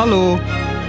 Hallo, 0.00 0.38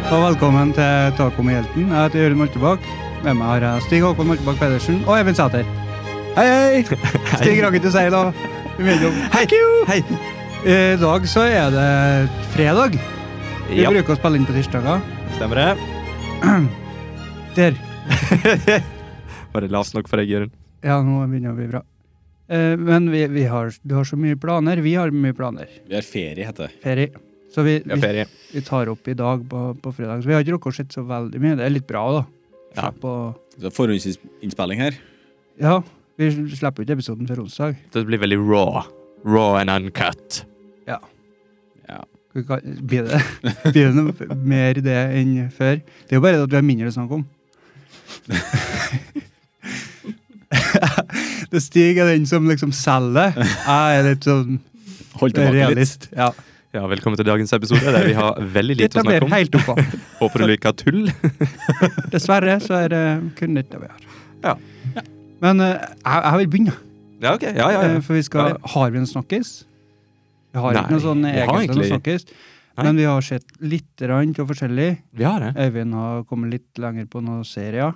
og 0.07 0.21
velkommen 0.23 0.69
til 0.71 1.09
Taco 1.17 1.43
med 1.43 1.57
hjelten. 1.57 1.89
Jeg 1.91 2.03
heter 2.05 2.21
Jørund 2.21 2.39
Moltebakk. 2.39 2.83
Med 3.25 3.35
meg 3.35 3.47
har 3.49 3.63
jeg 3.65 3.81
Stig 3.83 4.03
Håkon 4.05 4.29
Moltebakk 4.29 4.59
Pedersen 4.62 5.01
og 5.03 5.17
Even 5.17 5.35
Sæter. 5.35 5.65
Hei, 6.37 6.45
hei! 6.47 6.83
Stig 7.41 7.58
rakk 7.59 7.76
ikke 7.76 7.89
å 7.89 7.91
si 7.91 8.03
da. 8.13 8.21
Imellom. 8.79 9.17
Hei! 9.33 9.41
Hei! 9.89 9.97
I 10.63 10.77
dag 11.01 11.26
så 11.27 11.44
er 11.44 11.73
det 11.76 11.87
fredag. 12.53 12.95
Vi 13.67 13.81
Ja, 13.81 13.91
bruker 13.91 14.15
å 14.15 14.19
spille 14.21 14.39
inn 14.39 14.47
på 14.47 14.55
tirsdager. 14.55 15.03
stemmer 15.35 15.59
det. 15.59 16.70
Der. 17.57 17.75
Var 19.52 19.66
det 19.66 19.72
lavt 19.75 19.98
nok 19.98 20.08
for 20.08 20.22
deg, 20.22 20.31
Jørund? 20.31 20.53
Ja, 20.88 21.02
nå 21.03 21.17
begynner 21.25 21.50
det 21.50 21.52
å 21.52 21.58
bli 21.59 21.67
bra. 21.73 21.81
Eh, 22.48 22.78
Men 22.80 23.12
vi, 23.12 23.25
vi 23.28 23.44
har, 23.52 23.75
du 23.84 23.98
har 23.98 24.08
så 24.08 24.16
mye 24.16 24.39
planer. 24.39 24.80
Vi 24.80 24.95
har 24.95 25.12
mye 25.12 25.36
planer. 25.36 25.67
Vi 25.89 26.00
har 26.00 26.08
ferie, 26.08 26.48
heter 26.48 26.70
det. 26.70 26.80
Ferie. 26.88 27.12
Så 27.52 27.64
vi, 27.68 27.80
Vi 27.84 28.26
vi, 28.54 28.62
tar 28.64 28.88
opp 28.91 29.08
i 29.12 29.16
dag 29.18 29.41
på, 29.50 29.62
på 29.84 29.92
fredag. 29.96 30.22
Så 30.23 30.30
vi 30.30 30.36
har 30.36 30.44
ikke 30.46 30.54
rukket 30.55 30.72
å 30.72 30.76
se 30.78 30.86
så 30.94 31.04
veldig 31.08 31.42
mye. 31.44 31.58
Det 31.59 31.66
er 31.66 31.73
litt 31.73 31.88
bra, 31.90 32.04
da. 32.16 32.22
Ja. 32.78 32.92
Så 33.59 33.72
Forhåndsinnspilling 33.76 34.80
her. 34.80 34.96
ja. 35.59 35.82
Vi 36.20 36.28
slipper 36.54 36.84
ikke 36.84 36.94
episoden 37.00 37.26
før 37.26 37.40
onsdag. 37.42 37.78
Så 37.90 38.04
Det 38.04 38.06
blir 38.06 38.20
veldig 38.22 38.38
raw. 38.45 38.84
Raw 39.26 39.56
and 39.58 39.72
uncut. 39.73 40.44
Ja. 40.86 41.00
Vi 42.34 42.44
kan- 42.45 42.62
Blir 42.88 43.08
det, 43.09 43.22
blir 43.73 43.88
det 43.88 43.95
noe 43.95 44.36
mer 44.38 44.78
i 44.78 44.84
det 44.86 45.00
enn 45.18 45.50
før? 45.52 45.80
Det 45.81 46.14
er 46.14 46.20
jo 46.20 46.22
bare 46.22 46.38
det 46.38 46.44
at 46.45 46.54
vi 46.54 46.59
har 46.59 46.68
mindre 46.68 46.92
å 46.92 46.95
snakke 46.95 47.18
om. 47.18 47.26
det 51.52 51.62
Stig 51.64 51.97
er 52.00 52.08
den 52.14 52.28
som 52.30 52.47
liksom 52.47 52.72
selger. 52.75 53.34
Jeg 53.36 54.00
er 54.00 54.08
litt 54.12 54.28
sånn 54.28 54.59
Hold 55.20 55.36
tilbake 55.36 55.75
litt. 55.75 56.08
Ja. 56.16 56.30
Ja, 56.72 56.86
Velkommen 56.88 57.17
til 57.19 57.27
dagens 57.27 57.52
episode, 57.52 57.83
der 57.91 58.05
vi 58.08 58.14
har 58.16 58.38
veldig 58.55 58.75
lite 58.80 59.02
å 59.02 59.03
snakke 59.03 59.25
om. 59.25 59.33
helt 59.36 59.55
oppå. 59.59 59.73
Håper 60.22 60.44
du 60.44 60.52
liker 60.53 60.75
tull. 60.80 61.02
Dessverre 62.13 62.53
så 62.63 62.78
er 62.86 62.94
det 62.94 63.02
kun 63.39 63.58
dette 63.58 63.80
vi 63.81 63.89
har. 63.91 64.05
Ja. 64.45 64.53
Men 65.44 65.59
uh, 65.59 65.73
jeg, 65.73 66.22
jeg 66.23 66.39
vil 66.39 66.47
begynne. 66.53 66.75
Ja, 67.22 67.33
ok. 67.36 67.44
Ja, 67.50 67.67
ja, 67.75 67.81
Eh, 67.81 67.95
ja. 67.97 68.03
For 68.05 68.16
vi 68.16 68.23
skal, 68.23 68.55
har 68.75 68.94
vi 68.94 69.02
en 69.02 69.09
snakkis? 69.09 69.52
Vi 70.55 70.63
har 70.63 70.73
Nei, 70.78 70.86
ikke 70.86 70.95
noe 70.95 71.03
sånn 71.03 71.25
egentlig 71.28 71.75
noe 71.81 71.89
snakkis. 71.91 72.25
Men 72.81 72.97
vi 72.97 73.03
har 73.09 73.25
sett 73.28 73.52
litt 73.61 74.06
rann 74.09 74.31
til 74.38 74.47
forskjellig. 74.47 74.88
Vi 75.19 75.28
har 75.28 75.44
det. 75.44 75.52
Øyvind 75.67 75.94
har 76.00 76.23
kommet 76.30 76.53
litt 76.56 76.80
lenger 76.81 77.06
på 77.11 77.19
noen 77.25 77.44
serier. 77.47 77.91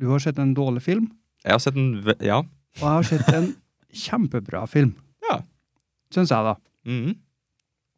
Du 0.00 0.08
har 0.10 0.24
sett 0.24 0.40
en 0.42 0.54
dårlig 0.56 0.82
film, 0.88 1.10
Jeg 1.44 1.52
har 1.52 1.60
sett 1.62 1.76
en 1.78 1.92
Ja. 2.24 2.40
og 2.40 2.80
jeg 2.80 2.88
har 2.96 3.06
sett 3.12 3.28
en 3.36 3.52
kjempebra 3.92 4.64
film. 4.68 4.96
Ja. 5.28 5.36
Syns 6.12 6.32
jeg, 6.32 6.42
da. 6.48 6.56
Mhm. 6.88 7.14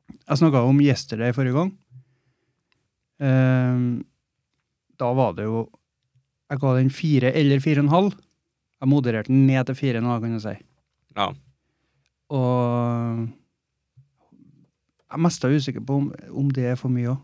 Jeg 0.08 0.40
snakka 0.40 0.62
om 0.68 0.80
Yesterday 0.80 1.34
forrige 1.36 1.56
gang. 1.56 1.72
Ehm, 3.18 4.04
da 4.98 5.10
var 5.16 5.34
det 5.34 5.48
jo 5.48 5.68
Jeg 6.48 6.60
ga 6.62 6.74
den 6.76 6.90
fire 6.94 7.32
eller 7.36 7.60
fire 7.60 7.82
og 7.82 7.84
en 7.84 7.92
halv. 7.92 8.12
Jeg 8.80 8.88
modererte 8.88 9.28
den 9.28 9.46
ned 9.46 9.66
til 9.68 9.76
fire 9.76 10.00
nå, 10.00 10.14
kan 10.22 10.32
jeg 10.32 10.40
si. 10.40 10.54
Ja. 11.18 11.26
Og 12.32 13.26
jeg 15.08 15.16
er 15.16 15.22
mest 15.24 15.44
usikker 15.44 15.84
på 15.84 15.98
om, 16.00 16.06
om 16.32 16.48
det 16.56 16.70
er 16.72 16.78
for 16.80 16.92
mye 16.92 17.12
òg. 17.12 17.18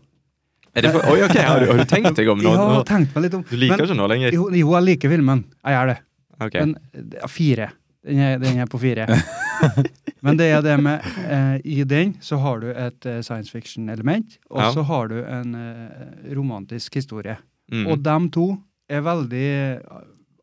Er. 0.75 0.89
Oi, 0.91 1.19
ok, 1.23 1.35
har 1.39 1.63
du, 1.63 1.69
har 1.71 1.77
du 1.79 1.87
tenkt 1.87 2.17
deg 2.19 2.29
om 2.29 2.41
nå? 2.43 2.51
Jeg 2.51 2.59
har 2.59 2.85
tenkt 2.85 3.13
meg 3.15 3.25
litt 3.25 3.35
om. 3.37 3.43
Du 3.47 3.55
liker 3.55 3.79
men, 3.79 3.85
ikke 3.87 3.97
nå 3.97 4.07
lenger? 4.11 4.35
jo, 4.35 4.47
jo, 4.51 4.71
jeg 4.75 4.87
liker 4.91 5.13
filmen. 5.13 5.45
Jeg 5.63 5.77
gjør 5.77 5.91
det. 5.93 5.97
Okay. 6.35 6.65
Men 6.65 7.13
er 7.23 7.31
fire. 7.31 7.69
Den 8.05 8.19
er, 8.25 8.41
den 8.43 8.59
er 8.61 8.69
på 8.69 8.81
fire. 8.81 9.07
Men 10.25 10.37
det 10.39 10.47
er 10.51 10.61
det 10.65 10.75
med 10.81 11.05
eh, 11.29 11.57
I 11.63 11.83
den 11.85 12.15
så 12.25 12.39
har 12.41 12.59
du 12.63 12.69
et 12.73 13.05
eh, 13.05 13.19
science 13.25 13.51
fiction-element, 13.53 14.37
og 14.49 14.59
Ja. 14.63 14.71
så 14.73 14.83
har 14.89 15.07
du 15.11 15.19
en 15.23 15.53
eh, 15.55 16.33
romantisk 16.35 16.95
historie. 16.97 17.37
Mm. 17.71 17.85
Og 17.91 18.01
dem 18.05 18.29
to 18.33 18.47
er 18.89 19.01
veldig 19.05 19.47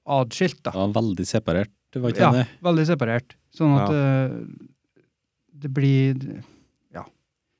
adskilt, 0.06 0.62
da. 0.66 0.72
Ja, 0.74 0.86
veldig 0.94 1.26
separert. 1.28 1.70
Var 1.94 2.10
ikke 2.14 2.24
Ja, 2.24 2.30
det. 2.32 2.46
veldig 2.64 2.86
separert. 2.88 3.34
Sånn 3.54 3.74
at 3.78 3.90
eh, 3.92 4.36
det 5.62 5.70
blir 5.74 6.16
Ja. 6.94 7.04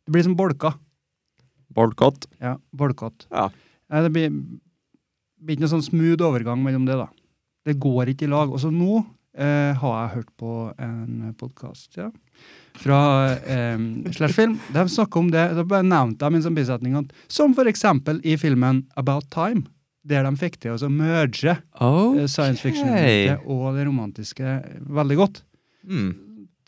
Det 0.07 0.13
blir 0.15 0.23
som 0.25 0.35
bolker. 0.37 0.75
Bolkott? 1.73 2.27
Ja, 2.41 2.57
bolkott. 2.75 3.27
Ja. 3.31 3.51
Eh, 3.91 4.03
Det 4.03 4.13
blir, 4.13 4.31
blir 5.43 5.57
ikke 5.57 5.65
noe 5.67 5.75
sånn 5.75 5.85
smooth 5.87 6.21
overgang 6.23 6.63
mellom 6.63 6.87
det, 6.87 6.97
da. 6.97 7.09
Det 7.65 7.79
går 7.79 8.11
ikke 8.15 8.27
i 8.27 8.33
lag. 8.33 8.51
Og 8.53 8.59
så 8.61 8.71
nå 8.73 9.05
eh, 9.39 9.73
har 9.79 9.95
jeg 9.99 10.15
hørt 10.17 10.33
på 10.41 10.55
en 10.83 11.35
podkast 11.39 11.97
ja, 11.99 12.09
fra 12.81 13.01
eh, 13.37 13.79
Slashfilm. 14.17 14.59
De 14.75 14.85
snakker 14.89 15.21
om 15.23 15.31
det. 15.33 15.45
Da 15.59 15.65
bare 15.69 15.87
nevnte 15.87 16.29
de 16.29 16.41
en 16.41 16.45
sånn 16.49 16.59
bisetning 16.59 16.99
at 17.01 17.15
som 17.33 17.55
for 17.57 17.71
eksempel 17.71 18.21
i 18.25 18.37
filmen 18.41 18.85
About 19.01 19.31
Time, 19.35 19.65
der 20.03 20.27
de 20.27 20.35
fikk 20.39 20.59
til 20.63 20.75
å 20.75 20.91
merge 20.91 21.57
okay. 21.79 22.27
science 22.27 22.63
fiction 22.63 22.91
og 23.47 23.67
det 23.77 23.87
romantiske 23.87 24.57
veldig 24.91 25.19
godt. 25.21 25.43
Mm. 25.87 26.13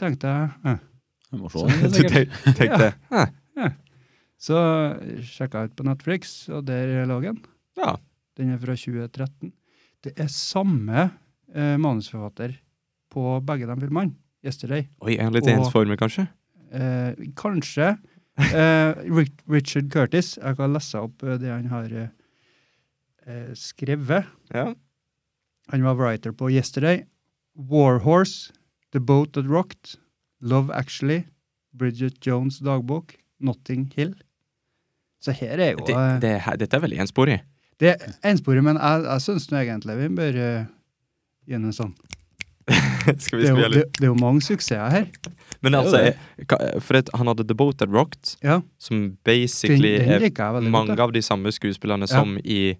Tenkte 0.00 0.30
jeg 0.30 0.74
eh. 0.74 0.82
Jeg 1.34 1.40
må 1.40 1.50
se 1.50 1.64
Du 1.66 2.02
den, 2.06 2.54
tenk- 2.54 2.78
Hæ, 3.10 3.66
Så 4.38 4.58
sjekka 5.24 5.64
jeg 5.64 5.72
ut 5.72 5.76
på 5.78 5.86
Netflix, 5.86 6.34
og 6.52 6.66
der 6.68 7.06
lå 7.08 7.20
den. 7.24 7.40
Ja. 7.78 7.96
Den 8.38 8.52
er 8.54 8.58
fra 8.62 8.74
2013. 8.76 9.52
Det 10.04 10.12
er 10.20 10.28
samme 10.28 11.08
eh, 11.54 11.76
manusforfatter 11.80 12.56
på 13.14 13.38
begge 13.46 13.68
de 13.70 13.78
filmene. 13.80 14.14
Yesterday. 14.44 14.88
Oi, 15.00 15.16
En 15.16 15.32
litt 15.32 15.46
ensformig, 15.48 15.96
kanskje? 16.02 16.26
Eh, 16.74 17.14
kanskje 17.38 17.94
eh, 18.58 19.24
Richard 19.48 19.88
Curtis. 19.92 20.34
Jeg 20.36 20.58
kan 20.58 20.74
lese 20.74 21.00
opp 21.00 21.22
eh, 21.24 21.38
det 21.40 21.52
han 21.52 21.70
har 21.72 21.94
eh, 21.96 23.52
skrevet. 23.56 24.28
Ja. 24.52 24.72
Han 25.72 25.86
var 25.86 25.96
writer 25.96 26.34
på 26.36 26.50
Yesterday, 26.52 27.06
Warhorse, 27.56 28.52
The 28.92 29.00
Boat 29.00 29.32
That 29.32 29.48
Rocked, 29.48 29.96
Love 30.44 30.74
Actually, 30.76 31.24
Bridget 31.72 32.20
Jones' 32.20 32.60
dagbok, 32.60 33.16
Notting 33.40 33.88
Hill. 33.96 34.12
Så 35.24 35.32
her 35.32 35.56
er 35.56 35.72
jo 35.72 35.86
Det, 35.86 35.96
det, 36.20 36.34
dette 36.60 36.76
er 36.76 36.84
veldig 36.84 37.00
ensporig. 37.00 37.40
Det 37.80 37.94
er 37.94 38.12
ensporig, 38.28 38.60
men 38.62 38.76
jeg, 38.76 39.06
jeg 39.08 39.24
syns 39.24 39.48
egentlig 39.48 39.96
vi 40.02 40.08
bør 40.20 40.36
en 41.52 41.72
sånn. 41.72 41.94
Skal 43.20 43.38
vi 43.38 43.44
Det 43.44 43.50
er, 43.50 43.52
jo, 43.52 43.56
spille 43.56 43.68
det, 43.68 43.76
litt? 43.76 43.92
det 44.00 44.04
er 44.06 44.08
jo 44.08 44.14
mange 44.16 44.40
suksesser 44.40 44.90
her. 44.90 45.06
Men 45.62 45.74
altså, 45.74 46.00
jeg- 46.00 46.80
for 46.82 46.96
at 46.96 47.10
han 47.14 47.26
hadde 47.26 47.44
The 47.46 47.54
Boat 47.54 47.76
That 47.78 47.90
Rocked, 47.92 48.36
Ja, 48.42 48.62
som 48.78 49.18
basically 49.24 49.98
den 49.98 50.08
er 50.08 50.20
liker 50.20 50.44
jeg 50.44 50.54
veldig 50.62 50.70
mange 50.70 50.96
godt. 50.96 51.00
av 51.00 51.12
de 51.12 51.20
samme 51.20 51.52
skuespillerne 51.52 52.08
Ja. 52.08 52.14
som 52.22 52.38
i 52.44 52.76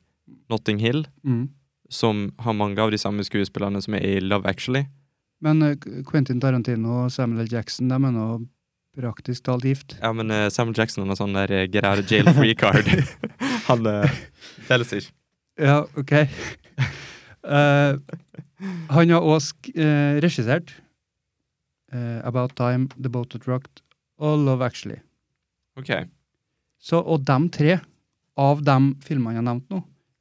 Notting 0.49 0.79
Hill, 0.79 1.05
Mm. 1.27 1.49
som 1.91 2.33
har 2.39 2.53
mange 2.55 2.79
av 2.79 2.91
de 2.91 2.97
samme 2.97 3.21
skuespillerne 3.25 3.83
som 3.83 3.95
er 3.95 4.01
i 4.01 4.21
Love 4.21 4.47
Actually. 4.47 4.87
Men 5.43 5.63
eh, 5.63 5.75
Quentin 6.07 6.41
Tarantino 6.41 7.05
og 7.05 7.11
Samuel 7.13 7.43
L. 7.45 7.49
Jackson 7.53 7.89
de 7.89 7.95
er 7.95 7.99
nå 8.13 8.47
praktisk 8.97 9.43
talt 9.43 9.65
gift. 9.65 9.99
Ja, 10.01 10.13
men 10.13 10.31
eh, 10.31 10.49
Samuel 10.49 10.75
Jackson 10.79 11.07
har 11.07 11.17
sånn 11.17 11.35
der 11.35 11.51
eh, 11.53 11.67
get 11.67 11.85
out 11.85 11.99
of 11.99 12.11
jail 12.11 12.25
free 12.33 12.55
card. 12.55 12.87
han 13.69 13.87
uh, 13.87 14.09
teller 14.69 14.85
ikke. 14.87 15.11
Ja, 15.59 15.85
OK. 15.97 16.13
Eh, 17.45 17.97
han 18.95 19.13
har 19.13 19.21
òg 19.21 19.71
uh, 19.77 20.17
regissert 20.25 20.73
eh, 21.93 22.21
About 22.25 22.55
Time, 22.57 22.89
The 22.97 23.11
Boat 23.13 23.35
That 23.35 23.49
Rocked 23.51 23.83
og 24.23 24.45
Love 24.47 24.65
Actually. 24.65 25.01
Ok. 25.79 25.91
Så, 26.81 27.01
og 27.01 27.25
dem 27.29 27.49
tre, 27.53 27.81
av 28.41 28.65
de 28.67 28.77
filmene 29.05 29.37
jeg 29.37 29.43
har 29.43 29.47
nevnt 29.47 29.71
nå, 29.71 29.81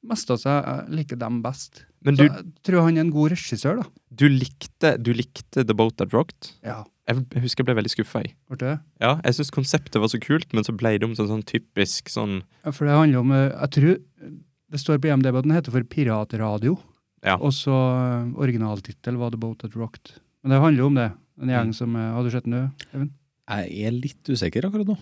mest 0.10 0.30
av 0.34 0.40
seg 0.42 0.90
liker 0.94 1.18
dem 1.20 1.42
best. 1.46 1.86
Men 2.04 2.18
Så 2.20 2.28
jeg 2.28 2.48
tror 2.68 2.84
han 2.86 2.98
er 2.98 3.06
en 3.06 3.14
god 3.14 3.32
regissør, 3.34 3.80
da. 3.80 3.86
du, 4.12 4.26
likte, 4.28 4.98
du 5.00 5.14
likte 5.16 5.64
The 5.64 5.76
Boat 5.78 5.98
That 6.02 6.14
Rocked? 6.16 6.52
Ja, 6.66 6.84
Jeg, 7.08 7.24
jeg 7.36 7.44
husker 7.44 7.64
jeg 7.64 7.70
ble 7.70 7.78
veldig 7.82 7.92
skuffa. 7.92 8.24
Ja, 8.60 9.18
jeg 9.24 9.36
syns 9.38 9.52
konseptet 9.52 10.00
var 10.00 10.12
så 10.12 10.20
kult, 10.24 10.52
men 10.56 10.68
så 10.68 10.76
ble 10.76 10.98
det 11.00 11.08
om 11.08 11.16
sånn, 11.16 11.32
sånn 11.32 11.46
typisk 11.48 12.12
sånn 12.12 12.42
Ja, 12.64 12.72
For 12.72 12.88
det 12.88 12.96
handler 12.96 13.24
om 13.24 13.32
eh, 13.36 13.50
Jeg 13.52 13.74
tror 13.78 13.94
det 14.74 14.82
står 14.82 15.00
på 15.00 15.12
IMDb 15.12 15.38
at 15.38 15.46
den 15.46 15.54
heter 15.54 15.74
for 15.76 15.86
Piratradio. 15.86 16.78
Ja. 17.24 17.38
Og 17.40 17.54
så 17.56 17.72
eh, 17.74 18.32
originaltittel 18.44 19.16
var 19.20 19.32
The 19.32 19.40
Boat 19.40 19.60
That 19.64 19.76
Rocked. 19.80 20.18
Men 20.44 20.52
det 20.56 20.62
handler 20.62 20.84
jo 20.84 20.88
om 20.92 20.98
det. 21.00 21.10
En 21.42 21.50
gjeng 21.50 21.70
Mm. 21.72 21.74
som 21.74 21.96
eh, 21.96 22.12
Har 22.14 22.24
du 22.24 22.30
sett 22.32 22.44
den, 22.46 22.72
Even? 22.94 23.10
Jeg 23.50 23.86
er 23.88 23.92
litt 23.96 24.30
usikker 24.30 24.66
akkurat 24.68 24.88
nå. 24.88 24.98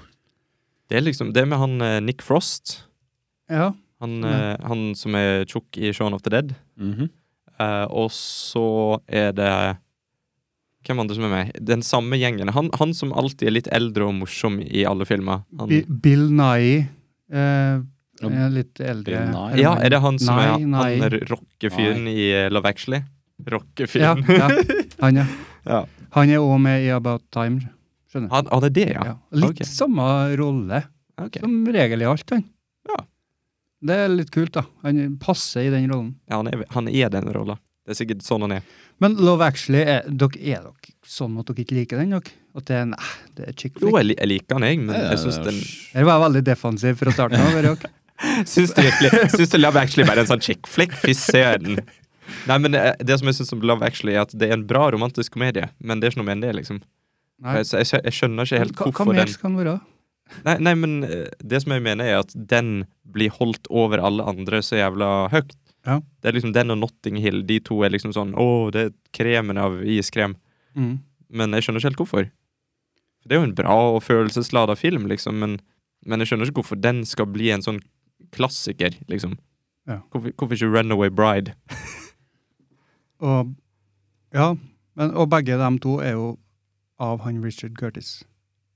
Det 0.90 0.98
er 0.98 1.02
liksom 1.06 1.34
Det 1.34 1.44
med 1.48 1.60
han 1.60 1.82
eh, 1.82 2.00
Nick 2.02 2.22
Frost. 2.22 2.84
Ja. 3.50 3.72
Han, 4.02 4.22
ja. 4.26 4.56
han 4.66 4.96
som 4.98 5.14
er 5.16 5.46
tjukk 5.46 5.78
i 5.78 5.92
Shaun 5.94 6.14
of 6.14 6.22
the 6.24 6.30
Dead. 6.34 6.56
Mm 6.78 6.94
-hmm. 6.94 7.10
uh, 7.60 7.86
og 7.92 8.10
så 8.12 9.00
er 9.08 9.32
det 9.32 9.78
Hvem 10.88 11.00
andre 11.00 11.16
som 11.16 11.24
er 11.26 11.30
med? 11.30 11.52
Den 11.62 11.82
samme 11.84 12.18
gjengen. 12.18 12.50
Han, 12.50 12.70
han 12.80 12.94
som 12.94 13.14
alltid 13.14 13.48
er 13.48 13.52
litt 13.52 13.68
eldre 13.72 14.06
og 14.08 14.16
morsom 14.16 14.60
i 14.62 14.84
alle 14.84 15.06
filmer. 15.06 15.44
Han, 15.60 15.70
Bi- 15.70 15.86
Bill 15.86 16.32
Nye. 16.32 16.88
Eh, 17.30 17.38
er 17.38 17.84
litt 18.54 18.80
eldre. 18.80 19.24
Ja, 19.58 19.76
er 19.82 19.94
det 19.94 20.02
han 20.04 20.20
som 20.22 20.38
Nei, 20.38 20.48
er 20.54 20.66
nei. 20.70 20.90
han 21.02 21.18
rockefyren 21.32 22.08
i 22.12 22.28
Love 22.54 22.70
Actually? 22.70 23.02
Rockefyren. 23.50 24.26
ja, 24.28 24.50
han, 25.02 25.24
ja. 25.24 25.26
Ja. 25.66 25.86
Han 26.18 26.32
er 26.34 26.42
òg 26.42 26.58
med 26.62 26.84
i 26.86 26.90
About 26.94 27.24
Time. 27.34 27.62
Skjønner 28.12 28.28
du? 28.28 28.34
Han, 28.34 28.48
han 28.52 28.66
er 28.68 28.74
det, 28.76 28.88
ja? 28.90 29.04
Ja. 29.12 29.16
Litt 29.44 29.62
okay. 29.62 29.68
samme 29.70 30.06
rolle. 30.40 30.84
okay. 31.22 31.44
Som 31.44 31.60
regel 31.72 32.02
i 32.02 32.08
alt, 32.10 32.34
han. 32.34 32.46
Ja. 32.90 32.98
Det 33.82 33.98
er 34.04 34.12
litt 34.14 34.32
kult, 34.34 34.54
da. 34.58 34.66
Han 34.86 35.18
passer 35.22 35.68
i 35.68 35.74
den 35.74 35.88
rollen. 35.92 36.16
Ja, 36.30 36.42
han 36.42 36.50
er, 36.52 36.66
han 36.76 36.90
er 36.90 37.14
den 37.14 37.30
rolla. 37.34 37.58
Det 37.86 37.96
er 37.96 38.02
sikkert 38.04 38.26
sånn 38.26 38.46
han 38.46 38.58
er. 38.60 38.66
Men 39.02 39.16
Love 39.18 39.48
Actually, 39.48 39.82
er 39.82 40.06
dere, 40.06 40.38
er 40.38 40.68
dere 40.68 40.94
sånn 41.08 41.40
at 41.42 41.48
dere 41.50 41.64
ikke 41.64 41.78
liker 41.80 42.02
den? 42.02 42.14
Dere? 42.14 42.36
At 42.58 42.68
det 42.68 42.76
er, 42.78 42.86
nei, 42.92 43.10
det 43.38 43.48
er 43.48 43.56
chick 43.56 43.80
Jo, 43.80 43.88
flick? 43.88 43.96
jeg, 44.02 44.18
jeg 44.20 44.30
liker 44.30 44.58
den, 44.60 44.68
jeg, 44.68 44.80
men 44.84 44.98
jeg 45.00 45.20
syns 45.22 45.38
den 45.46 45.60
Her 45.94 46.06
var 46.10 46.18
jeg 46.18 46.24
veldig 46.26 46.42
defensiv 46.50 46.98
fra 47.00 47.14
starten 47.16 47.40
av. 47.42 47.86
Syns 48.46 48.74
du 48.78 48.84
Syns 49.36 49.52
du 49.54 49.58
Love 49.60 49.82
Actually 49.82 50.08
bare 50.08 50.22
er 50.22 50.26
en 50.26 50.32
sånn 50.34 50.44
chick 50.44 50.70
flick? 50.70 50.94
Fy 51.02 51.16
søren. 51.18 51.82
Nei, 52.48 52.58
men 52.64 52.76
eh, 52.78 52.94
det 53.04 53.20
som 53.20 53.30
jeg 53.30 53.40
syns 53.40 53.54
om 53.56 53.64
Love 53.66 53.86
Actually, 53.86 54.16
er 54.16 54.26
at 54.26 54.36
det 54.38 54.50
er 54.50 54.58
en 54.58 54.68
bra 54.68 54.88
romantisk 54.94 55.36
komedie, 55.36 55.70
men 55.80 56.00
det 56.00 56.08
er 56.08 56.14
ikke 56.14 56.22
noe 56.22 56.30
mer 56.30 56.38
enn 56.38 56.46
det, 56.46 56.54
liksom. 56.60 56.82
Nei. 57.42 57.62
Så 57.66 57.82
jeg, 57.82 58.04
jeg 58.06 58.16
skjønner 58.16 58.46
ikke 58.46 58.62
helt 58.62 58.78
Hva, 58.78 58.92
hva 58.94 59.08
mer 59.10 59.32
skal 59.32 59.50
den 59.50 59.60
være? 59.62 59.80
Nei, 60.46 60.56
nei, 60.64 60.74
men 60.80 61.00
eh, 61.08 61.28
det 61.44 61.64
som 61.64 61.74
jeg 61.76 61.84
mener, 61.86 62.08
er 62.08 62.22
at 62.22 62.34
den 62.36 62.86
blir 63.12 63.34
holdt 63.36 63.68
over 63.70 64.02
alle 64.02 64.26
andre 64.30 64.62
så 64.64 64.80
jævla 64.80 65.10
høyt. 65.34 65.56
Ja. 65.88 65.98
Det 66.22 66.30
er 66.30 66.38
liksom 66.38 66.54
den 66.56 66.74
og 66.74 66.78
Notting 66.84 67.18
Hill, 67.22 67.42
de 67.50 67.58
to 67.66 67.80
er 67.82 67.90
liksom 67.90 68.14
sånn 68.14 68.36
Å, 68.38 68.46
det 68.74 68.84
er 68.86 68.94
kremen 69.18 69.58
av 69.58 69.80
iskrem. 69.82 70.38
Mm. 70.78 71.00
Men 71.34 71.58
jeg 71.58 71.66
skjønner 71.66 71.82
ikke 71.82 71.90
helt 71.90 72.04
hvorfor. 72.04 72.30
Det 73.26 73.36
er 73.36 73.42
jo 73.42 73.48
en 73.50 73.58
bra 73.58 73.78
og 73.96 74.04
følelseslada 74.06 74.76
film, 74.78 75.08
liksom, 75.10 75.42
men, 75.42 75.58
men 76.06 76.22
jeg 76.22 76.32
skjønner 76.32 76.50
ikke 76.50 76.62
hvorfor 76.62 76.80
den 76.82 77.04
skal 77.08 77.30
bli 77.30 77.52
en 77.54 77.66
sånn 77.66 77.82
klassiker, 78.36 78.96
liksom. 79.12 79.38
Ja. 79.90 80.00
Hvorfor, 80.12 80.32
hvorfor 80.38 80.56
ikke 80.58 80.70
Runaway 80.78 81.10
Bride? 81.10 81.54
Og, 83.22 83.54
ja, 84.34 84.48
men, 84.98 85.12
og 85.14 85.28
begge 85.30 85.58
dem 85.60 85.78
to 85.84 86.00
er 86.02 86.16
jo 86.18 86.32
av 87.02 87.22
han 87.26 87.38
Richard 87.46 87.76
Curtis. 87.78 88.24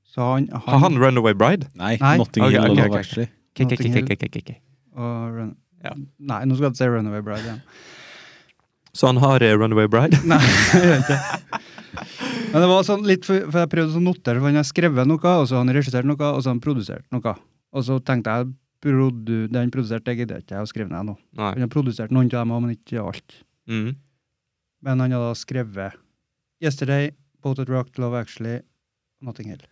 Så 0.06 0.22
han, 0.22 0.46
han, 0.54 0.62
Har 0.68 0.80
han 0.84 1.00
Runaway 1.02 1.34
Bride? 1.34 1.68
Nei, 1.74 1.96
Nei. 2.02 2.16
Notting 2.22 2.46
Hill 2.46 2.60
ok, 2.60 2.62
okay, 2.62 2.72
ok, 2.72 2.78
Love 2.78 2.90
ok. 2.94 3.00
Actually. 3.00 3.28
Notting 3.60 3.94
Hill. 3.96 4.06
K-k-k-k-k-k-k. 4.06 4.58
og 4.96 5.38
run, 5.40 5.54
Ja. 5.86 5.92
Nei, 6.18 6.40
nå 6.46 6.56
skal 6.58 6.70
jeg 6.70 6.76
ikke 6.76 6.82
si 6.84 6.90
Runaway 6.94 7.24
Bride 7.26 7.46
igjen. 7.46 7.64
Så 8.96 9.10
han 9.10 9.20
har 9.20 9.44
eh, 9.44 9.56
Runaway 9.60 9.90
Bride? 9.92 10.22
Nei, 10.30 10.40
jeg 10.74 10.86
gjør 10.86 11.02
ikke 11.04 11.18
Men 12.54 12.64
det 12.64 12.70
var 12.72 12.86
sånn 12.88 13.04
litt, 13.08 13.26
for, 13.28 13.50
for 13.52 13.60
jeg 13.66 13.72
prøvde 13.74 14.00
å 14.00 14.04
notere, 14.06 14.40
for 14.40 14.48
han 14.50 14.62
har 14.62 14.68
skrevet 14.70 15.10
noe, 15.10 15.20
og 15.42 15.50
så 15.50 15.58
har 15.58 15.66
han 15.66 15.74
regissert 15.76 16.08
noe, 16.08 16.16
og 16.22 16.40
så 16.40 16.50
har 16.52 16.56
han 16.56 16.64
produsert 16.64 17.04
noe. 17.12 17.34
Og 17.76 17.84
så 17.88 17.98
tenkte 18.08 18.38
jeg, 18.38 18.54
produ, 18.86 19.36
den 19.52 19.74
produserte, 19.74 20.12
det 20.12 20.20
gidder 20.22 20.42
ikke 20.44 20.58
jeg 20.58 20.68
å 20.68 20.70
skrive 20.70 20.92
ned 20.94 21.10
nå. 21.10 21.18
Nei. 21.40 21.52
Han 21.58 21.66
har 21.66 21.72
produsert 21.74 22.14
noen 22.14 22.30
av 22.30 22.38
dem, 22.38 22.56
òg, 22.56 22.66
men 22.66 22.76
ikke 22.78 23.02
alt. 23.02 23.38
Mm. 23.72 23.94
Men 24.86 25.02
han 25.02 25.16
har 25.16 25.24
da 25.26 25.38
skrevet 25.38 26.02
Yesterday, 26.64 27.12
Boated 27.44 27.70
Rock, 27.74 27.98
Love 27.98 28.20
Actually, 28.20 28.62
'Nothing 29.22 29.50
Hill. 29.50 29.64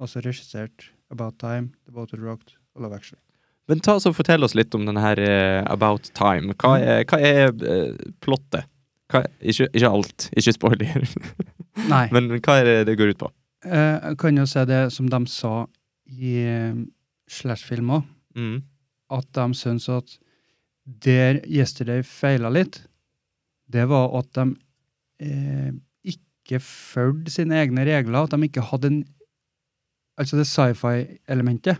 Og 0.00 0.08
så 0.08 0.22
regissert 0.24 0.90
About 1.12 1.38
Time, 1.38 1.70
The 1.84 1.92
Boated 1.92 2.22
Rock 2.24 2.56
og 2.74 2.82
Love 2.82 2.96
Actually. 2.96 3.20
Men 3.68 3.80
ta 3.80 4.00
så 4.00 4.12
Fortell 4.16 4.42
oss 4.42 4.56
litt 4.58 4.74
om 4.74 4.86
denne 4.88 5.02
her 5.04 5.20
uh, 5.20 5.62
About 5.70 6.08
Time. 6.18 6.56
Hva 6.58 6.74
er, 6.80 7.04
hva 7.06 7.20
er 7.22 7.52
uh, 7.52 7.92
plottet? 8.24 8.66
Hva, 9.10 9.24
ikke, 9.38 9.68
ikke 9.74 9.90
alt, 9.90 10.30
ikke 10.38 10.54
spoiler. 10.56 11.04
Nei. 11.92 12.06
Men 12.14 12.32
hva 12.38 12.56
er 12.62 12.66
det 12.66 12.78
det 12.88 12.96
går 12.98 13.12
ut 13.14 13.20
på? 13.20 13.30
Uh, 13.66 13.98
jeg 14.08 14.18
kan 14.22 14.40
jo 14.40 14.46
si 14.48 14.64
det 14.66 14.80
som 14.94 15.10
de 15.12 15.20
sa 15.30 15.54
i 16.10 16.34
Slash-film 17.30 17.92
òg, 17.98 18.08
Mm. 18.36 18.60
at 19.10 19.26
de 19.34 19.44
syns 19.58 19.88
at 19.90 20.12
der 20.86 21.40
Yesterday 21.46 22.02
feila 22.06 22.50
litt, 22.50 22.80
det 23.70 23.84
var 23.90 24.10
at 24.18 24.28
de 24.34 24.44
eh, 25.20 25.70
ikke 26.04 26.60
fulgte 26.62 27.30
sine 27.34 27.58
egne 27.60 27.84
regler, 27.86 28.24
at 28.26 28.30
de 28.34 28.48
ikke 28.48 28.62
hadde 28.70 28.86
en 28.90 29.00
Altså 30.20 30.36
det 30.36 30.44
sci-fi-elementet. 30.50 31.78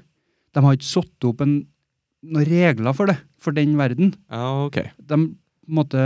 De 0.55 0.61
har 0.65 0.73
ikke 0.73 0.87
satt 0.89 1.25
opp 1.29 1.43
en, 1.45 1.67
noen 2.25 2.47
regler 2.49 2.95
for 2.97 3.11
det, 3.11 3.19
for 3.39 3.53
den 3.53 3.75
verden. 3.77 4.15
Ah, 4.33 4.65
okay. 4.65 4.87
De 4.97 5.19
måtte 5.69 6.01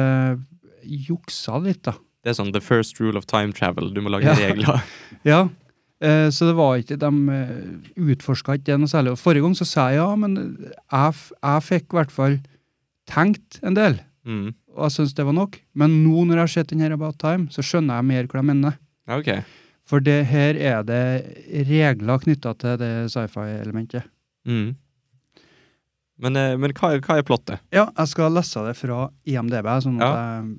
juksa 0.82 1.60
litt, 1.62 1.82
da. 1.86 1.92
Det 2.24 2.32
er 2.32 2.38
sånn 2.40 2.50
the 2.52 2.60
first 2.64 2.98
rule 2.98 3.16
of 3.20 3.26
time 3.30 3.52
travel. 3.54 3.92
Du 3.94 4.00
må 4.02 4.10
lage 4.10 4.24
Ja. 4.26 4.34
regler. 4.34 4.82
Ja, 5.24 5.48
så 6.30 6.46
det 6.48 6.54
var 6.58 6.76
ikke, 6.80 6.96
de 6.98 7.10
eh, 7.32 7.92
utforska 7.96 8.56
ikke 8.58 8.64
det 8.72 8.78
noe 8.80 8.88
særlig. 8.90 9.12
Og 9.14 9.18
Forrige 9.18 9.42
gang 9.46 9.54
så 9.56 9.64
sa 9.68 9.88
jeg 9.90 10.00
ja, 10.02 10.08
men 10.16 10.34
jeg, 10.66 11.14
jeg 11.42 11.62
fikk 11.68 11.84
i 11.92 11.96
hvert 12.00 12.10
fall 12.12 12.40
tenkt 13.06 13.60
en 13.62 13.74
del, 13.78 14.00
Mm. 14.24 14.54
og 14.72 14.86
jeg 14.88 14.92
syns 14.94 15.12
det 15.14 15.24
var 15.26 15.34
nok. 15.36 15.58
Men 15.76 15.98
nå 16.02 16.24
når 16.24 16.34
jeg 16.38 16.40
har 16.40 16.46
sett 16.54 16.68
den 16.72 16.80
her 16.80 16.92
About 16.96 17.18
Time, 17.20 17.46
så 17.52 17.60
skjønner 17.60 17.98
jeg 18.00 18.04
mer 18.08 18.26
hva 18.26 18.40
de 18.40 18.46
mener. 18.48 18.78
Okay. 19.06 19.42
For 19.84 20.00
det 20.00 20.24
her 20.30 20.56
er 20.56 20.82
det 20.82 21.66
regler 21.68 22.18
knytta 22.22 22.54
til 22.56 22.78
det 22.80 22.92
sci-fi-elementet. 23.12 24.06
Mm. 24.48 24.74
Men, 26.24 26.36
eh, 26.40 26.56
men 26.56 26.72
hva, 26.72 26.94
er- 26.94 27.00
hva 27.04 27.18
er 27.18 27.22
plottet? 27.26 27.60
Ja, 27.72 27.90
jeg 27.98 28.08
skal 28.08 28.32
lese 28.32 28.64
det 28.66 28.76
fra 28.78 29.10
IMDb, 29.26 29.66
sånn 29.84 30.00
at 30.00 30.08
Ja. 30.08 30.42
jeg 30.42 30.56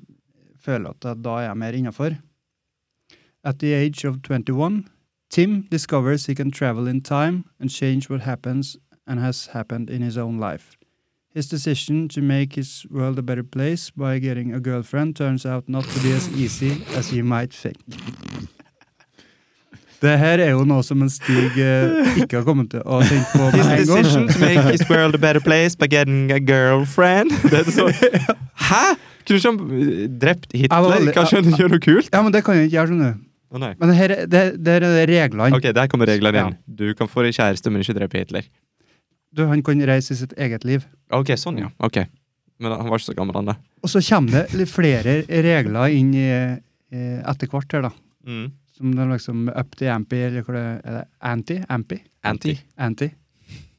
føler 0.62 0.90
at 0.94 1.22
da 1.22 1.36
er 1.38 1.48
jeg 1.48 1.56
mer 1.56 1.72
innafor. 1.72 2.18
At 3.44 3.58
the 3.58 3.72
age 3.74 4.04
of 4.04 4.18
21, 4.22 4.84
Tim 5.30 5.66
discovers 5.70 6.26
he 6.26 6.34
can 6.34 6.50
travel 6.50 6.86
in 6.86 7.00
time 7.00 7.44
and 7.60 7.70
change 7.70 8.08
what 8.08 8.20
happens 8.22 8.76
and 9.06 9.20
has 9.20 9.46
happened 9.52 9.90
in 9.90 10.02
his 10.02 10.16
own 10.16 10.38
life. 10.38 10.76
His 11.34 11.48
decision 11.48 12.08
to 12.08 12.22
make 12.22 12.54
his 12.54 12.86
world 12.90 13.18
a 13.18 13.22
better 13.22 13.42
place 13.42 13.90
by 13.90 14.18
getting 14.18 14.54
a 14.54 14.60
girlfriend 14.60 15.16
turns 15.16 15.44
out 15.44 15.68
not 15.68 15.84
to 15.84 16.00
be 16.02 16.12
as 16.12 16.28
easy 16.30 16.82
as 16.96 17.12
you 17.12 17.24
might 17.24 17.52
think. 17.52 17.76
Det 20.00 20.18
her 20.18 20.38
er 20.38 20.50
jo 20.50 20.64
noe 20.68 20.84
som 20.84 21.02
en 21.02 21.10
Stig 21.10 21.56
eh, 21.56 22.18
ikke 22.20 22.38
har 22.38 22.44
kommet 22.44 22.70
til 22.74 22.82
å 22.84 23.00
tenke 23.04 23.30
på 23.32 23.46
med 23.48 23.62
en 23.64 23.86
gang. 23.88 24.28
to 24.30 24.40
make 24.40 24.64
his 24.68 24.84
world 24.90 25.14
a 25.14 25.18
better 25.18 25.40
place 25.40 25.74
by 25.76 25.88
getting 25.88 26.30
a 26.32 26.38
girlfriend. 26.38 27.32
Det 27.50 27.62
er 27.62 27.70
så 27.70 27.88
Hæ?! 28.68 28.96
Kunne 29.26 29.36
ikke 29.36 29.50
han 29.50 30.18
drept 30.20 30.52
Hitler? 30.54 31.12
Kanskje 31.12 31.42
han 31.42 31.56
gjør 31.58 31.72
noe 31.74 31.82
kult? 31.82 32.10
Ja, 32.12 32.22
men 32.22 32.32
det 32.32 32.44
kan 32.46 32.54
jeg 32.54 32.68
ikke 32.68 32.76
gjøre, 32.76 32.92
skjønner 32.92 33.12
du. 33.16 33.25
Å 33.56 33.60
nei. 33.62 33.72
Men 33.80 33.92
her, 33.96 34.12
er- 34.12 34.28
det, 34.28 34.42
det 34.60 34.76
er 34.84 35.06
reglene. 35.08 35.56
Ok, 35.56 35.70
der 35.72 35.88
kommer 35.88 36.10
reglene 36.10 36.42
inn. 36.50 36.56
Du 36.68 36.86
kan 36.98 37.08
få 37.08 37.24
deg 37.24 37.32
kjæreste, 37.38 37.72
men 37.72 37.80
ikke 37.84 37.96
drepe 37.96 38.20
Hitler. 38.20 38.48
Du, 39.36 39.46
han 39.48 39.62
kan 39.64 39.80
reise 39.88 40.12
i 40.14 40.18
sitt 40.20 40.34
eget 40.40 40.64
liv. 40.68 40.84
Ok, 41.16 41.32
sånn, 41.40 41.58
ja. 41.64 41.70
Ok. 41.84 42.02
Men 42.60 42.72
han 42.72 42.88
var 42.88 43.00
ikke 43.00 43.10
så 43.10 43.16
gammel, 43.16 43.36
han 43.40 43.50
da. 43.50 43.56
Og 43.84 43.90
så 43.92 44.00
kommer 44.04 44.46
det 44.52 44.68
flere 44.70 45.18
regler 45.28 45.92
inn 45.96 46.12
i, 46.16 46.26
etter 46.92 47.50
hvert 47.52 47.74
her, 47.76 47.88
da. 47.88 47.92
Mm. 48.28 48.46
Som 48.76 48.92
det 48.96 49.06
liksom 49.08 49.46
up 49.52 49.76
to 49.76 49.88
ampy, 49.88 50.18
eller 50.28 50.44
hva 50.44 50.54
det 50.56 50.64
er 50.84 50.96
det? 50.98 51.04
Anti? 51.32 51.58
Ampy? 51.72 51.98
Anti. 52.28 52.56
Anti. 52.76 53.08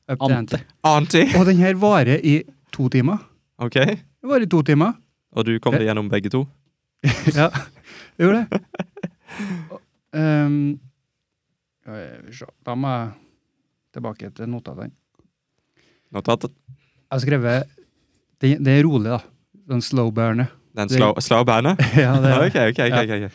Up 0.10 0.20
to 0.22 0.30
Ante. 0.32 0.38
anti. 0.38 0.60
Anti. 0.90 1.24
Og 1.38 1.46
den 1.50 1.60
her 1.62 1.78
varer 1.82 2.22
i 2.26 2.38
to 2.74 2.88
timer. 2.94 3.20
Ok. 3.62 3.76
Det 3.78 4.30
varer 4.30 4.46
i 4.48 4.50
to 4.50 4.62
timer. 4.66 4.96
Og 5.38 5.46
du 5.46 5.58
kom 5.62 5.76
deg 5.78 5.86
gjennom 5.90 6.10
begge 6.10 6.32
to? 6.34 6.46
ja, 7.38 7.50
Jeg 8.18 8.26
gjorde 8.26 8.46
det. 8.50 8.62
Ja, 10.18 11.98
se. 12.34 12.48
Da 12.66 12.76
må 12.76 12.92
jeg 12.92 13.12
tilbake 13.98 14.32
til 14.36 14.50
notatene. 14.52 14.92
Notatet. 16.14 16.54
Jeg 17.08 17.16
har 17.16 17.24
skrevet 17.24 17.76
det, 18.42 18.58
det 18.64 18.74
er 18.74 18.84
rolig, 18.86 19.12
da. 19.12 19.20
Den 19.68 19.82
slow 19.84 20.12
burner. 20.12 20.52
Den 20.78 20.90
slow, 20.92 21.16
slow 21.24 21.44
burner? 21.48 21.78
ja, 22.04 22.16
det 22.22 22.32
er 22.32 22.44
ok, 22.46 22.58
ok, 22.72 22.82
ok. 22.86 22.98
okay. 23.04 23.24
ok. 23.24 23.32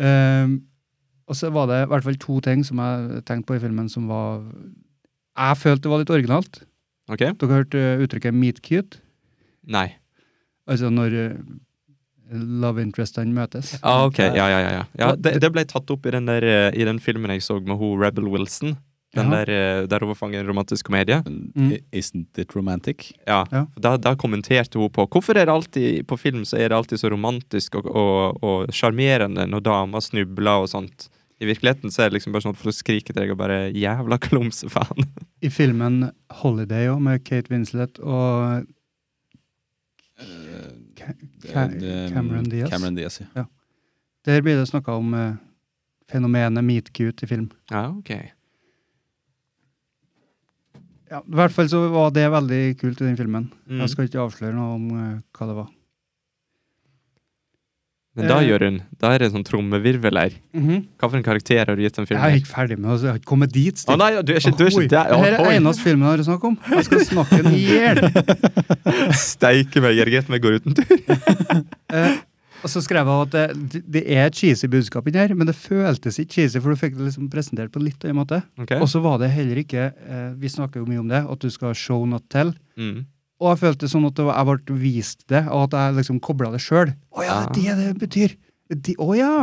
Um, 0.00 0.60
og 1.30 1.36
så 1.36 1.50
var 1.54 1.68
det 1.70 1.80
i 1.84 1.88
hvert 1.90 2.04
fall 2.06 2.18
to 2.18 2.40
ting 2.42 2.62
som 2.66 2.80
jeg 2.82 3.24
tenkte 3.26 3.46
på 3.48 3.58
i 3.58 3.62
filmen 3.62 3.88
som 3.90 4.08
var 4.10 4.40
Jeg 5.38 5.58
følte 5.60 5.84
det 5.84 5.90
var 5.92 6.02
litt 6.02 6.12
originalt. 6.14 6.62
Ok? 7.10 7.22
Dere 7.22 7.50
har 7.50 7.62
hørt 7.62 7.74
uttrykket 7.74 8.34
'meet 8.34 8.60
cute'? 8.66 9.00
Nei. 9.66 9.88
Altså 10.66 10.90
når 10.90 11.14
love 12.32 12.78
interestene 12.82 13.32
møtes. 13.34 13.74
Ah, 13.82 14.04
ok, 14.06 14.18
ja, 14.18 14.34
ja, 14.48 14.60
ja. 14.60 14.70
ja. 14.70 14.84
ja 14.98 15.14
det, 15.16 15.40
det- 15.40 15.52
ble 15.52 15.64
tatt 15.64 15.90
opp 15.90 16.06
i 16.06 16.10
den, 16.10 16.26
der, 16.26 16.42
eh, 16.44 16.70
i 16.80 16.84
den 16.84 16.98
filmen 16.98 17.30
jeg 17.30 17.42
så 17.42 17.60
med 17.60 17.76
hun 17.78 17.98
Rebel 18.00 18.28
Wilson. 18.28 18.76
Den 19.12 19.26
Ja. 19.32 19.44
der, 19.44 19.50
eh, 19.50 19.86
der 19.90 19.98
hun 20.00 20.08
var 20.12 20.14
fanget 20.14 20.36
i 20.38 20.40
en 20.44 20.46
romantisk 20.46 20.86
komedie. 20.86 21.16
Mm. 21.26 21.72
Isn't 21.92 22.38
it 22.38 22.54
romantic? 22.54 23.12
Ja, 23.26 23.44
Ja. 23.50 23.66
Da, 23.80 23.96
da 23.96 24.14
kommenterte 24.14 24.78
hun 24.78 24.88
på 24.88 25.08
Hvorfor 25.08 25.34
er 25.36 25.46
det 25.46 25.52
alltid 25.52 26.06
på 26.06 26.16
film 26.18 26.44
så 26.44 26.58
er 26.58 26.68
det 26.68 26.76
alltid 26.78 26.98
så 27.00 27.10
romantisk 27.10 27.74
og- 27.74 28.70
sjarmerende 28.70 29.48
når 29.50 29.60
damer 29.62 29.98
snubler 30.00 30.62
og 30.62 30.68
sånt. 30.68 31.08
I 31.40 31.46
virkeligheten 31.46 31.90
så 31.90 32.02
er 32.04 32.10
det 32.10 32.20
liksom 32.20 32.32
bare 32.32 32.42
sånn 32.42 32.54
at 32.54 32.62
folk 32.62 32.74
skriker 32.74 33.12
til 33.14 33.22
deg 33.22 33.30
og 33.32 33.38
bare 33.38 33.72
'jævla 33.72 34.18
klumsefaen'. 34.20 35.08
I 35.42 35.48
filmen 35.48 36.12
'Holiday' 36.30 36.86
òg, 36.94 37.00
med 37.00 37.24
Kate 37.24 37.48
Winslet 37.50 37.98
og 37.98 38.66
Ca- 41.00 41.14
Ca- 41.52 42.10
Cameron 42.14 42.44
Diaz. 42.50 42.70
Cameron 42.70 42.94
Diaz, 42.98 43.20
ja. 43.36 43.44
Der 44.26 44.42
blir 44.44 44.58
det 44.60 44.68
snakka 44.68 44.92
om 45.00 45.14
eh, 45.14 45.34
fenomenet 46.12 46.64
'meet 46.64 46.90
cute' 46.92 47.24
i 47.24 47.26
film. 47.26 47.50
Ja, 47.70 47.88
ok. 47.88 48.10
Ja, 51.10 51.18
I 51.26 51.34
hvert 51.34 51.50
fall 51.54 51.68
så 51.70 51.80
var 51.90 52.10
det 52.14 52.28
veldig 52.30 52.62
kult 52.78 53.00
i 53.00 53.04
den 53.08 53.16
filmen. 53.18 53.48
Mm. 53.66 53.80
Jeg 53.82 53.90
skal 53.90 54.04
ikke 54.06 54.20
avsløre 54.22 54.54
noe 54.54 54.74
om 54.76 54.84
eh, 54.94 55.16
hva 55.34 55.46
det 55.50 55.56
var. 55.56 55.70
Men 58.20 58.28
da, 58.30 58.38
Eh. 58.40 58.48
Jørund, 58.50 58.80
da 59.00 59.10
er 59.14 59.18
det 59.22 59.28
en 59.30 59.34
sånn 59.38 59.46
trommevirvel 59.48 60.18
her. 60.20 60.36
Mm 60.56 60.86
Hva 61.00 61.08
for 61.08 61.16
en 61.18 61.24
karakter 61.26 61.64
har 61.64 61.76
du 61.76 61.82
gitt 61.82 61.96
den 61.96 62.06
filmen? 62.08 62.22
Jeg 62.24 62.36
er 62.38 62.42
ikke 62.42 62.52
ferdig 62.54 62.78
med 62.78 62.90
det. 62.92 63.02
Jeg 63.02 63.10
har 63.14 63.20
ikke 63.20 63.30
kommet 63.32 63.52
dit. 63.52 63.84
Å 63.88 63.96
nei, 64.00 64.10
du 64.22 64.32
er 64.34 64.40
ikke, 64.40 64.56
du 64.56 64.64
er 64.66 64.72
ikke 64.74 64.88
der! 64.92 65.12
Dette 65.16 65.44
er 65.44 65.58
eneste 65.58 65.82
filmen 65.86 66.06
jeg 66.08 66.16
har 66.20 66.24
snakket 66.28 66.48
om. 66.50 66.58
Jeg 66.76 66.88
skal 66.88 67.04
snakke 67.10 67.42
den 67.42 67.54
i 67.56 67.62
hjel. 67.66 68.02
Steike 69.30 69.82
meg, 69.84 69.96
Jørgen, 69.98 70.32
vi 70.34 70.42
går 70.46 70.58
uten 70.60 70.76
tur. 70.80 70.98
Eh, 71.90 72.20
og 72.62 72.68
så 72.70 72.78
skrev 72.84 73.08
jeg 73.08 73.24
at 73.24 73.32
det, 73.72 73.80
det 73.96 74.00
er 74.14 74.26
et 74.28 74.36
cheesy 74.36 74.68
budskap 74.70 75.06
inni 75.08 75.18
her, 75.18 75.32
men 75.34 75.48
det 75.48 75.56
føltes 75.58 76.18
ikke 76.20 76.36
cheesy, 76.36 76.60
for 76.60 76.70
du 76.70 76.78
fikk 76.78 76.92
det 76.98 77.06
liksom 77.08 77.30
presentert 77.32 77.72
på 77.74 77.80
litt 77.82 78.04
annen 78.04 78.20
måte. 78.20 78.42
Okay. 78.60 78.78
Og 78.78 78.86
så 78.92 79.00
var 79.02 79.16
det 79.22 79.30
heller 79.32 79.58
ikke 79.62 79.88
eh, 79.90 80.28
Vi 80.38 80.50
snakker 80.52 80.82
jo 80.82 80.86
mye 80.86 81.00
om 81.02 81.08
det, 81.10 81.22
at 81.24 81.40
du 81.42 81.48
skal 81.50 81.74
show 81.74 82.04
not 82.06 82.28
tell. 82.30 82.52
Mm. 82.78 83.06
Og 83.40 83.54
jeg 83.54 83.60
følte 83.62 83.88
sånn 83.88 84.04
at 84.10 84.18
jeg 84.20 84.46
ble 84.50 84.76
vist 84.82 85.24
det, 85.32 85.46
og 85.48 85.68
at 85.68 85.76
jeg 85.78 85.96
liksom 86.00 86.20
kobla 86.24 86.50
det 86.52 86.60
sjøl. 86.60 86.92
Å 87.16 87.24
ja, 87.24 87.38
det 87.54 87.64
er 87.72 87.78
det 87.78 87.86
det 87.94 88.00
betyr! 88.02 88.36
De, 88.70 88.94
å 89.00 89.14
ja! 89.16 89.36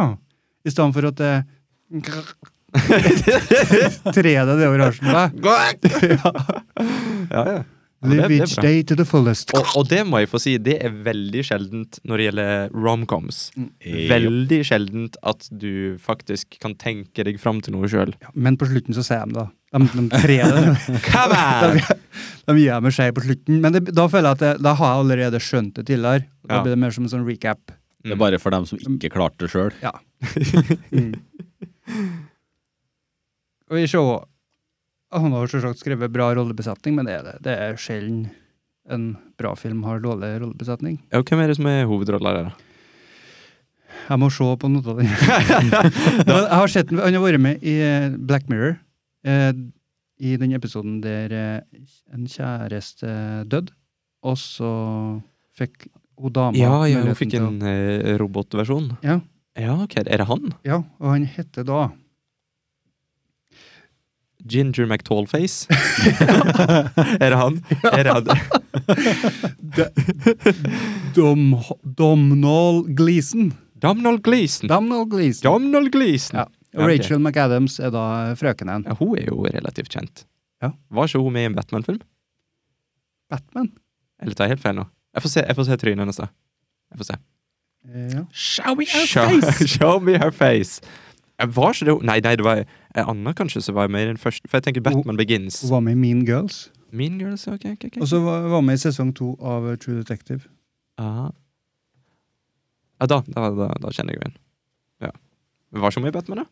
I 0.63 0.71
stedet 0.71 0.93
for 0.95 1.09
at 1.09 1.17
det 1.19 1.33
Tre 4.17 4.33
det 4.35 4.55
nedover 4.59 4.83
halsen 4.83 5.07
på 5.07 5.15
deg. 5.15 5.31
Ja, 7.31 7.43
ja. 7.55 7.63
Live 8.09 8.31
each 8.37 8.55
day 8.63 8.81
to 8.87 8.95
the 8.95 9.05
fullest. 9.07 9.51
Og, 9.57 9.65
og 9.79 9.87
det 9.91 10.01
må 10.07 10.19
jeg 10.21 10.29
få 10.31 10.39
si, 10.41 10.55
det 10.61 10.77
er 10.85 10.95
veldig 11.05 11.43
sjeldent 11.47 11.99
når 12.07 12.17
det 12.21 12.25
gjelder 12.29 12.75
romcoms. 12.75 13.39
Mm. 13.57 13.67
Veldig 14.11 14.59
sjeldent 14.69 15.17
at 15.27 15.47
du 15.51 15.97
faktisk 16.03 16.57
kan 16.63 16.75
tenke 16.79 17.25
deg 17.27 17.39
fram 17.41 17.59
til 17.65 17.75
noe 17.77 17.89
sjøl. 17.91 18.13
Ja, 18.23 18.31
men 18.35 18.57
på 18.59 18.69
slutten 18.69 18.95
så 18.97 19.03
sier 19.05 19.25
de 19.29 19.37
da. 19.39 19.47
De, 19.75 19.83
de 19.83 20.05
tre 20.13 20.37
De, 20.47 20.61
on! 20.63 21.81
de 22.47 22.55
gir 22.61 22.79
meg 22.85 22.95
skje 22.95 23.09
på 23.17 23.25
slutten. 23.25 23.59
Men 23.63 23.75
det, 23.75 23.83
da 23.97 24.07
føler 24.11 24.29
jeg 24.31 24.37
at 24.39 24.45
det, 24.45 24.53
da 24.63 24.73
har 24.79 24.93
jeg 24.93 25.03
allerede 25.05 25.41
skjønt 25.43 25.75
det 25.79 25.87
tidligere. 25.89 26.23
Da 26.47 26.55
Ja. 26.59 26.63
blir 26.63 26.75
det 26.77 26.79
mer 26.85 26.95
som 26.95 27.03
en 27.03 27.11
sånn 27.11 27.25
recap. 27.27 27.73
Det 28.07 28.13
er 28.15 28.19
bare 28.21 28.39
for 28.39 28.55
dem 28.55 28.63
som 28.69 28.79
ikke 28.79 29.11
klarte 29.11 29.43
det 29.47 29.51
sjøl. 29.55 29.73
Ja. 29.83 29.91
Mm. 31.87 32.23
Og 33.71 33.79
i 33.81 33.87
showet 33.89 34.27
Han 35.15 35.31
har 35.31 35.47
selvsagt 35.47 35.79
skrevet 35.79 36.11
bra 36.11 36.33
rollebesetning, 36.35 36.97
men 36.97 37.07
det 37.07 37.15
er, 37.15 37.27
det. 37.27 37.35
det 37.47 37.55
er 37.63 37.79
sjelden 37.79 38.25
en 38.91 39.09
bra 39.39 39.53
film 39.59 39.83
har 39.87 39.99
dårlig 40.03 40.33
rollebesetning. 40.41 40.97
Ja, 41.11 41.21
hvem 41.21 41.43
er 41.43 41.51
det 41.51 41.57
som 41.59 41.67
er 41.69 41.87
hovedrolla 41.89 42.33
der, 42.37 42.49
da? 42.49 42.63
Jeg 44.07 44.19
må 44.21 44.29
se 44.31 44.45
på 44.61 44.69
noe 44.71 44.93
av 44.93 44.99
den, 45.03 45.71
Han 47.01 47.17
har 47.17 47.23
vært 47.23 47.43
med 47.43 47.63
i 47.65 47.73
eh, 47.83 48.13
Black 48.15 48.47
Mirror. 48.51 48.77
Eh, 49.27 49.51
I 50.23 50.35
den 50.39 50.55
episoden 50.55 51.01
der 51.03 51.33
eh, 51.35 51.81
en 52.15 52.27
kjæreste 52.31 53.11
døde, 53.51 53.75
og 54.23 54.37
så 54.39 54.71
fikk 55.57 55.89
hun 56.17 56.33
dama 56.33 56.57
Ja, 56.57 56.79
ja, 56.89 57.03
hun 57.03 57.17
fikk 57.19 57.35
en 57.39 57.59
eh, 57.67 58.15
robotversjon. 58.21 58.93
Ja. 59.03 59.19
Ja, 59.57 59.73
ok, 59.83 59.97
Er 60.05 60.21
det 60.21 60.27
han? 60.29 60.51
Ja, 60.67 60.83
og 61.01 61.11
han 61.15 61.25
heter 61.25 61.65
da 61.65 61.87
Ginger 64.49 64.85
McTallface? 64.87 65.67
er 67.23 67.29
det 67.33 67.39
han? 67.39 67.59
Er 67.91 68.03
det 68.07 68.13
han? 68.15 68.25
Dom, 71.15 71.55
Domnall 71.83 72.83
Gleeson. 72.95 73.53
Domnall 73.81 74.19
Gleeson. 74.25 74.67
Domnall 74.71 75.05
Gleeson. 75.09 75.43
Domnall 75.51 75.89
Gleeson. 75.93 76.39
Ja. 76.39 76.47
Rachel 76.77 77.17
okay. 77.17 77.23
McAdams 77.23 77.79
er 77.79 77.91
da 77.93 78.03
frøkenen. 78.37 78.85
Ja, 78.87 78.95
hun 78.99 79.15
er 79.17 79.29
jo 79.31 79.41
relativt 79.45 79.91
kjent. 79.93 80.25
Ja. 80.61 80.71
Var 80.93 81.09
ikke 81.09 81.21
hun 81.23 81.33
med 81.33 81.45
i 81.45 81.49
en 81.51 81.55
Batman-film? 81.57 82.01
Batman. 83.31 83.71
Eller 84.21 84.37
tar 84.37 84.47
jeg 84.47 84.57
helt 84.57 84.63
feil 84.65 84.77
nå? 84.79 84.85
Jeg 85.17 85.25
får 85.25 85.33
se, 85.33 85.43
jeg 85.47 85.57
får 85.57 85.67
se 85.69 85.77
trynet 85.81 86.03
hennes, 86.05 86.19
da. 86.21 86.29
Jeg 86.93 87.01
får 87.01 87.09
se. 87.11 87.17
Eh, 87.87 88.07
Ja. 88.17 88.23
Show 88.33 88.75
me 88.75 88.85
Show, 88.85 89.39
show 89.77 89.99
me 90.03 90.17
her 90.17 90.31
face! 90.31 90.81
Jeg 91.37 91.53
var 91.55 91.73
ikke 91.73 91.85
det 91.85 91.95
Nei, 92.07 92.17
nei, 92.25 92.35
det 92.39 92.45
var 92.45 92.63
en 92.63 93.09
annen 93.11 93.35
kanskje 93.37 93.61
som 93.61 93.77
var 93.77 93.91
med 93.93 94.07
i 94.07 94.09
den 94.09 94.17
første. 94.17 94.47
For 94.49 94.57
jeg 94.57 94.67
tenker 94.67 94.81
Batman 94.85 95.19
Begins. 95.19 95.61
Hun 95.61 95.75
var 95.75 95.83
med 95.85 95.97
i 95.97 95.99
Mean 96.01 96.25
Girls. 96.25 96.71
Mean 96.91 97.19
Girls, 97.21 97.47
ok, 97.47 97.65
ok. 97.75 97.85
ok. 97.91 97.97
Og 98.01 98.07
så 98.07 98.19
var 98.23 98.47
hun 98.55 98.65
med 98.65 98.79
i 98.79 98.81
sesong 98.81 99.13
to 99.15 99.35
av 99.41 99.67
eh, 99.69 99.77
True 99.77 100.01
Detective. 100.01 100.47
Aha. 100.97 101.29
Ja, 102.97 103.05
da, 103.05 103.21
da, 103.27 103.49
da, 103.53 103.67
da 103.83 103.93
kjenner 103.93 104.15
jeg 104.15 104.17
jo 104.17 104.23
igjen. 104.23 104.37
Ja. 105.05 105.11
Men 105.69 105.83
Var 105.83 105.93
ikke 105.93 106.01
hun 106.01 106.07
med 106.07 106.15
i 106.15 106.17
Batman, 106.17 106.43
da? 106.43 106.47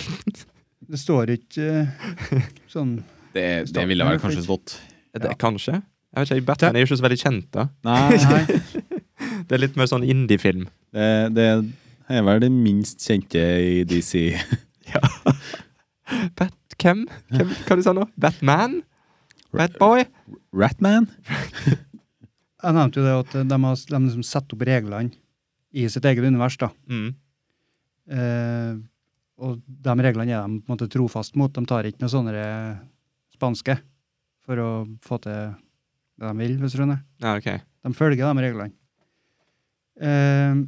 Det 0.90 0.98
står 0.98 1.30
ikke 1.36 1.66
uh, 1.86 2.46
sånn 2.70 2.96
Det, 3.36 3.44
det 3.70 3.82
ville 3.86 4.04
vel 4.04 4.18
kanskje 4.18 4.42
stått. 4.42 4.74
Ja. 5.14 5.22
Det, 5.22 5.36
Kanskje? 5.38 5.76
Jeg 6.10 6.24
vet 6.24 6.32
ikke, 6.34 6.46
Batman 6.48 6.76
er 6.76 6.82
jo 6.82 6.88
ikke 6.88 6.98
så 6.98 7.04
veldig 7.06 7.20
kjent, 7.20 7.46
da. 7.54 7.68
Nei, 7.86 8.16
Nei. 8.26 8.40
Det 9.46 9.54
er 9.54 9.62
litt 9.62 9.76
mer 9.78 9.86
sånn 9.90 10.02
indie-film. 10.06 10.64
det, 10.94 11.06
det 11.36 11.46
er 12.10 12.24
vel 12.26 12.42
det 12.42 12.50
minst 12.52 13.04
kjente 13.06 13.40
i 13.40 13.82
DC. 13.88 14.34
Bat... 16.38 16.56
Hvem? 16.80 17.04
hvem? 17.28 17.50
Hva 17.66 17.76
du 17.76 17.82
sa 17.84 17.92
nå? 17.94 18.06
Batman? 18.18 18.80
Batboy? 19.54 20.04
Ratman? 20.56 21.08
Jeg 22.60 22.76
nevnte 22.76 23.00
jo 23.00 23.06
det 23.06 23.16
at 23.16 23.34
de 23.48 23.58
har 23.64 23.82
de 23.88 24.00
liksom 24.04 24.24
satt 24.26 24.52
opp 24.52 24.62
reglene 24.68 25.14
i 25.70 25.86
sitt 25.92 26.04
eget 26.04 26.26
univers. 26.26 26.58
da. 26.60 26.68
Mm. 26.90 27.10
Eh, 28.10 28.72
og 29.40 29.60
de 29.64 29.94
reglene 30.04 30.34
er 30.34 30.44
de 30.44 30.60
på 30.60 30.68
en 30.68 30.74
måte 30.74 30.90
trofast 30.92 31.38
mot. 31.40 31.52
De 31.52 31.64
tar 31.68 31.88
ikke 31.88 32.02
noe 32.04 32.12
sånne 32.12 32.34
eh, 32.36 32.82
spanske 33.36 33.78
for 34.44 34.60
å 34.60 34.70
få 35.04 35.20
til 35.24 35.54
det 36.20 36.28
de 36.28 36.34
vil, 36.42 36.58
hvis 36.60 36.74
du 36.74 36.82
skjønner. 36.82 37.00
Ja, 37.22 37.38
ok. 37.38 37.48
De 37.86 37.94
følger 37.96 38.28
de 38.28 38.44
reglene. 38.44 38.76
Eh, 40.00 40.60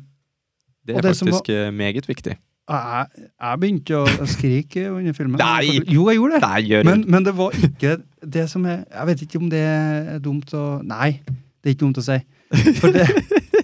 Det 0.86 0.96
er 0.96 1.04
det 1.04 1.12
faktisk 1.14 1.48
var, 1.48 1.70
meget 1.70 2.08
viktig. 2.08 2.34
jeg, 2.70 3.06
jeg 3.40 3.60
begynte 3.62 3.98
å 4.02 4.26
skrike 4.26 4.86
under 4.90 5.14
filmen. 5.16 5.38
Nei! 5.38 5.82
Jo, 5.86 6.08
jeg 6.10 6.18
gjorde 6.18 6.38
det. 6.38 6.42
Nei, 6.46 6.62
gjør 6.70 6.88
Men, 6.88 7.04
men 7.10 7.26
det 7.26 7.34
var 7.38 7.58
ikke 7.58 7.96
det 8.22 8.48
som 8.50 8.66
er 8.70 8.84
Jeg 8.86 9.08
vet 9.10 9.22
ikke 9.26 9.40
om 9.42 9.50
det 9.50 9.62
er 9.66 10.18
dumt 10.22 10.54
å 10.54 10.64
Nei, 10.86 11.10
det 11.26 11.70
er 11.70 11.76
ikke 11.76 11.84
dumt 11.84 12.02
å 12.02 12.06
si. 12.06 12.18
For 12.80 12.92
det, 12.94 13.06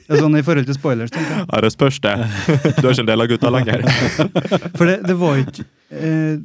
det 0.08 0.14
er 0.16 0.22
sånn 0.22 0.38
i 0.38 0.44
forhold 0.44 0.68
til 0.68 0.78
spoilers, 0.78 1.12
tenker 1.12 1.34
jeg. 1.34 1.48
Ja, 1.50 1.60
det 1.64 1.72
spørs 1.74 1.98
det. 2.04 2.14
Du 2.78 2.86
er 2.86 2.94
ikke 2.94 3.02
en 3.04 3.10
del 3.10 3.24
av 3.24 3.28
gutta 3.32 3.50
lenger. 3.52 3.84
For 4.78 4.88
det, 4.88 4.96
det 5.04 5.18
var 5.20 5.42
ikke 5.42 5.66
eh, 5.90 6.38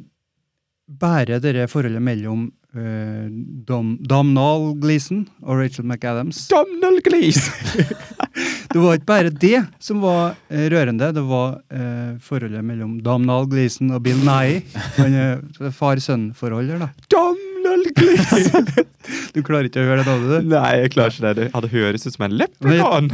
bare 1.00 1.40
det 1.40 1.64
forholdet 1.72 2.04
mellom 2.04 2.50
eh, 2.76 3.26
Dom, 3.68 3.94
Domnall 4.02 4.74
Gleeson 4.82 5.24
og 5.42 5.58
Rachel 5.62 5.84
McAdams. 5.88 6.46
Domnall 6.52 7.00
Gleeson! 7.06 7.52
Det 8.74 8.80
var 8.82 8.96
ikke 8.98 9.06
bare 9.06 9.30
det 9.30 9.58
som 9.78 10.00
var 10.02 10.32
eh, 10.50 10.64
rørende, 10.72 11.12
det 11.14 11.22
var 11.28 11.60
eh, 11.70 12.16
forholdet 12.24 12.64
mellom 12.66 12.96
Domnall 13.06 13.44
Gleeson 13.46 13.92
og 13.94 14.00
Bill 14.02 14.18
Nye. 14.26 14.56
Han 14.96 15.14
er 15.14 15.70
Far-sønn-forhold 15.70 16.72
da. 16.82 16.88
Domnall 17.14 17.84
Gleeson! 17.94 18.66
Du 19.34 19.42
klarer 19.44 19.66
ikke 19.68 19.82
å 19.82 19.86
høre 19.86 20.00
det 20.02 20.08
navnet, 20.08 20.30
du? 20.32 20.50
Nei, 20.54 20.68
jeg 20.80 20.90
klarer 20.94 21.12
ikke 21.14 21.32
det. 21.38 21.46
Ja, 21.52 21.60
Det 21.60 21.70
høres 21.74 22.06
ut 22.08 22.14
som 22.16 22.24
en 22.26 22.34
leprechaun. 22.40 23.08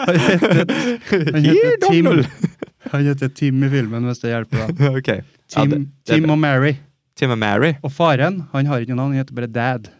Han 0.00 0.18
heter, 0.20 0.70
han 1.32 1.44
heter 1.44 1.76
Tim. 1.90 2.08
Han 2.92 3.04
heter 3.06 3.28
Tim 3.34 3.64
i 3.64 3.70
filmen, 3.72 4.06
hvis 4.08 4.22
det 4.22 4.32
hjelper. 4.32 4.64
da. 4.70 4.90
Ok. 5.00 5.08
Ja, 5.10 5.22
Tim, 5.64 5.70
det- 5.70 5.80
det 6.06 6.14
er 6.14 6.20
Tim 6.20 6.30
og 6.30 6.38
Mary. 6.38 6.76
Tim 7.20 7.34
og 7.34 7.40
Mary. 7.40 7.74
Og 7.84 7.92
faren 7.92 8.42
han 8.54 8.68
har 8.70 8.80
ikke 8.80 8.94
noe 8.94 9.02
navn, 9.02 9.14
han 9.14 9.22
heter 9.24 9.36
bare 9.36 9.52
Dad. 9.52 9.92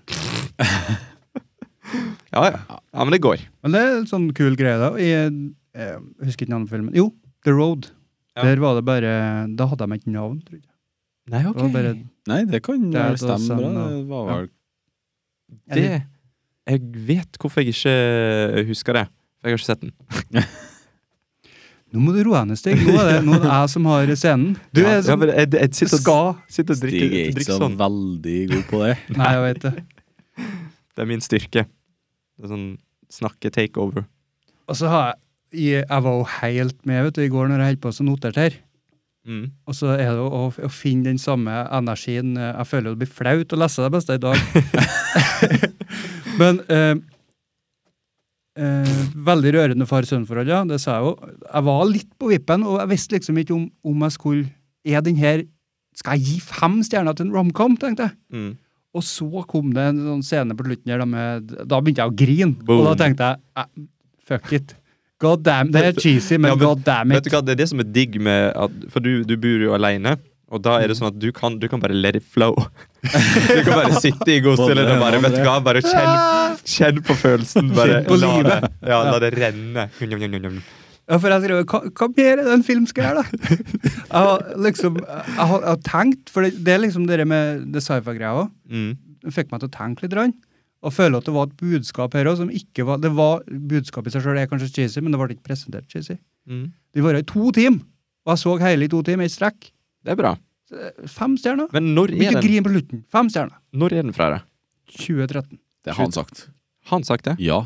Ja, 2.30 2.44
ja. 2.46 2.58
Ja, 2.94 3.02
men 3.02 3.10
det 3.10 3.18
går. 3.24 3.40
Men 3.64 3.72
det 3.74 3.80
er 3.82 3.96
en 3.96 4.04
sånn 4.06 4.28
kul 4.38 4.54
greie, 4.54 4.76
da. 4.78 4.92
Jeg, 5.02 5.32
jeg 5.74 5.96
husker 6.22 6.46
ikke 6.46 6.52
navnet 6.52 6.70
på 6.70 6.76
filmen. 6.76 6.92
Jo, 6.94 7.08
The 7.42 7.54
Road. 7.56 7.88
Ja. 8.38 8.44
Der 8.46 8.62
var 8.62 8.76
det 8.78 8.84
bare 8.86 9.14
Da 9.58 9.66
hadde 9.66 9.88
de 9.90 9.98
ikke 9.98 10.12
navn, 10.14 10.36
tror 10.46 10.60
jeg. 10.60 10.66
Nei, 11.30 11.42
Det 11.42 11.66
bare 11.74 11.92
Nei, 12.30 12.40
det 12.46 12.62
kan 12.62 12.86
stemme 13.18 13.58
bra. 13.58 13.70
Det 13.90 14.00
var 14.06 14.30
ja. 14.30 14.38
vel 14.38 14.48
Det 15.74 15.84
Jeg 16.70 17.06
vet 17.10 17.38
hvorfor 17.42 17.66
jeg 17.66 17.74
ikke 17.74 18.66
husker 18.70 19.00
det. 19.00 19.06
For 19.40 19.50
jeg 19.50 19.56
har 19.56 19.58
ikke 19.58 19.72
sett 19.72 19.82
den. 19.82 19.94
Nå 21.90 21.98
må 22.04 22.12
du 22.14 22.20
roe 22.22 22.38
deg 22.38 22.50
ned, 22.52 22.58
Stig. 22.60 22.76
Nå 22.86 22.92
er 23.02 23.08
det, 23.08 23.14
nå 23.26 23.34
er 23.34 23.40
det 23.42 23.50
jeg 23.50 23.70
som 23.72 23.86
har 23.90 24.12
scenen. 24.14 24.52
Du 24.76 24.80
er 24.86 25.00
som 25.02 25.18
men 25.18 25.32
jeg, 25.34 25.48
jeg 25.58 25.74
sitter, 25.74 25.96
og- 25.96 26.02
skal 26.04 26.28
sitter 26.54 26.76
og 26.76 26.78
Stig 26.78 26.90
drikker, 26.92 27.08
er 27.10 27.24
ikke 27.24 27.38
drikker 27.40 27.52
så 27.56 27.58
sånn. 27.64 27.74
veldig 27.80 28.36
god 28.52 28.64
på 28.70 28.82
det. 28.84 28.92
Nei, 29.18 29.32
jeg 29.34 29.42
vet 29.48 29.66
det. 29.66 29.74
Det 30.94 31.02
er 31.04 31.08
min 31.10 31.22
styrke. 31.24 31.62
Det 31.66 32.46
er 32.46 32.50
sånn 32.52 32.68
snakke-takeover. 33.10 34.04
Og 34.70 34.76
så 34.78 34.90
har 34.92 35.04
jeg 35.10 35.18
Jeg 35.90 36.02
var 36.06 36.12
jo 36.14 36.26
helt 36.38 36.76
med 36.86 37.02
vet 37.08 37.16
du, 37.16 37.22
i 37.24 37.30
går 37.32 37.48
når 37.50 37.58
jeg 37.64 37.72
holdt 37.72 37.80
på 37.82 37.90
å 37.90 38.04
notere 38.06 38.38
her. 38.44 38.58
Mm. 39.26 39.48
Og 39.66 39.74
så 39.74 39.90
er 39.96 40.14
det 40.14 40.22
å, 40.22 40.44
å 40.48 40.68
finne 40.72 41.04
den 41.10 41.18
samme 41.20 41.52
energien 41.76 42.36
eh, 42.38 42.52
Jeg 42.56 42.68
føler 42.70 42.94
det 42.94 43.00
blir 43.02 43.10
flaut 43.18 43.52
å 43.52 43.58
lese 43.58 43.82
det 43.82 43.90
beste 43.96 44.14
i 44.16 44.22
dag. 44.22 44.38
Men 46.40 46.60
eh, 46.70 46.94
eh, 48.58 48.96
Veldig 49.30 49.52
rørende 49.56 49.86
far-sønn-forhold, 49.88 50.48
ja. 50.50 50.62
Det 50.68 50.80
sa 50.82 50.96
jeg 50.96 51.06
jo. 51.08 51.30
Jeg 51.44 51.66
var 51.68 51.84
litt 51.90 52.10
på 52.18 52.32
vippen, 52.32 52.64
og 52.66 52.80
jeg 52.80 52.92
visste 52.94 53.18
liksom 53.18 53.38
ikke 53.42 53.56
om, 53.56 53.68
om 53.84 54.02
jeg 54.06 54.16
skulle 54.16 54.48
Er 54.86 55.04
den 55.04 55.20
her 55.20 55.44
Skal 55.94 56.18
jeg 56.18 56.26
gi 56.26 56.40
fem 56.40 56.80
stjerner 56.86 57.16
til 57.16 57.28
en 57.28 57.34
romcom, 57.34 57.76
tenkte 57.76 58.08
jeg. 58.08 58.16
Mm. 58.32 58.50
Og 58.96 59.06
så 59.06 59.44
kom 59.46 59.70
det 59.74 59.82
en 59.92 60.02
sånn 60.02 60.22
scene 60.26 60.56
på 60.58 60.66
slutten 60.66 60.90
her, 60.90 61.02
da, 61.02 61.06
med, 61.06 61.52
da 61.68 61.78
begynte 61.78 62.02
jeg 62.02 62.10
å 62.10 62.16
grine. 62.16 62.54
Boom. 62.66 62.80
Og 62.80 62.88
da 62.88 62.94
tenkte 63.04 63.34
jeg 63.34 63.86
fuck 64.26 64.52
it. 64.56 64.74
God 65.20 65.42
damn, 65.44 65.70
Det 65.70 65.82
er 65.84 65.98
cheesy, 66.00 66.38
men, 66.38 66.50
Ja, 66.50 66.56
men 66.56 66.64
god 66.64 66.82
damn 66.86 67.12
it. 67.12 67.20
Vet 67.20 67.28
du 67.28 67.34
hva, 67.34 67.42
Det 67.44 67.52
er 67.52 67.60
det 67.60 67.68
som 67.68 67.82
er 67.82 67.88
digg 67.92 68.16
med 68.22 68.54
at 68.56 68.84
For 68.90 69.04
du, 69.04 69.22
du 69.28 69.36
bor 69.36 69.66
jo 69.66 69.74
alene. 69.76 70.16
Og 70.50 70.62
da 70.64 70.80
er 70.80 70.90
det 70.90 70.96
sånn 70.98 71.10
at 71.12 71.18
du 71.20 71.28
kan, 71.34 71.58
du 71.60 71.68
kan 71.70 71.82
bare 71.82 71.94
let 71.94 72.16
it 72.18 72.26
flow. 72.26 72.56
Du 73.56 73.62
kan 73.64 73.72
bare 73.78 74.00
sitte 74.02 74.28
i 74.34 74.40
godstillingen 74.44 74.98
og 74.98 75.02
bare 75.06 75.20
vet 75.24 75.38
du 75.38 75.40
hva, 75.46 75.56
bare 75.64 75.80
kjenn, 75.84 76.60
kjenn 76.68 77.00
på 77.06 77.16
følelsen. 77.16 77.70
Bare 77.76 78.00
Kjenn 78.02 78.06
på 78.10 78.18
la 78.20 78.28
det, 78.28 78.36
livet. 78.44 78.76
ja, 78.92 78.98
la 79.08 79.16
det 79.22 79.30
renne. 79.38 79.86
Ja, 81.10 81.16
for 81.18 81.32
jeg 81.32 81.42
skrev, 81.42 81.62
hva, 81.72 81.80
hva 81.98 82.06
mer 82.14 82.28
er 82.36 82.44
det 82.46 82.52
en 82.54 82.66
film 82.66 82.84
skal 82.86 83.08
gjøre, 83.08 83.24
da? 83.24 83.56
Jeg 84.10 84.26
har 84.26 84.44
liksom, 84.66 84.96
jeg 85.00 85.46
har, 85.46 85.60
jeg 85.62 85.70
har 85.70 85.80
tenkt, 85.86 86.30
for 86.34 86.42
det, 86.46 86.52
det 86.66 86.72
er 86.74 86.80
liksom 86.82 87.04
det 87.06 87.24
med 87.30 87.64
det 87.74 87.82
sci-fi-greia 87.82 88.30
òg. 88.44 88.48
Mm. 88.70 88.92
Fikk 89.30 89.50
meg 89.52 89.62
til 89.62 89.70
å 89.70 89.74
tenke 89.74 90.02
litt. 90.04 90.14
Rann, 90.18 90.32
og 90.82 90.94
føle 90.96 91.18
at 91.20 91.26
det 91.28 91.34
var 91.34 91.46
et 91.48 91.56
budskap 91.60 92.14
her 92.18 92.30
òg 92.30 92.38
som 92.40 92.50
ikke 92.50 92.86
var 92.88 92.98
Det 93.02 93.10
var 93.14 93.42
budskapet 93.46 94.10
i 94.10 94.14
seg 94.16 94.24
sjøl 94.24 94.38
er 94.40 94.48
kanskje 94.50 94.70
cheesy, 94.76 95.02
men 95.04 95.14
det 95.14 95.20
ble 95.22 95.34
ikke 95.36 95.46
presentert 95.50 95.86
cheesy. 95.92 96.16
Mm. 96.50 96.68
De 96.96 97.04
var 97.06 97.18
i 97.18 97.22
to 97.26 97.50
timer, 97.54 97.82
og 98.26 98.34
jeg 98.34 98.42
så 98.44 98.54
hele 98.64 98.86
i 98.86 98.92
to 98.92 99.02
timer 99.06 99.30
i 99.30 99.32
strekk. 99.34 99.70
Det 100.06 100.14
er 100.14 100.18
bra. 100.18 100.34
Fem 101.10 101.34
stjerner. 101.40 101.68
Men 101.74 101.90
når 101.96 102.12
er 102.14 102.20
Ikke 102.20 102.36
den, 102.38 102.44
grin 102.46 102.66
på 102.66 102.72
slutten. 102.74 103.02
Fem 103.10 103.30
stjerner. 103.32 103.56
når 103.74 103.92
er 103.96 104.02
den 104.06 104.14
fra? 104.16 104.28
deg? 104.36 104.46
2013. 104.94 105.58
Det 105.84 105.94
har 105.94 106.02
han 106.04 106.12
sagt. 106.14 106.48
Han 106.90 107.04
sagt 107.06 107.24
det? 107.26 107.36
Ja. 107.42 107.62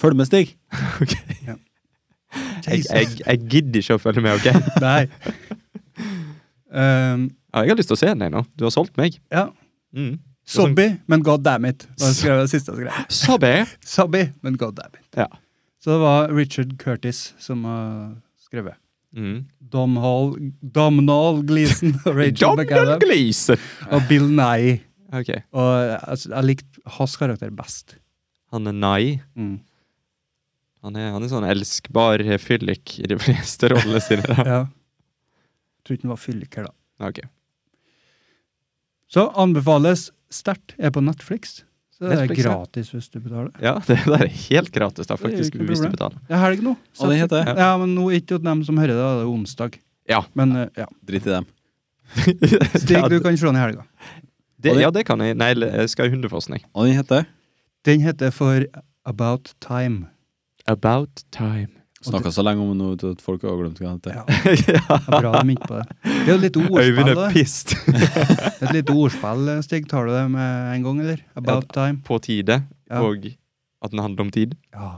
Følg 0.00 0.16
med, 0.16 0.26
Stig. 0.30 0.56
Jeg, 2.60 2.84
jeg, 2.86 3.06
jeg 3.26 3.38
gidder 3.50 3.80
ikke 3.80 3.94
å 3.96 4.00
følge 4.02 4.22
med, 4.22 4.36
OK? 4.38 4.66
Nei. 4.84 5.08
Um, 6.70 7.30
Ja, 7.50 7.64
jeg 7.64 7.72
har 7.72 7.78
lyst 7.80 7.90
til 7.90 7.96
å 7.96 7.98
se 7.98 8.06
den 8.12 8.22
ennå. 8.28 8.44
Du 8.54 8.62
har 8.68 8.70
solgt 8.74 8.94
meg. 9.00 9.16
ja. 9.34 9.48
Mm. 9.90 10.20
Sobby, 10.50 10.84
men 11.10 11.22
god 11.22 11.42
damn 11.46 11.64
it. 11.66 11.84
Sabbe. 11.98 13.50
Sobby, 13.86 14.22
men 14.42 14.56
god 14.58 14.76
damn 14.78 14.94
it. 14.98 15.06
Ja. 15.18 15.26
Så 15.82 15.92
det 15.92 15.98
var 16.02 16.30
Richard 16.34 16.72
Curtis 16.78 17.34
som 17.38 17.64
har 17.66 18.14
skrevet. 18.38 18.74
Mm. 19.16 19.46
Domhall, 19.72 20.36
Domhnall 20.62 21.42
Gleeson 21.46 21.96
og 22.04 22.14
Rachel 22.20 22.60
McAdam. 22.60 23.00
Og 23.90 24.06
Bill 24.08 24.28
Nye. 24.30 24.76
Okay. 25.10 25.42
Og 25.50 25.96
altså, 26.06 26.30
jeg 26.30 26.46
likte 26.46 26.84
hans 26.98 27.16
karakter 27.18 27.50
best. 27.54 27.96
Han 28.54 28.70
er 28.70 28.76
Nye? 28.76 29.18
Mm. 29.34 29.56
Han 30.84 30.96
er, 30.96 31.10
han 31.12 31.24
er 31.26 31.32
sånn 31.32 31.48
elskbar 31.48 32.22
fyllik 32.40 32.98
i 33.02 33.08
de 33.10 33.18
fleste 33.20 33.68
rollene 33.72 34.00
sine. 34.04 34.24
Da. 34.26 34.44
Ja. 34.54 34.60
Jeg 35.80 35.88
tror 35.88 35.96
ikke 35.96 36.06
han 36.06 36.12
var 36.12 36.20
fyllik 36.20 36.56
her, 36.58 36.66
da. 36.68 37.08
Ok. 37.08 37.18
Så 39.10 39.24
anbefales 39.40 40.10
sterkt. 40.30 40.74
Er 40.78 40.92
på 40.94 41.00
Netflix. 41.02 41.62
Så 42.00 42.08
det 42.08 42.16
Netflix, 42.16 42.38
er 42.38 42.46
ja. 42.48 42.52
gratis 42.56 42.90
hvis 42.94 43.08
du 43.12 43.16
betaler. 43.20 43.50
Ja, 43.60 43.74
det 43.84 43.98
det 44.06 44.16
er 44.16 44.30
helt 44.32 44.70
gratis, 44.72 45.04
da, 45.04 45.14
Det 45.14 45.18
er 45.18 45.20
faktisk, 45.20 45.56
hvis 45.68 45.82
du 45.84 45.88
betaler. 45.92 46.16
Det 46.24 46.32
er 46.32 46.40
helg 46.46 46.62
nå. 46.64 46.72
Og 46.96 47.10
den 47.12 47.18
heter 47.20 47.42
Ja. 47.44 47.54
Ja, 47.58 47.66
men 47.76 47.92
nå 47.94 48.06
ikke 48.16 48.26
til 48.32 48.44
dem 48.46 48.62
som 48.64 48.78
hører 48.80 48.94
det, 48.94 49.02
det 49.04 49.26
er 49.26 49.28
onsdag. 49.28 49.76
Ja. 50.08 50.22
Men 50.32 50.56
eh, 50.56 50.70
ja. 50.80 50.86
Drit 51.04 51.28
i 51.28 51.34
dem. 51.34 51.48
Stig, 52.80 53.02
du 53.12 53.18
kan 53.20 53.36
se 53.36 53.46
den 53.46 53.60
i 53.60 53.60
helga. 53.60 53.84
det, 54.56 54.80
ja, 54.80 54.90
det 54.90 55.04
kan 55.04 55.20
jeg. 55.20 55.36
Nei, 55.36 55.52
jeg 55.60 55.92
skal 55.92 56.08
i 56.08 56.14
Hundefossen, 56.14 56.56
jeg. 56.56 56.64
Og 56.72 56.88
den 56.88 56.96
heter 56.96 57.28
Den 57.84 58.00
heter 58.00 58.32
For 58.32 58.64
About 59.04 59.52
Time. 59.60 60.08
About 60.66 61.22
time. 61.32 61.79
Snakka 62.00 62.30
så 62.32 62.40
lenge 62.46 62.62
om 62.64 62.70
noe 62.78 62.96
til 62.96 63.10
at 63.12 63.20
folk 63.20 63.42
har 63.44 63.58
glemt 63.60 63.76
hva 63.82 63.90
det 64.00 64.14
heter. 64.16 64.72
Ja, 64.72 64.76
ja. 64.78 64.96
er 64.96 65.20
bra 65.20 65.42
de 65.44 65.56
på 65.60 65.74
det. 65.76 65.82
Det 66.06 66.22
er 66.22 66.30
jo 66.32 66.38
litt 66.40 66.56
Øyvind 66.60 66.72
ordspill. 66.72 67.10
er 67.10 67.18
da. 67.18 67.26
pissed. 67.34 67.74
Et 68.64 68.72
lite 68.78 68.94
ordspill, 68.96 69.50
Stig. 69.66 69.84
Tar 69.90 70.08
du 70.08 70.14
det 70.14 70.22
med 70.32 70.70
en 70.78 70.86
gang, 70.86 71.02
eller? 71.04 71.20
About 71.36 71.68
time. 71.76 72.00
På 72.06 72.16
tide, 72.24 72.62
Ja. 72.88 73.02
og 73.04 73.28
at 73.84 73.92
den 73.92 74.00
handler 74.00 74.24
om 74.24 74.30
tid. 74.32 74.56
Ja. 74.72 74.94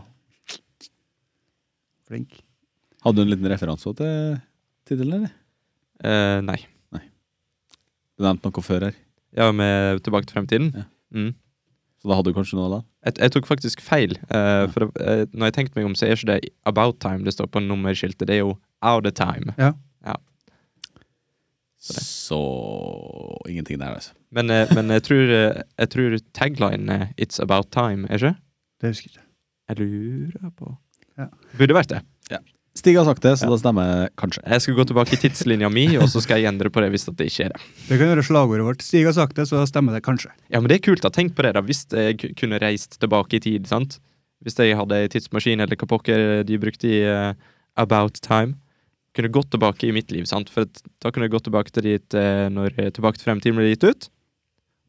Flink. 2.06 2.38
Hadde 3.02 3.18
du 3.18 3.24
en 3.27 3.33
liten 3.35 3.50
referanse 3.50 3.92
til 3.98 4.38
tittelen, 4.87 5.24
eller? 5.24 5.35
Eh, 6.07 6.38
nei. 6.46 6.61
Du 8.18 8.27
nevnte 8.27 8.46
noe 8.53 8.62
før 8.62 8.85
her, 8.90 8.96
Ja, 9.35 9.48
med 9.50 10.03
Tilbake 10.05 10.29
til 10.29 10.37
fremtiden. 10.37 10.70
Ja. 10.77 10.85
Mm. 11.16 11.33
Så 12.03 12.11
da 12.11 12.17
hadde 12.19 12.33
du 12.33 12.35
kanskje 12.35 12.57
noe 12.59 12.67
av 12.67 12.73
det? 12.75 12.81
Jeg, 13.07 13.15
jeg 13.23 13.33
tok 13.37 13.47
faktisk 13.47 13.83
feil. 13.87 14.17
eh, 14.35 14.65
for 14.75 14.88
eh, 14.99 15.23
når 15.31 15.49
jeg 15.49 15.55
tenkte 15.55 15.79
meg 15.79 15.87
om, 15.87 15.95
så 15.95 16.09
er 16.09 16.17
ikke 16.17 16.33
det 16.33 16.53
About 16.67 16.99
time 17.05 17.23
det 17.23 17.37
står 17.37 17.47
på 17.55 17.62
nummerskiltet. 17.62 18.27
Det 18.27 18.35
er 18.35 18.43
jo 18.43 18.57
Out 18.83 19.07
of 19.07 19.15
time. 19.15 19.55
Så 21.83 22.38
ingenting 23.47 23.79
der, 23.79 23.95
altså. 23.95 24.12
Men, 24.35 24.51
uh, 24.51 24.67
men 24.75 24.91
jeg 24.91 25.03
tror, 25.07 25.31
jeg 25.79 25.91
tror 25.95 26.17
tagline 26.35 26.99
It's 27.15 27.43
about 27.43 27.71
time, 27.75 28.11
er 28.11 28.19
ikke? 28.19 28.35
Det 28.83 28.91
husker 28.91 29.11
jeg 29.11 29.15
ikke. 29.15 29.29
Jeg 29.69 29.79
lurer 29.79 30.51
på 30.59 30.75
Ja. 31.19 31.27
Burde 31.59 31.75
vært 31.77 31.91
det. 31.95 32.03
Stig 32.83 32.97
har 32.99 33.07
sagt 33.07 33.23
det, 33.23 33.37
så 33.38 33.47
Ja. 33.47 33.51
da 33.55 33.57
stemmer 33.61 34.09
kanskje. 34.18 34.42
Jeg 34.42 34.61
skal 34.64 34.75
gå 34.75 34.85
tilbake 34.90 35.14
i 35.14 35.21
tidslinja 35.23 35.68
mi, 35.71 35.85
og 36.03 36.09
så 36.11 36.21
skal 36.21 36.40
jeg 36.42 36.51
endre 36.51 36.66
på 36.68 36.83
det 36.83 36.90
hvis 36.90 37.05
det 37.07 37.29
ikke 37.29 37.45
er 37.47 37.53
det. 37.55 37.61
Det 37.87 37.99
kan 38.01 38.09
være 38.11 38.25
slagordet 38.27 38.64
vårt. 38.66 38.83
Stig 38.83 39.05
har 39.07 39.14
sagt 39.14 39.37
det, 39.38 39.47
så 39.47 39.61
da 39.61 39.66
stemmer 39.71 39.95
det 39.95 40.03
kanskje. 40.03 40.33
Ja, 40.51 40.59
men 40.59 40.66
det 40.66 40.81
er 40.81 40.87
kult. 40.90 41.03
da. 41.07 41.11
Tenk 41.14 41.37
på 41.37 41.47
det, 41.47 41.55
da. 41.55 41.62
Hvis 41.62 41.87
jeg 41.95 42.35
kunne 42.35 42.59
reist 42.59 42.99
tilbake 42.99 43.38
i 43.38 43.40
tid. 43.45 43.68
sant? 43.71 44.01
Hvis 44.42 44.59
jeg 44.59 44.75
hadde 44.75 44.99
ei 44.99 45.07
tidsmaskin, 45.07 45.61
eller 45.62 45.77
hva 45.79 45.87
pokker 45.87 46.42
de 46.45 46.59
brukte 46.59 46.90
i 46.90 47.05
uh, 47.07 47.35
About 47.79 48.18
Time. 48.21 48.57
Kunne 49.14 49.31
gått 49.31 49.53
tilbake 49.53 49.87
i 49.87 49.92
mitt 49.92 50.11
liv, 50.11 50.25
sant? 50.27 50.51
For 50.51 50.64
da 50.66 51.12
kunne 51.12 51.29
jeg 51.29 51.37
gått 51.37 51.47
tilbake 51.47 51.71
til 51.71 51.83
dit 51.87 52.14
uh, 52.18 52.49
når 52.51 52.75
eh, 52.81 52.90
Tilbake 52.90 53.21
til 53.21 53.29
fremtiden 53.31 53.55
ble 53.61 53.71
gitt 53.71 53.85
ut. 53.87 54.09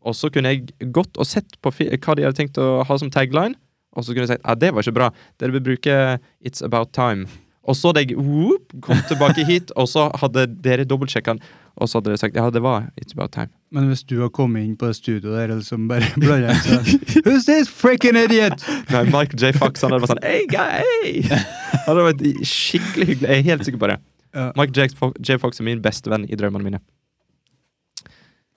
Og 0.03 0.15
så 0.17 0.31
kunne 0.33 0.49
jeg 0.49 0.73
gått 0.91 1.13
og 1.21 1.27
sett 1.29 1.61
på 1.61 1.69
fi 1.71 1.91
hva 1.93 2.15
de 2.17 2.25
hadde 2.25 2.39
tenkt 2.41 2.57
å 2.57 2.81
ha 2.83 2.97
som 2.97 3.11
tagline. 3.13 3.53
Og 3.93 4.01
så 4.03 4.15
kunne 4.15 4.25
jeg 4.25 4.33
sagt 4.33 4.47
ja, 4.47 4.55
det 4.55 4.73
var 4.73 4.81
ikke 4.81 4.97
bra. 4.97 5.11
Dere 5.37 5.53
bør 5.59 5.67
bruke 5.69 6.19
It's 6.41 6.63
About 6.65 6.89
Time. 6.97 7.27
Og 7.63 7.77
så 7.79 7.91
hadde 7.91 8.01
jeg 8.03 8.17
whoop, 8.19 8.73
kom 8.83 8.99
tilbake 9.07 9.45
hit, 9.47 9.69
og 9.79 9.87
så 9.87 10.09
hadde 10.19 10.49
dere 10.65 10.83
dobbeltsjekka 10.83 11.37
den. 11.37 11.43
Og 11.79 11.87
så 11.89 11.97
hadde 11.97 12.11
dere 12.11 12.19
sagt 12.21 12.35
ja, 12.37 12.43
det 12.53 12.61
var 12.61 12.89
It's 12.99 13.15
About 13.15 13.31
Time. 13.33 13.49
Men 13.73 13.87
hvis 13.89 14.03
du 14.05 14.17
har 14.19 14.29
kommet 14.35 14.65
inn 14.67 14.75
på 14.77 14.89
det 14.89 14.97
studioet 14.99 15.31
der, 15.31 15.53
eller 15.55 15.63
som 15.65 15.87
bare 15.89 16.09
blander 16.19 16.51
inn, 16.51 16.59
så 16.59 17.21
Who's 17.23 17.47
this 17.47 17.71
freaking 17.71 18.19
idiot? 18.19 18.65
Nei, 18.91 19.05
Michael 19.07 19.39
J. 19.39 19.53
Fox 19.57 19.81
han 19.85 19.95
hadde 19.95 20.03
vært 20.03 20.13
sånn 20.13 20.25
Hey, 20.27 20.43
guy! 20.51 21.23
Han 21.31 21.85
hadde 21.87 22.05
vært 22.09 22.25
skikkelig 22.51 23.07
hyggelig. 23.13 23.29
Jeg 23.31 23.39
er 23.45 23.47
helt 23.47 23.65
sikker 23.69 23.81
på 23.85 23.89
det. 23.93 23.97
Ja. 24.35 24.49
Michael 24.59 24.75
J. 24.83 24.99
Fox, 24.99 25.23
J. 25.23 25.39
Fox 25.41 25.63
er 25.63 25.69
min 25.71 25.81
beste 25.85 26.11
venn 26.13 26.27
i 26.27 26.37
drømmene 26.37 26.67
mine. 26.67 26.83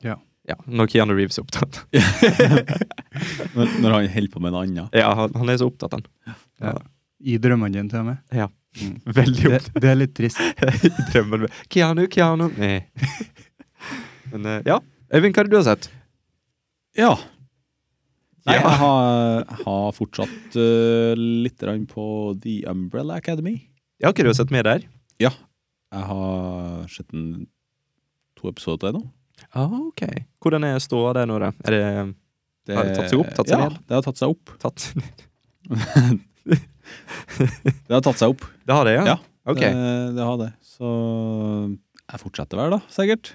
Ja. 0.04 0.18
Ja, 0.46 0.54
Når 0.66 0.90
Keanu 0.92 1.14
Reeves 1.16 1.40
er 1.40 1.46
opptatt. 1.46 1.80
Når, 3.56 3.70
når 3.80 3.94
han 3.96 4.10
holder 4.12 4.30
på 4.30 4.42
med 4.44 4.52
en 4.52 4.58
annen. 4.60 4.90
Ja, 4.94 5.08
han, 5.18 5.32
han 5.34 5.50
er 5.50 5.56
så 5.58 5.66
opptatt, 5.70 5.96
han. 5.96 6.36
Ja. 6.62 6.76
I 7.26 7.38
drømmene 7.42 7.72
dine, 7.74 7.88
til 7.90 8.02
og 8.04 8.10
med. 8.12 8.20
Ja. 8.36 8.46
Mm. 8.76 8.96
Veldig 9.16 9.42
Det, 9.42 9.58
opptatt 9.58 9.82
det 9.82 9.90
er 9.90 9.98
litt 9.98 10.14
trist. 10.16 10.40
i 10.88 10.90
drømmene. 11.12 11.46
mine. 11.46 11.64
Keanu, 11.72 12.04
Keanu 12.12 12.48
Nei. 12.58 12.80
Men 14.32 14.50
eh, 14.50 14.60
ja. 14.66 14.80
Øyvind, 15.14 15.36
hva 15.36 15.42
har 15.44 15.50
du 15.50 15.56
har 15.56 15.66
sett? 15.68 15.88
Ja. 16.98 17.12
Nei, 18.46 18.56
jeg 18.56 18.78
har, 18.80 19.44
har 19.66 19.86
fortsatt 19.94 20.54
uh, 20.58 21.12
litt 21.18 21.62
på 21.90 22.04
The 22.42 22.60
Umbrella 22.70 23.18
Academy. 23.18 23.56
Ja, 24.02 24.12
har 24.12 24.28
du 24.28 24.34
sett 24.38 24.52
mer 24.54 24.66
der? 24.66 24.86
Ja. 25.22 25.32
Jeg 25.94 26.08
har 26.10 26.86
sett 26.92 27.10
en, 27.14 27.46
to 28.38 28.50
episoder 28.52 28.86
til 28.86 28.98
nå. 28.98 29.02
Ah, 29.56 29.72
ok. 29.88 30.04
Hvordan 30.42 30.66
er 30.68 30.78
ståa 30.82 31.12
der 31.16 31.28
nå, 31.28 31.40
da? 31.42 31.52
Er 31.66 31.76
det 31.76 32.14
Det, 32.66 32.74
Har 32.74 32.88
det 32.88 32.96
tatt 32.96 33.12
seg 33.12 33.20
opp? 33.22 33.34
Tatt 33.36 33.50
seg 33.50 33.60
ja, 33.60 33.66
ned? 33.68 33.82
det 33.86 33.94
har 33.94 34.02
tatt 34.02 34.18
seg 34.18 34.32
opp. 34.32 34.54
tatt 34.58 34.78
Det 37.38 37.92
har 37.92 38.04
tatt 38.04 38.20
seg 38.20 38.34
opp. 38.34 38.46
Det 38.66 38.76
har 38.76 38.88
det, 38.88 38.94
ja? 38.98 39.04
Ja. 39.14 39.16
okay. 39.48 39.72
Det, 39.74 40.14
det 40.16 40.28
har 40.28 40.40
det. 40.40 40.50
Så 40.64 40.92
jeg 42.06 42.22
fortsetter 42.22 42.60
vel, 42.60 42.76
da, 42.76 42.80
sikkert. 42.92 43.34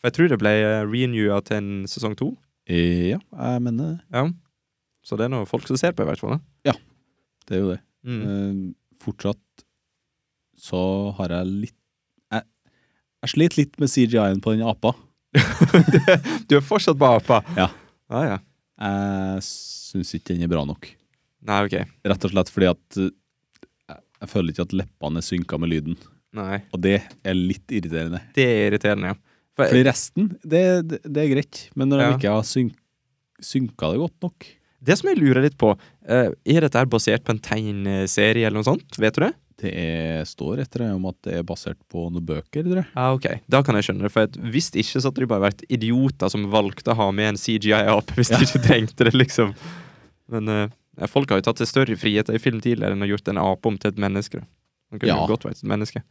For 0.00 0.10
jeg 0.10 0.16
tror 0.18 0.32
det 0.32 0.40
ble 0.42 0.54
uh, 0.60 0.84
renewa 0.88 1.40
til 1.46 1.60
en 1.60 1.74
sesong 1.90 2.16
to. 2.18 2.32
Ja, 2.70 3.18
jeg 3.18 3.62
mener 3.64 3.92
det. 3.94 3.98
Ja. 4.14 4.26
Så 5.02 5.18
det 5.18 5.26
er 5.26 5.32
noe 5.34 5.48
folk 5.50 5.66
som 5.66 5.78
ser 5.78 5.94
på, 5.96 6.04
i 6.04 6.10
hvert 6.10 6.20
fall. 6.22 6.36
da. 6.38 6.42
Det 7.48 7.56
er 7.56 7.62
jo 7.62 7.70
det. 7.72 7.80
Mm. 8.06 8.22
Eh, 8.22 8.58
fortsatt 9.02 9.64
så 10.62 10.80
har 11.18 11.32
jeg 11.36 11.50
litt 11.66 11.78
Jeg, 12.32 12.46
jeg 13.22 13.32
sliter 13.32 13.60
litt 13.60 13.78
med 13.82 13.90
CGI-en 13.90 14.42
på 14.42 14.54
den 14.54 14.64
apa. 14.66 14.94
du 16.48 16.56
er 16.58 16.64
fortsatt 16.64 16.98
på 16.98 17.10
apa? 17.18 17.42
Ja. 17.58 17.68
Ah, 18.12 18.24
ja. 18.26 18.38
Jeg 18.82 19.44
syns 19.46 20.14
ikke 20.18 20.34
den 20.34 20.46
er 20.46 20.52
bra 20.52 20.64
nok. 20.68 20.88
Nei, 21.48 21.58
ok. 21.66 21.76
Rett 22.12 22.26
og 22.28 22.32
slett 22.34 22.52
fordi 22.54 22.70
at 22.70 22.98
eh, 23.02 23.10
jeg, 24.20 24.30
føler 24.30 24.54
ikke 24.54 24.66
at 24.68 24.76
leppene 24.82 25.22
er 25.22 25.26
synka 25.26 25.58
med 25.60 25.72
lyden. 25.72 25.98
Nei. 26.38 26.62
Og 26.72 26.80
det 26.84 26.96
er 27.02 27.36
litt 27.36 27.74
irriterende. 27.74 28.22
Det 28.36 28.46
er 28.48 28.70
irriterende, 28.70 29.12
ja. 29.12 29.18
For, 29.52 29.68
Fordi 29.68 29.84
resten, 29.84 30.30
det, 30.48 30.62
det, 30.88 31.02
det 31.04 31.24
er 31.26 31.32
greit. 31.34 31.66
Men 31.76 31.90
når 31.92 32.00
de 32.00 32.08
Ja. 32.08 32.16
ikke 32.16 32.34
har 32.38 32.46
synk, 32.48 32.76
synka 33.42 33.90
det 33.92 34.00
godt 34.00 34.18
nok 34.24 34.46
det 34.82 34.96
som 34.98 35.12
jeg 35.12 35.20
lurer 35.20 35.44
litt 35.44 35.58
på, 35.60 35.70
eh, 36.10 36.32
er 36.44 36.64
dette 36.64 36.78
her 36.80 36.90
basert 36.90 37.22
på 37.22 37.34
en 37.36 37.42
tegneserie 37.42 38.46
eller 38.48 38.58
noe 38.58 38.66
sånt? 38.66 38.98
Vet 38.98 39.14
du 39.14 39.22
det? 39.22 39.32
Det 39.62 39.70
er, 39.78 40.24
står 40.26 40.64
etter 40.64 40.82
det 40.82 40.88
om 40.96 41.04
at 41.06 41.18
det 41.22 41.36
er 41.38 41.44
basert 41.46 41.78
på 41.92 42.08
noen 42.10 42.24
bøker, 42.26 42.64
tror 42.66 42.80
jeg. 42.80 42.88
Ja, 42.96 43.04
ok. 43.14 43.28
Da 43.46 43.60
kan 43.62 43.78
jeg 43.78 43.86
skjønne 43.86 44.08
det. 44.08 44.10
For 44.10 44.26
at 44.26 44.38
hvis 44.42 44.72
ikke 44.74 44.98
så 44.98 45.04
hadde 45.06 45.22
de 45.22 45.28
bare 45.30 45.44
vært 45.44 45.62
idioter 45.70 46.32
som 46.32 46.48
valgte 46.50 46.90
å 46.90 46.98
ha 46.98 47.08
med 47.14 47.30
en 47.34 47.38
CGI-ape 47.38 48.16
hvis 48.18 48.32
de 48.32 48.40
ikke 48.42 48.62
trengte 48.66 49.06
det, 49.06 49.14
liksom. 49.14 49.54
Men 50.34 50.50
eh, 50.50 50.74
Folk 51.08 51.30
har 51.32 51.40
jo 51.40 51.46
tatt 51.46 51.58
seg 51.62 51.70
større 51.70 51.96
friheter 51.96 52.36
i 52.36 52.40
film 52.42 52.60
tidligere 52.60 52.92
enn 52.92 53.02
å 53.04 53.08
gjort 53.08 53.28
en 53.32 53.38
ape 53.40 53.66
om 53.70 53.78
til 53.80 53.88
et 53.94 54.00
menneske. 54.02 54.42
Man 54.92 55.00
kunne 55.00 55.08
Ja. 55.14 55.22
jo 55.22 55.30
godt 55.32 55.46
vært 55.48 55.62
et 55.62 55.68
menneske. 55.70 56.02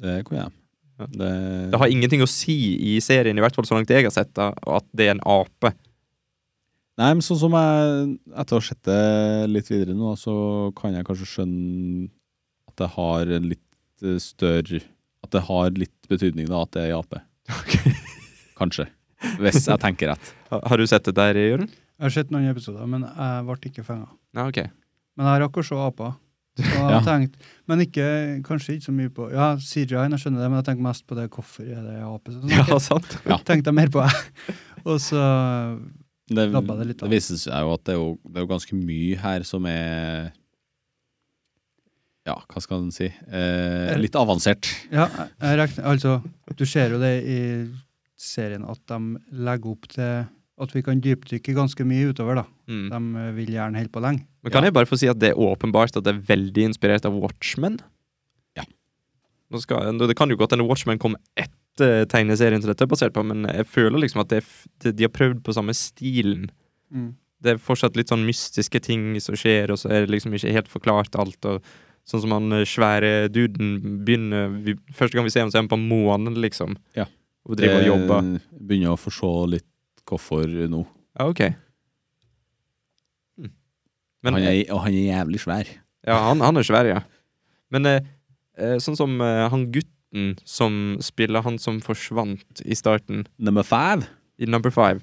Det 0.00 0.24
kunne 0.26 0.42
jeg. 0.44 0.52
Ja. 1.00 1.06
Det, 1.06 1.30
Det 1.72 1.78
har 1.80 1.88
ingenting 1.88 2.20
å 2.22 2.28
si 2.28 2.76
i 2.94 3.00
serien, 3.00 3.36
i 3.36 3.40
hvert 3.40 3.54
fall 3.56 3.64
så 3.64 3.74
langt 3.74 3.88
jeg 3.90 4.04
har 4.04 4.10
sett, 4.14 4.32
da, 4.34 4.52
at 4.66 4.84
det 4.94 5.06
er 5.08 5.14
en 5.16 5.24
ape. 5.26 5.72
Nei, 6.96 7.08
men 7.14 7.22
sånn 7.26 7.38
som 7.40 7.50
jeg 7.58 8.18
Etter 8.38 8.54
å 8.54 8.60
ha 8.60 8.66
sett 8.68 8.82
det 8.86 9.50
litt 9.50 9.66
videre 9.72 9.96
nå, 9.98 10.12
så 10.16 10.70
kan 10.78 10.94
jeg 10.94 11.04
kanskje 11.08 11.26
skjønne 11.26 12.10
at 12.68 12.76
det 12.78 12.90
har 12.94 13.32
en 13.34 13.48
litt 13.50 14.04
eh, 14.04 14.18
større 14.22 14.80
At 15.24 15.30
det 15.34 15.42
har 15.48 15.70
litt 15.74 16.06
betydning, 16.08 16.46
da, 16.46 16.62
at 16.62 16.70
det 16.76 16.82
er 16.84 16.92
en 16.92 17.00
ape. 17.00 17.22
Kanskje. 18.60 18.86
Hvis 19.40 19.64
jeg 19.66 19.80
tenker 19.80 20.12
rett. 20.12 20.32
Har 20.52 20.76
du 20.76 20.86
sett 20.86 21.04
det 21.08 21.14
der, 21.16 21.34
Jørund? 21.34 21.72
Jeg 22.04 22.10
har 22.10 22.14
sett 22.18 22.30
noen 22.34 22.50
episoder, 22.50 22.84
men 22.90 23.06
jeg 23.08 23.44
ble 23.48 23.54
ikke 23.70 23.84
fenga. 23.86 24.10
Ja, 24.36 24.44
ok. 24.50 24.58
Men 25.16 25.28
jeg 25.30 25.40
rakk 25.40 25.56
å 25.56 25.64
se 25.64 25.78
aper. 25.80 26.10
Så 26.58 26.62
jeg 26.68 26.82
Ja. 26.84 26.98
har 27.00 27.06
tenkt, 27.06 27.34
men 27.66 27.80
ikke, 27.82 28.04
kanskje 28.46 28.76
ikke 28.76 28.84
så 28.86 28.92
mye 28.94 29.10
på 29.10 29.24
Ja, 29.32 29.46
CGI, 29.58 30.04
jeg 30.04 30.20
skjønner 30.22 30.44
det, 30.44 30.50
men 30.52 30.60
jeg 30.60 30.66
tenker 30.68 30.84
mest 30.86 31.06
på 31.08 31.16
det 31.18 31.24
hvorfor 31.32 31.64
er 31.66 31.80
det 31.82 31.96
ape 32.06 32.30
som 32.36 32.52
Ja, 32.52 32.78
sant. 32.78 33.16
Ja. 33.26 33.38
Tenkte 33.48 33.72
jeg 33.72 33.78
mer 33.80 33.90
på 33.90 34.04
det. 34.04 34.12
Og 34.86 35.00
så 35.02 35.18
Det, 36.28 36.44
Labba 36.52 36.76
det 36.78 36.86
litt 36.92 37.02
av. 37.02 37.08
det 37.10 37.16
viser 37.18 37.40
seg 37.40 37.64
jo 37.64 37.72
at 37.74 37.82
det 37.88 37.94
er 37.96 37.98
jo, 37.98 38.12
det 38.28 38.36
er 38.38 38.44
jo 38.46 38.52
ganske 38.52 38.76
mye 38.78 39.16
her 39.24 39.42
som 39.48 39.66
er 39.66 40.30
Ja, 42.24 42.36
hva 42.48 42.62
skal 42.64 42.84
en 42.86 42.92
si? 42.94 43.08
Eh, 43.28 43.96
litt 44.00 44.14
avansert. 44.16 44.68
Ja, 44.94 45.08
jeg- 45.10 45.32
jeg 45.42 45.58
regner 45.60 45.84
Altså, 45.90 46.14
du 46.56 46.64
ser 46.64 46.90
jo 46.94 46.98
det 47.02 47.12
i 47.26 47.40
serien 48.16 48.64
at 48.64 48.78
de 48.86 49.18
legger 49.32 49.70
opp 49.74 49.88
til 49.88 50.26
at 50.60 50.70
vi 50.74 50.82
kan 50.86 51.00
dypdykke 51.02 51.54
ganske 51.56 51.82
mye 51.88 52.12
utover, 52.12 52.38
da. 52.42 52.44
Mm. 52.70 52.84
De 52.92 53.00
eh, 53.24 53.32
vil 53.40 53.50
gjerne 53.56 53.80
holde 53.80 53.90
på 53.94 54.02
lenge. 54.04 54.26
Men 54.44 54.52
kan 54.52 54.62
Ja. 54.62 54.68
jeg 54.70 54.74
bare 54.76 54.86
få 54.86 54.98
si 55.00 55.08
at 55.10 55.18
det 55.18 55.32
er 55.32 55.40
åpenbart 55.40 55.96
at 55.96 56.04
det 56.04 56.14
er 56.14 56.20
veldig 56.28 56.68
inspirert 56.70 57.04
av 57.08 57.16
Watchmen? 57.18 57.80
Ja. 58.56 58.62
Nå 59.50 59.60
skal, 59.60 59.98
det 59.98 60.16
kan 60.16 60.30
jo 60.30 60.36
godt 60.36 60.52
hende 60.54 60.66
Watchmen 60.68 60.98
kom 61.02 61.16
etter 61.36 62.06
tegneserien 62.06 62.62
som 62.62 62.70
dette 62.70 62.84
er 62.86 62.90
basert 62.92 63.12
på, 63.16 63.24
men 63.26 63.48
jeg 63.50 63.66
føler 63.66 63.98
liksom 63.98 64.20
at 64.22 64.28
det, 64.30 64.94
de 64.94 65.02
har 65.08 65.10
prøvd 65.10 65.42
på 65.42 65.54
samme 65.56 65.74
stilen. 65.74 66.50
Det 67.42 67.50
er 67.50 67.58
fortsatt 67.58 67.96
litt 67.98 68.08
sånn 68.12 68.22
mystiske 68.24 68.78
ting 68.80 69.18
som 69.20 69.34
skjer, 69.34 69.72
og 69.74 69.80
så 69.82 69.90
er 69.90 70.06
det 70.06 70.14
liksom 70.14 70.32
ikke 70.38 70.52
helt 70.54 70.68
forklart 70.70 71.18
alt. 71.18 71.44
og 71.44 71.62
Sånn 72.06 72.20
som 72.20 72.32
han 72.36 72.52
eh, 72.52 72.64
svære 72.68 73.28
duden 73.32 74.02
begynner 74.04 74.50
vi, 74.62 74.74
Første 74.92 75.16
gang 75.16 75.24
vi 75.24 75.30
ser 75.32 75.40
ham, 75.40 75.50
så 75.50 75.56
er 75.58 75.62
han 75.64 75.72
på 75.72 75.80
månen, 75.80 76.36
liksom. 76.38 76.76
Ja. 76.94 77.06
Og 77.48 77.56
driver 77.58 77.80
og 77.82 77.86
jobber. 77.90 78.28
Begynner 78.60 78.92
å 78.94 79.00
forstå 79.00 79.30
litt 79.50 79.66
hvorfor 80.08 80.48
nå. 80.70 80.82
Ja, 81.18 81.28
ok. 81.30 81.40
Hm. 83.38 83.50
Men, 84.24 84.36
han 84.38 84.42
er, 84.48 84.60
og 84.74 84.82
han 84.86 84.94
er 84.96 85.08
jævlig 85.12 85.40
svær. 85.44 85.70
Ja, 86.06 86.18
han, 86.28 86.42
han 86.44 86.60
er 86.60 86.66
svær, 86.66 86.88
ja. 86.88 87.00
Men 87.72 87.88
eh, 87.90 88.00
eh, 88.60 88.76
sånn 88.82 88.98
som 88.98 89.16
eh, 89.24 89.46
han 89.52 89.68
gutten 89.74 90.34
som 90.46 90.98
spiller 91.02 91.42
han 91.42 91.56
som 91.58 91.80
forsvant 91.82 92.60
i 92.64 92.76
starten, 92.78 93.24
Number 93.42 93.64
five. 93.66 94.06
i 94.38 94.46
Number 94.50 94.70
Five, 94.74 95.00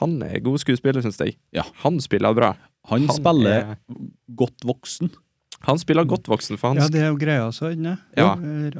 han 0.00 0.14
er 0.24 0.40
god 0.44 0.58
skuespiller, 0.62 1.02
syns 1.04 1.18
jeg. 1.20 1.36
Ja. 1.54 1.62
Han 1.84 2.00
spiller 2.02 2.32
bra. 2.36 2.54
Han, 2.90 3.06
Han 3.08 3.16
spiller 3.16 3.52
er- 3.74 3.76
godt 4.36 4.64
voksen. 4.68 5.10
Han 5.68 5.80
spiller 5.80 6.06
godt 6.08 6.28
voksen, 6.30 6.58
for 6.60 6.72
han 6.72 6.82
Ja, 6.82 6.88
det 6.92 7.00
er 7.02 7.08
jo 7.12 7.16
greia 7.20 7.46
så, 7.54 7.70
ikke 7.74 7.86
det? 7.86 7.96
Ja. 8.20 8.34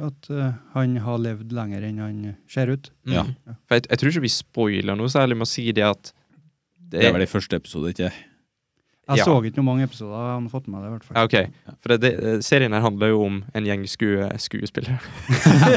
At 0.07 0.29
uh, 0.31 0.51
han 0.75 0.95
har 1.05 1.23
levd 1.23 1.55
lenger 1.55 1.87
enn 1.87 2.03
han 2.03 2.21
ser 2.51 2.71
ut. 2.73 2.91
Mm. 3.07 3.15
Ja. 3.17 3.25
For 3.65 3.79
jeg, 3.79 3.87
jeg 3.89 4.01
tror 4.01 4.13
ikke 4.13 4.25
vi 4.27 4.33
spoiler 4.35 4.99
noe 4.99 5.11
særlig 5.11 5.39
med 5.39 5.47
å 5.47 5.51
si 5.51 5.67
det 5.75 5.85
at 5.87 6.13
det 6.85 7.01
Det 7.01 7.09
er 7.09 7.15
vel 7.15 7.25
i 7.25 7.29
første 7.29 7.57
episode, 7.57 7.91
ikke 7.95 8.11
Jeg 8.11 9.17
Ja. 9.17 9.25
så 9.25 9.37
ikke 9.41 9.57
noe 9.59 9.67
mange 9.67 9.85
episoder, 9.85 10.13
jeg 10.17 10.37
har 10.37 10.49
fått 10.49 10.67
med 10.67 10.81
det 10.81 10.87
i 10.87 10.93
hvert 10.95 11.03
fall. 11.05 11.17
Ja, 11.17 11.25
ok. 11.25 11.75
For 11.81 11.93
det, 11.93 12.13
det, 12.21 12.37
serien 12.45 12.73
her 12.73 12.81
handler 12.81 13.11
jo 13.11 13.19
om 13.25 13.43
en 13.53 13.67
gjeng 13.69 13.83
skue, 13.89 14.29
skuespillere. 14.41 14.97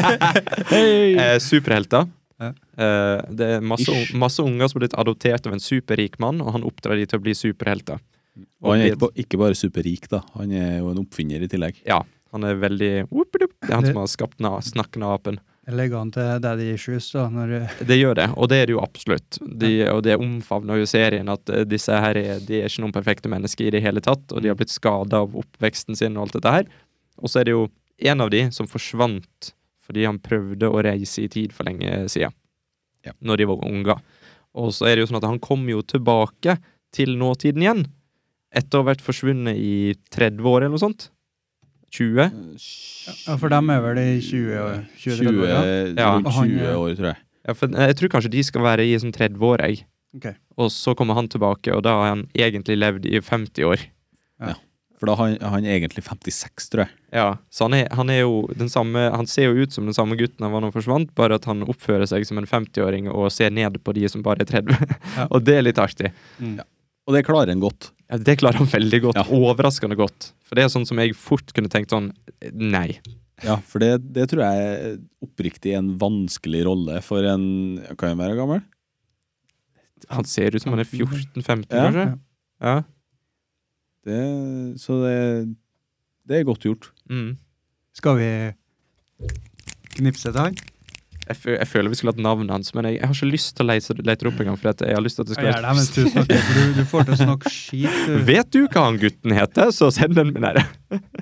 eh, 0.72 1.36
superhelter. 1.44 2.08
Ja. 2.38 2.52
Eh, 2.54 3.18
det 3.34 3.50
er 3.56 3.60
masse, 3.60 3.92
masse 4.16 4.40
unger 4.40 4.70
som 4.70 4.78
har 4.78 4.86
blitt 4.86 4.96
adoptert 4.96 5.48
av 5.48 5.56
en 5.56 5.60
superrik 5.60 6.16
mann, 6.22 6.40
og 6.40 6.54
han 6.56 6.64
oppdrar 6.64 6.96
de 6.96 7.04
til 7.08 7.20
å 7.20 7.24
bli 7.26 7.34
superhelter. 7.36 8.00
Og 8.62 8.72
han 8.72 8.84
er 8.84 8.94
ikke, 8.94 9.10
ikke 9.24 9.40
bare 9.40 9.58
superrik, 9.58 10.08
da. 10.12 10.22
Han 10.38 10.54
er 10.54 10.78
jo 10.80 10.92
en 10.92 11.02
oppfinner 11.02 11.44
i 11.44 11.50
tillegg. 11.50 11.82
Ja, 11.88 12.02
han 12.34 12.44
er 12.44 12.58
veldig. 12.60 12.90
Det 13.08 13.46
er 13.68 13.74
han 13.74 13.86
som 13.86 14.02
har 14.02 14.10
skapt 14.10 14.42
snakkende 14.68 15.12
apen. 15.14 15.40
Det 15.68 15.76
legger 15.76 16.00
an 16.00 16.10
til 16.14 16.38
Daddy 16.40 16.70
Issues, 16.72 17.10
da. 17.12 17.26
Når, 17.28 17.50
Det 17.84 17.98
gjør 17.98 18.14
det, 18.16 18.26
og 18.40 18.48
det 18.48 18.56
er 18.62 18.70
det 18.70 18.72
jo 18.72 18.80
absolutt. 18.80 19.36
De, 19.60 19.72
og 19.92 20.00
det 20.06 20.16
omfavner 20.16 20.80
jo 20.80 20.86
serien 20.88 21.28
at 21.28 21.52
eh, 21.52 21.66
disse 21.68 21.92
her 21.92 22.16
er, 22.16 22.40
de 22.40 22.62
er 22.62 22.70
ikke 22.70 22.86
noen 22.86 22.94
perfekte 22.94 23.28
mennesker 23.28 23.68
i 23.68 23.74
det 23.74 23.82
hele 23.84 24.00
tatt, 24.00 24.32
og 24.32 24.40
de 24.40 24.48
har 24.48 24.56
blitt 24.56 24.72
skada 24.72 25.20
av 25.26 25.36
oppveksten 25.36 25.98
sin 25.98 26.16
og 26.16 26.24
alt 26.24 26.38
dette 26.38 26.54
her. 26.54 26.70
Og 27.20 27.28
så 27.28 27.42
er 27.42 27.50
det 27.50 27.56
jo 27.56 27.66
en 28.08 28.24
av 28.24 28.32
de 28.32 28.46
som 28.54 28.70
forsvant 28.70 29.52
fordi 29.88 30.04
han 30.04 30.20
prøvde 30.20 30.68
å 30.68 30.80
reise 30.84 31.24
i 31.24 31.30
tid 31.32 31.52
for 31.56 31.68
lenge 31.68 32.02
siden. 32.12 32.32
Ja. 33.04 33.14
Når 33.24 33.40
de 33.40 33.46
var 33.48 33.68
unger. 33.68 34.00
Og 34.56 34.72
så 34.76 34.88
er 34.88 34.96
det 34.96 35.04
jo 35.04 35.10
sånn 35.12 35.20
at 35.20 35.28
han 35.28 35.40
kom 35.40 35.68
jo 35.68 35.80
tilbake 35.84 36.58
til 36.96 37.14
nåtiden 37.20 37.64
igjen. 37.64 37.86
Etter 38.54 38.78
å 38.78 38.82
ha 38.84 38.88
vært 38.92 39.04
forsvunnet 39.04 39.58
i 39.60 39.94
30 40.14 40.40
år 40.48 40.62
eller 40.64 40.74
noe 40.76 40.82
sånt. 40.82 41.10
20? 41.92 42.28
ja, 43.24 43.36
for 43.40 43.48
dem 43.48 43.70
er 43.72 43.80
vel 43.80 43.98
i 44.02 44.08
20 44.20 44.58
år. 44.60 44.80
20, 45.00 45.22
20 45.24 45.38
år, 45.40 45.48
ja. 45.48 45.60
Ja. 45.96 46.08
rundt 46.16 46.28
20 46.36 46.60
er- 46.60 46.76
år, 46.76 46.94
tror 46.98 47.10
jeg. 47.12 47.16
Ja, 47.48 47.54
for 47.56 47.68
jeg 47.72 47.96
tror 47.96 48.08
kanskje 48.12 48.30
de 48.30 48.42
skal 48.44 48.62
være 48.62 48.84
i 48.84 48.96
sånn 49.00 49.12
30 49.14 49.40
år, 49.40 49.62
jeg. 49.64 49.86
Okay. 50.16 50.34
Og 50.58 50.70
så 50.72 50.94
kommer 50.96 51.14
han 51.16 51.28
tilbake, 51.28 51.72
og 51.72 51.82
da 51.84 51.94
har 51.96 52.08
han 52.12 52.26
egentlig 52.36 52.76
levd 52.76 53.06
i 53.06 53.20
50 53.20 53.64
år. 53.64 53.84
Ja, 54.40 54.54
For 54.98 55.06
da 55.06 55.14
har 55.14 55.38
han, 55.38 55.64
er 55.64 55.78
egentlig 55.78 56.02
56, 56.04 56.68
tror 56.72 56.84
jeg. 56.84 56.90
Ja, 57.12 57.36
Så 57.50 57.64
han 57.68 57.74
er, 57.74 57.88
han 57.94 58.10
er 58.10 58.20
jo 58.20 58.48
den 58.52 58.68
samme 58.68 58.98
Han 59.14 59.26
ser 59.26 59.48
jo 59.48 59.62
ut 59.62 59.72
som 59.72 59.84
den 59.86 59.94
samme 59.94 60.16
gutten 60.18 60.42
han 60.42 60.52
var 60.52 60.60
da 60.60 60.66
han 60.66 60.74
forsvant, 60.74 61.14
bare 61.14 61.34
at 61.38 61.44
han 61.46 61.62
oppfører 61.62 62.06
seg 62.06 62.26
som 62.26 62.36
en 62.38 62.46
50-åring 62.46 63.08
og 63.08 63.30
ser 63.32 63.50
ned 63.50 63.78
på 63.84 63.94
de 63.94 64.08
som 64.08 64.22
bare 64.22 64.42
er 64.42 64.44
30. 64.44 64.74
Ja. 65.16 65.28
og 65.32 65.44
det 65.44 65.54
er 65.56 65.62
litt 65.62 65.78
artig. 65.78 66.10
Mm. 66.38 66.58
Og 67.06 67.14
det 67.14 67.24
klarer 67.24 67.48
han 67.48 67.60
godt. 67.62 67.92
Ja, 68.08 68.16
det 68.24 68.38
klarer 68.40 68.56
han 68.62 68.68
veldig 68.72 69.00
godt. 69.04 69.18
Ja. 69.20 69.24
Overraskende 69.36 69.96
godt. 69.98 70.30
For 70.46 70.56
det 70.56 70.64
er 70.64 70.70
sånn 70.72 70.86
som 70.88 70.96
jeg 71.02 71.12
fort 71.18 71.52
kunne 71.56 71.68
tenkt 71.72 71.92
sånn 71.92 72.10
Nei. 72.54 72.98
Ja, 73.44 73.58
for 73.62 73.82
det, 73.82 73.90
det 74.16 74.24
tror 74.30 74.42
jeg 74.46 74.62
er 74.66 74.94
oppriktig 75.22 75.74
en 75.78 75.92
vanskelig 76.00 76.64
rolle 76.66 76.98
for 77.06 77.22
en 77.28 77.44
Kan 78.00 78.10
jeg 78.14 78.18
være 78.18 78.38
gammel? 78.38 78.62
Han 80.14 80.24
ser 80.26 80.54
ut 80.56 80.62
som 80.62 80.72
han 80.74 80.80
er 80.82 80.88
14-15, 80.88 81.66
Ja. 81.74 81.84
kanskje. 81.84 82.06
Ja. 82.62 82.76
Det, 84.08 84.18
så 84.80 84.96
det, 85.04 85.16
det 86.30 86.38
er 86.40 86.46
godt 86.48 86.64
gjort. 86.64 86.88
Mm. 87.10 87.34
Skal 87.98 88.16
vi 88.20 88.28
knipse 89.98 90.30
til 90.30 90.38
han? 90.40 90.56
Jeg, 91.28 91.36
jeg 91.58 91.68
føler 91.68 91.92
vi 91.92 91.98
skulle 91.98 92.14
hatt 92.14 92.22
navnet 92.24 92.52
hans, 92.54 92.72
men 92.72 92.88
jeg, 92.88 92.96
jeg 92.96 93.08
har 93.10 93.16
ikke 93.16 93.28
lyst 93.34 93.50
til 93.56 93.66
å 93.66 93.68
lete, 93.68 93.96
lete 94.00 94.24
det 94.24 94.30
opp 94.30 94.40
engang. 94.40 94.56
For 94.60 94.70
jeg 94.72 94.96
har 94.96 95.04
lyst 95.04 95.18
til 95.18 95.26
at 95.26 95.30
det 95.30 95.36
skal 95.36 95.48
det 95.52 95.84
du 95.92 96.10
snakker, 96.14 96.48
du, 96.56 96.62
du 96.78 96.88
får 96.88 97.04
til 97.04 97.16
å 97.16 97.18
snakke 97.20 97.52
skit. 97.52 97.98
Du. 98.06 98.14
Vet 98.28 98.50
du 98.54 98.60
hva 98.64 98.86
han 98.86 98.98
gutten 99.02 99.34
heter, 99.36 99.72
så 99.76 99.90
send 99.94 100.16
den 100.16 100.32
med 100.32 100.62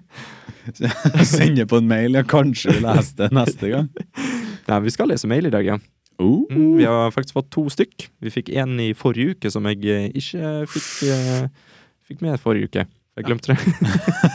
send 0.77 1.27
Sende 1.27 1.67
på 1.71 1.81
en 1.83 1.91
mail. 1.91 2.19
Ja, 2.19 2.23
kanskje 2.27 2.77
vi 2.77 2.85
leser 2.87 3.25
det 3.25 3.31
neste 3.35 3.73
gang. 3.73 3.91
Nei, 4.69 4.81
vi 4.87 4.95
skal 4.95 5.11
lese 5.11 5.31
mail 5.31 5.51
i 5.51 5.55
dag, 5.55 5.67
ja. 5.67 5.81
Uh. 6.17 6.47
Mm, 6.49 6.79
vi 6.79 6.87
har 6.89 7.13
faktisk 7.15 7.37
fått 7.37 7.51
to 7.55 7.67
stykk. 7.73 8.09
Vi 8.25 8.33
fikk 8.33 8.55
en 8.57 8.79
i 8.83 8.93
forrige 8.97 9.37
uke 9.37 9.53
som 9.53 9.67
jeg 9.69 9.83
eh, 9.91 10.07
ikke 10.17 10.55
fikk, 10.73 10.89
uh, 11.11 11.83
fikk 12.09 12.23
med 12.25 12.41
forrige 12.43 12.71
uke. 12.71 12.87
Jeg 13.17 13.27
glemte 13.27 13.55
det. 13.55 14.33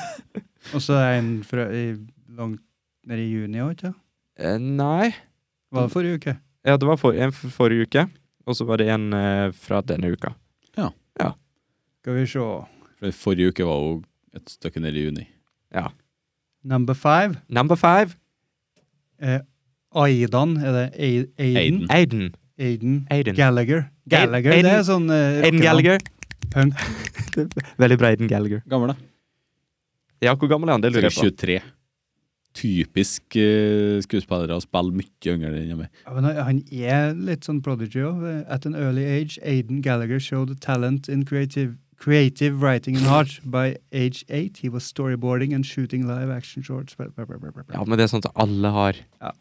Og 0.76 0.84
så 0.84 1.00
er 1.00 1.18
en 1.20 1.34
fra 1.48 1.68
i, 1.74 1.96
langt 2.38 2.62
nede 3.08 3.24
i 3.24 3.32
juni 3.34 3.64
òg, 3.64 3.76
ikke 3.76 3.96
Eh, 4.42 4.58
nei. 4.58 5.12
Var 5.72 5.88
det 5.88 5.94
forrige 5.94 6.18
uke? 6.20 6.34
Ja, 6.68 6.78
det 6.78 6.88
var 6.88 6.98
for, 7.02 7.14
en 7.16 7.32
for 7.32 7.50
forrige 7.50 7.88
uke, 7.88 8.06
og 8.46 8.56
så 8.58 8.66
var 8.68 8.78
det 8.82 8.90
en 8.94 9.14
eh, 9.14 9.52
fra 9.56 9.82
denne 9.82 10.12
uka. 10.14 10.34
Ja 10.78 10.90
Skal 12.02 12.16
vi 12.18 12.26
se. 12.26 12.40
For 13.00 13.12
Forrige 13.14 13.52
uke 13.54 13.66
var 13.66 13.78
jo 13.86 13.92
et 14.34 14.50
stykke 14.50 14.82
nede 14.82 14.98
i 14.98 15.04
juni. 15.06 15.28
Ja. 15.74 15.88
Number 16.64 16.94
five. 16.98 17.36
Number 17.50 17.76
five. 17.78 18.16
Eh, 19.22 19.40
Aidan, 19.96 20.56
er 20.58 20.72
det 20.72 20.86
Aiden? 20.98 21.30
Aiden? 21.38 21.88
Aiden. 21.92 22.36
Aiden. 22.58 22.96
Aiden. 23.12 23.36
Gallagher. 23.36 23.84
Gallagher, 24.10 24.52
Aiden- 24.56 24.66
det 24.66 24.74
er 24.80 24.84
sånn 24.88 25.10
eh, 25.14 25.44
Aiden. 25.46 25.62
Gallagher. 25.62 26.00
Punk. 26.54 26.74
Veldig 27.82 27.98
bra 28.02 28.10
Aiden 28.16 28.28
Gallagher. 28.30 28.64
Gammel, 28.70 28.94
da. 28.96 28.98
Ja, 30.22 30.34
hvor 30.36 30.50
gammel 30.50 30.70
er 30.70 30.78
han? 30.78 30.82
Det 30.86 30.92
lurer 30.94 31.10
jeg 31.10 31.18
på. 31.18 31.30
23. 31.30 31.60
Typisk 32.54 33.38
uh, 33.40 34.02
skuespillere 34.04 34.58
å 34.58 34.64
spille 34.64 34.92
mye 34.92 35.36
yngre 35.36 35.54
enn 35.62 35.78
meg. 35.80 36.02
Ja, 36.06 36.16
men 36.18 36.28
han- 36.36 36.64
er 36.72 37.14
litt 37.16 37.48
sånn 37.48 37.62
prodigy 37.64 38.04
òg. 38.04 38.26
At 38.48 38.66
an 38.66 38.76
early 38.76 39.06
age, 39.06 39.40
Aiden 39.44 39.82
Gallagher 39.82 40.20
showed 40.20 40.60
talent 40.62 41.08
in 41.10 41.24
creative, 41.26 41.78
Creative 42.02 42.64
writing 42.64 42.98
and 42.98 43.06
art. 43.06 43.40
By 43.46 43.76
age 43.94 44.26
eight, 44.28 44.58
he 44.58 44.70
was 44.70 44.84
storyboarding 44.84 45.54
and 45.54 45.64
shooting 45.64 46.08
live 46.08 46.32
action 46.32 46.64
shorts. 46.64 46.96
Ja, 46.98 47.84
men 47.86 47.98
det 47.98 48.08
er 48.08 48.10
sånt 48.10 48.26
alle 48.34 48.72
har. 48.74 48.98
Ja. 49.22 49.32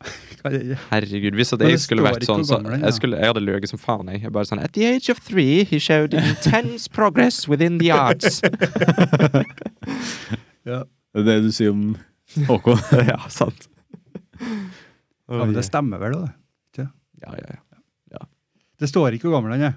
Herregud, 0.91 1.39
hvis 1.39 1.55
at 1.57 1.65
jeg 1.65 1.81
skulle 1.81 2.05
vært 2.05 2.27
sånn, 2.29 2.45
så 2.45 2.59
er. 2.61 2.77
jeg, 2.83 2.99
skulle, 2.99 3.17
jeg 3.17 3.33
hadde 3.33 3.41
løyet 3.47 3.73
som 3.73 3.81
faen. 3.81 4.13
Jeg. 4.13 4.27
jeg 4.27 4.35
bare 4.37 4.51
sånn 4.51 4.61
At 4.61 4.77
the 4.77 4.85
age 4.91 5.09
of 5.09 5.25
three, 5.25 5.65
he 5.65 5.81
showed 5.81 6.13
intense 6.13 6.85
progress 6.93 7.49
within 7.49 7.81
the 7.81 7.91
arts. 7.97 8.43
Ja. 10.69 10.83
Det 11.17 11.23
er 11.23 11.25
det 11.25 11.35
du 11.47 11.53
sier 11.57 11.73
om 11.73 11.95
Håkon. 12.49 12.79
ja, 13.13 13.19
sant. 13.33 13.69
ja, 15.31 15.41
men 15.45 15.55
det 15.57 15.65
stemmer 15.67 16.01
vel, 16.03 16.15
da. 16.17 16.31
det. 16.77 16.87
Ja, 17.23 17.35
ja, 17.37 17.57
ja. 18.17 18.25
Det 18.81 18.89
står 18.89 19.13
ikke 19.19 19.29
hvor 19.29 19.37
gammel 19.39 19.53
han 19.59 19.67
er. 19.71 19.75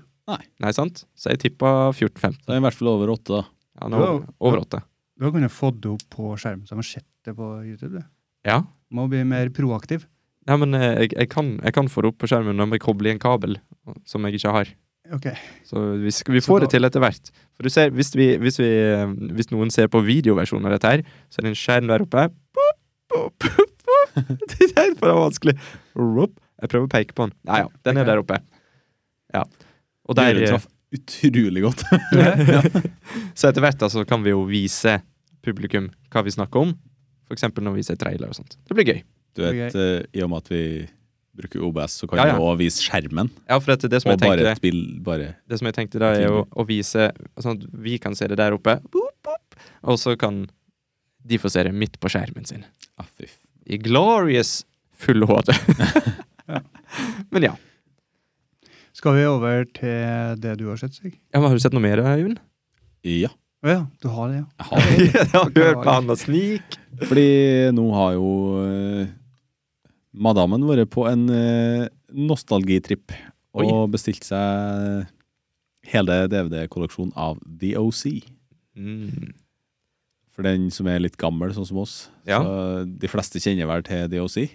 Nei, 0.64 0.70
sant? 0.72 1.02
Så 1.20 1.34
jeg 1.34 1.42
tippa 1.42 1.92
14-15. 1.92 2.38
Så 2.46 2.54
er 2.54 2.56
jeg 2.56 2.62
i 2.62 2.66
hvert 2.70 2.78
fall 2.80 2.92
over 2.94 3.12
åtte, 3.12 3.42
da. 3.42 3.44
Ja, 3.82 3.90
nå, 3.92 4.00
Ja. 4.00 4.14
over 4.48 4.62
åtte. 4.64 4.80
Du 5.20 5.26
har 5.28 5.34
kunnet 5.36 5.52
fått 5.52 5.82
det 5.84 5.92
opp 5.92 6.06
på 6.14 6.30
skjermen, 6.40 6.64
så 6.66 6.74
de 6.78 6.80
har 6.80 6.88
sett 6.88 7.10
det 7.28 7.34
på 7.36 7.50
YouTube. 7.68 7.98
Det. 8.00 8.06
Ja. 8.48 8.62
Må 8.96 9.10
bli 9.12 9.24
mer 9.28 9.50
proaktiv. 9.54 10.06
ja, 10.48 10.56
men 10.60 10.74
eh, 10.76 11.02
jeg, 11.04 11.12
jeg, 11.18 11.30
kan, 11.32 11.60
jeg 11.64 11.74
kan 11.76 11.88
få 11.92 12.02
det 12.04 12.14
opp 12.14 12.18
på 12.24 12.28
skjermen 12.32 12.56
når 12.60 12.74
jeg 12.78 12.82
kobler 12.84 13.12
i 13.12 13.14
en 13.18 13.20
kabel 13.24 13.58
som 14.08 14.24
jeg 14.28 14.40
ikke 14.40 14.52
har. 14.56 14.72
Okay. 15.14 15.36
Så 15.68 15.80
vi, 16.00 16.08
vi 16.08 16.40
får 16.42 16.48
Så 16.48 16.56
da- 16.56 16.64
det 16.66 16.72
til 16.72 16.88
etter 16.88 17.04
hvert. 17.04 17.32
For 17.58 17.64
du 17.68 17.70
ser, 17.70 17.92
hvis, 17.92 18.14
vi, 18.16 18.30
hvis, 18.40 18.58
vi, 18.64 18.70
eh, 18.72 19.06
hvis 19.36 19.52
noen 19.52 19.70
ser 19.72 19.88
på 19.92 20.00
videoversjonen 20.04 20.66
av 20.72 20.78
dette 20.78 20.94
her, 20.96 21.04
så 21.30 21.40
er 21.42 21.48
det 21.50 21.52
en 21.54 21.60
skjerm 21.60 21.92
der 21.92 22.06
oppe. 22.08 22.30
Det 24.54 24.70
er 24.78 24.94
for 25.00 25.14
vanskelig. 25.18 25.56
Jeg 25.58 26.70
prøver 26.72 26.86
å 26.86 26.92
peke 26.92 27.16
på 27.18 27.28
den. 27.28 27.36
Nei 27.50 27.64
ja, 27.64 27.70
den 27.88 28.00
er 28.02 28.08
der 28.08 28.22
oppe. 28.22 28.40
Ja. 29.34 29.44
Og 30.08 30.18
der, 30.20 30.40
traff 30.46 30.68
utrolig 30.94 31.64
godt. 31.66 31.84
så 33.38 33.50
etter 33.50 33.64
hvert 33.64 33.82
altså, 33.82 34.04
så 34.04 34.08
kan 34.08 34.24
vi 34.26 34.34
jo 34.34 34.44
vise 34.50 35.00
publikum 35.44 35.90
hva 36.14 36.24
vi 36.26 36.34
snakker 36.36 36.68
om. 36.68 36.74
For 37.28 37.36
eksempel 37.38 37.66
når 37.66 37.80
vi 37.80 37.86
ser 37.88 38.00
trailer 38.00 38.30
og 38.30 38.38
sånt. 38.38 38.58
Det 38.68 38.78
blir 38.78 38.92
gøy. 38.92 39.00
Du 39.34 39.42
vet, 39.42 39.74
eh, 39.74 40.04
I 40.14 40.22
og 40.26 40.30
med 40.30 40.44
at 40.44 40.52
vi 40.54 40.64
bruker 41.34 41.64
OBS, 41.66 41.96
så 41.98 42.08
kan 42.08 42.20
Ja, 42.20 42.28
ja. 42.30 42.34
vi 42.38 42.46
også 42.46 42.60
vise 42.60 42.84
skjermen. 42.86 43.32
Ja, 43.50 43.58
for 43.58 43.74
det 43.74 44.02
som 44.04 44.12
Og 44.12 44.14
jeg 44.14 44.22
bare 44.22 44.38
tenkte 44.38 44.52
et 44.52 44.60
spill, 44.62 44.82
bare 45.02 45.30
Det 45.50 45.58
som 45.58 45.66
jeg 45.66 45.74
tenkte 45.80 46.02
da, 46.04 46.12
er 46.14 46.30
å, 46.30 46.44
å 46.46 46.66
vise 46.70 47.08
Sånn 47.42 47.58
at 47.58 47.64
vi 47.74 47.98
kan 47.98 48.14
se 48.14 48.28
det 48.30 48.38
der 48.38 48.54
oppe, 48.54 48.78
og 49.82 49.98
så 49.98 50.14
kan 50.20 50.44
de 51.24 51.40
få 51.40 51.50
se 51.50 51.64
det 51.66 51.72
midt 51.74 51.98
på 52.04 52.12
skjermen 52.12 52.46
sin. 52.46 52.68
Ah, 53.02 53.08
I 53.66 53.78
glorious 53.78 54.64
full 54.94 55.26
HD. 55.30 55.54
Ja. 56.44 56.60
Men 57.32 57.46
ja. 57.46 57.54
Skal 58.92 59.16
vi 59.16 59.22
over 59.26 59.64
til 59.72 60.34
det 60.44 60.58
du 60.60 60.66
har 60.68 60.76
sett, 60.78 60.92
Sig? 60.98 61.14
ja 61.32 61.40
men 61.40 61.48
har 61.48 61.56
du 61.56 61.64
sett 61.64 61.74
noe 61.74 61.82
mer, 61.82 62.02
Jun? 62.20 62.36
Ja. 63.08 63.32
Å 63.64 63.72
ja, 63.72 63.82
du 64.04 64.10
har 64.12 64.28
det, 64.28 64.42
ja. 64.42 64.48
Jeg 64.60 64.68
har 64.68 64.84
det. 64.84 65.06
Jeg 65.22 65.30
har 65.32 65.52
hørt 65.64 65.80
på 65.86 65.94
han 65.96 66.12
og 66.12 66.20
snik. 66.20 66.76
Fordi 67.08 67.28
nå 67.78 67.86
har 67.96 68.18
jo 68.18 68.32
uh, 68.60 69.06
madammen 70.12 70.68
vært 70.68 70.92
på 70.92 71.08
en 71.08 71.24
uh, 71.32 71.86
nostalgitripp 72.12 73.16
og 73.56 73.64
Oi. 73.64 73.88
bestilt 73.94 74.28
seg 74.28 75.08
hele 75.94 76.20
DVD-kolleksjonen 76.32 77.16
av 77.16 77.40
The 77.48 77.74
OC. 77.80 78.04
Mm. 78.76 79.32
For 80.34 80.42
den 80.48 80.70
som 80.74 80.88
er 80.90 81.00
litt 81.04 81.16
gammel, 81.22 81.52
sånn 81.54 81.68
som 81.70 81.78
oss. 81.84 82.10
Ja. 82.26 82.40
Så 82.42 82.86
de 83.00 83.08
fleste 83.12 83.38
kjenner 83.44 83.68
vel 83.70 83.84
til 83.86 84.08
DOC? 84.10 84.50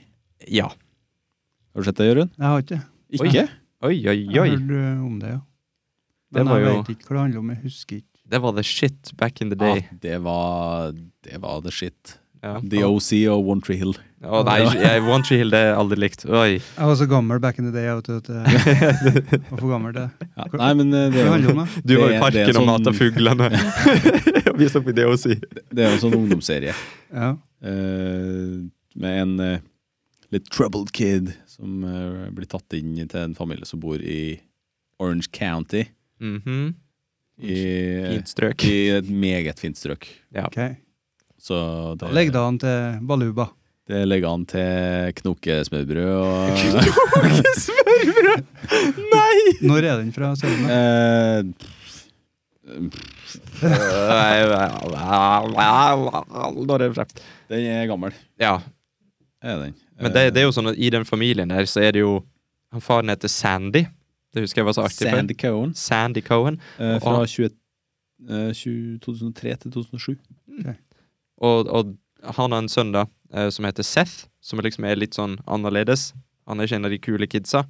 Ja. 0.50 0.66
Har 0.72 1.82
du 1.82 1.86
sett 1.86 2.00
det, 2.00 2.08
Jørund? 2.10 2.32
Jeg 2.34 2.46
har 2.50 2.64
ikke 2.64 2.78
det. 2.78 3.20
Ikke? 3.20 3.44
Oi, 3.86 3.94
oi, 4.10 4.16
Jeg 4.26 4.42
oi. 4.42 4.48
har 4.48 4.56
hørt 4.56 4.72
uh, 4.74 5.04
om 5.06 5.18
det, 5.22 5.28
ja. 5.36 5.40
Det 6.28 6.42
Men 6.42 6.48
var 6.50 6.58
jeg 6.58 6.66
jo- 6.68 6.78
vet 6.82 6.90
ikke 6.96 7.06
hva 7.08 7.14
det 7.14 7.20
handler 7.22 7.38
om. 7.40 7.50
Jeg 7.54 7.62
husker 7.62 7.96
ikke. 8.02 8.18
Det 8.28 8.40
var 8.44 8.52
the 8.58 8.62
shit 8.66 9.12
back 9.16 9.40
in 9.40 9.48
the 9.48 9.56
day. 9.56 9.78
Ja, 9.86 9.96
det 10.02 10.16
var 10.22 10.92
Det 11.24 11.38
var 11.40 11.60
the 11.62 11.70
shit. 11.72 12.18
Ja. 12.42 12.60
The 12.62 12.84
OC 12.86 13.08
og 13.32 13.48
One 13.50 13.60
Tree 13.66 13.76
Hill. 13.80 13.96
Å 14.22 14.40
nei, 14.46 14.58
jeg, 14.82 15.02
One 15.06 15.22
Tree 15.26 15.38
Hill 15.40 15.50
det 15.50 15.58
er 15.68 15.76
aldri 15.78 15.96
likt. 15.98 16.24
Oi. 16.26 16.58
Jeg 16.58 16.86
var 16.90 16.96
så 16.98 17.06
gammel 17.10 17.38
back 17.42 17.58
in 17.58 17.66
the 17.68 17.72
day 17.74 17.86
jeg 17.86 17.96
vet, 17.98 18.08
at 18.18 18.28
jeg 18.34 19.40
var 19.48 19.58
for 19.58 19.68
gammel 19.72 19.94
det. 19.96 20.04
Ja. 20.36 20.46
Nei, 20.58 20.70
men 20.80 20.92
eh, 20.94 21.08
det 21.14 21.22
er 21.24 21.44
det. 21.44 21.66
Du 21.82 21.94
var 21.98 22.08
i 22.08 22.08
Det- 22.08 22.08
det 22.08 22.16
er 22.16 22.22
parken 22.22 22.48
og 22.48 22.58
sånn- 22.58 22.70
mata 22.70 22.94
fuglene. 22.94 23.50
Vi 24.58 24.68
så 24.70 24.82
på 24.82 24.94
det 24.94 25.06
OC. 25.06 25.26
det 25.70 25.84
er 25.84 25.90
jo 25.90 25.94
en 25.98 26.02
sånn 26.02 26.16
ungdomsserie. 26.18 26.74
Ja. 27.14 27.30
uh, 27.32 28.56
med 28.98 29.20
en 29.22 29.34
uh, 29.40 29.58
litt 30.34 30.48
troubled 30.50 30.90
kid 30.94 31.30
som 31.46 31.84
uh, 31.86 32.26
blir 32.34 32.46
tatt 32.50 32.74
inn 32.78 32.96
til 33.08 33.20
en 33.22 33.36
familie 33.38 33.66
som 33.68 33.78
bor 33.82 33.98
i 34.02 34.38
Orange 34.98 35.30
County. 35.32 35.84
Mhm. 36.22 36.74
I, 37.38 37.54
Fint 38.16 38.26
strøk. 38.32 38.64
i 38.66 38.78
et 38.96 39.06
meget 39.14 39.60
fint 39.62 39.78
strøk. 39.78 40.08
Ja. 40.34 40.48
Ok. 40.48 40.58
Så 41.38 41.54
Da 41.98 42.06
det, 42.08 42.14
legger 42.16 42.32
det 42.34 42.40
an 42.42 42.58
til 42.58 43.06
Baluba. 43.08 43.48
det 43.88 44.02
legger 44.08 44.28
an 44.34 44.44
til 44.50 45.12
knokesmørbrød 45.22 46.14
og 46.18 46.50
Knokesmørbrød?! 46.58 48.44
Nei! 49.14 49.36
Når 49.62 49.86
er 49.88 49.96
den 50.02 50.12
fra? 50.12 50.32
Eh, 50.34 51.42
Når 55.48 56.74
er 56.74 56.78
den 56.88 56.94
frem? 56.96 57.12
Den 57.48 57.64
er 57.66 57.86
gammel, 57.88 58.12
Ja, 58.40 58.58
er 59.42 59.62
den. 59.64 59.74
men 60.00 60.12
det, 60.12 60.26
det 60.34 60.42
er 60.42 60.46
jo 60.48 60.52
sånn 60.54 60.68
at 60.72 60.76
i 60.78 60.90
den 60.92 61.04
familien 61.08 61.50
her, 61.54 61.64
så 61.68 61.80
er 61.82 61.92
det 61.96 62.02
jo 62.04 62.18
Han 62.74 62.82
faren 62.84 63.08
heter 63.08 63.28
Sandy. 63.32 63.86
Det 64.34 64.42
husker 64.44 64.60
jeg 64.60 64.66
var 64.68 64.74
så 64.76 64.82
artig. 64.84 65.06
for. 65.08 65.16
Sandy 65.16 65.34
Cohen. 65.40 65.70
Sandy 65.74 66.20
Cohen. 66.20 66.58
eh, 66.78 66.98
fra 67.00 67.22
20, 67.24 67.48
eh, 68.28 68.50
20, 68.52 68.98
2003 69.00 69.54
til 69.62 69.72
2007. 69.72 70.18
Og, 71.38 71.68
og 71.70 71.96
han 72.36 72.52
har 72.52 72.62
en 72.64 72.68
sønn 72.72 72.92
da, 72.94 73.06
eh, 73.32 73.48
som 73.54 73.64
heter 73.68 73.86
Seth, 73.86 74.26
som 74.40 74.58
liksom 74.64 74.84
er 74.88 74.98
litt 74.98 75.14
sånn 75.18 75.38
annerledes. 75.46 76.12
Han 76.48 76.58
er 76.60 76.66
ikke 76.68 76.78
en 76.80 76.88
av 76.88 76.94
de 76.94 76.98
kule 76.98 77.28
kidsa. 77.30 77.64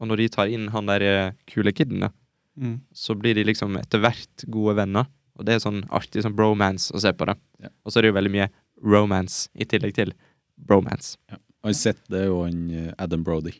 Og 0.00 0.08
når 0.08 0.22
de 0.22 0.28
tar 0.32 0.48
inn 0.52 0.68
han 0.72 0.86
der 0.88 1.02
eh, 1.04 1.32
kule 1.50 1.72
kiden, 1.72 2.06
da, 2.06 2.12
Mm. 2.60 2.80
så 2.92 3.14
blir 3.16 3.34
de 3.38 3.44
liksom 3.46 3.76
etter 3.78 4.00
hvert 4.02 4.42
gode 4.50 4.74
venner. 4.76 5.06
Og 5.38 5.46
det 5.46 5.54
er 5.54 5.60
sånn 5.62 5.78
artig 5.88 6.20
sånn 6.24 6.34
bromance 6.36 6.90
å 6.92 7.00
se 7.00 7.12
på 7.16 7.24
det. 7.30 7.36
Ja. 7.62 7.68
Og 7.86 7.92
så 7.92 7.98
er 8.00 8.02
det 8.02 8.10
jo 8.10 8.16
veldig 8.18 8.32
mye 8.34 8.48
romance 8.82 9.48
i 9.54 9.64
tillegg 9.64 9.94
til 9.96 10.12
bromance. 10.58 11.14
Han 11.64 11.72
sett 11.78 12.02
det 12.10 12.24
er 12.24 12.26
jo 12.28 12.42
han 12.42 12.58
eh, 12.74 12.90
Adam 12.98 13.22
Brody. 13.24 13.54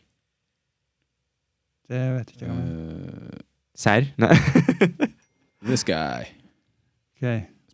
Det 1.89 2.03
vet 2.17 2.35
ikke 2.35 2.51
jeg. 2.51 2.67
Uh, 2.67 3.41
Serr? 3.75 4.11
Nei. 4.21 4.35
This 5.65 5.83
guy. 5.87 6.27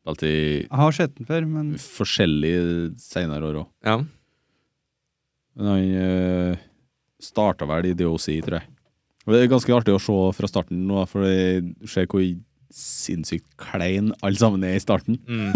Ok. 0.07 0.23
Jeg 0.23 0.69
har 0.71 0.95
sett 0.95 1.15
den 1.17 1.27
før, 1.27 1.45
men 1.51 1.73
forskjellig 1.81 2.53
senere 3.01 3.49
år 3.49 3.61
òg. 3.63 3.69
ja. 3.87 3.97
Men 5.57 5.65
han 5.71 5.85
øh, 5.97 6.57
starta 7.17 7.65
vel 7.65 7.87
i 7.89 7.95
DOC, 7.97 8.27
tror 8.45 8.59
jeg. 8.59 8.67
Og 9.25 9.33
Det 9.33 9.39
er 9.41 9.49
ganske 9.49 9.73
artig 9.73 9.95
å 9.95 9.99
se 9.99 10.17
fra 10.37 10.47
starten 10.51 10.83
nå, 10.87 11.01
for 11.09 11.25
du 11.25 11.87
ser 11.89 12.05
hvor 12.11 12.21
sinnssykt 12.69 13.47
klein 13.57 14.11
alle 14.21 14.37
sammen 14.37 14.63
er 14.67 14.77
i 14.77 14.83
starten. 14.83 15.17
Mm. 15.25 15.55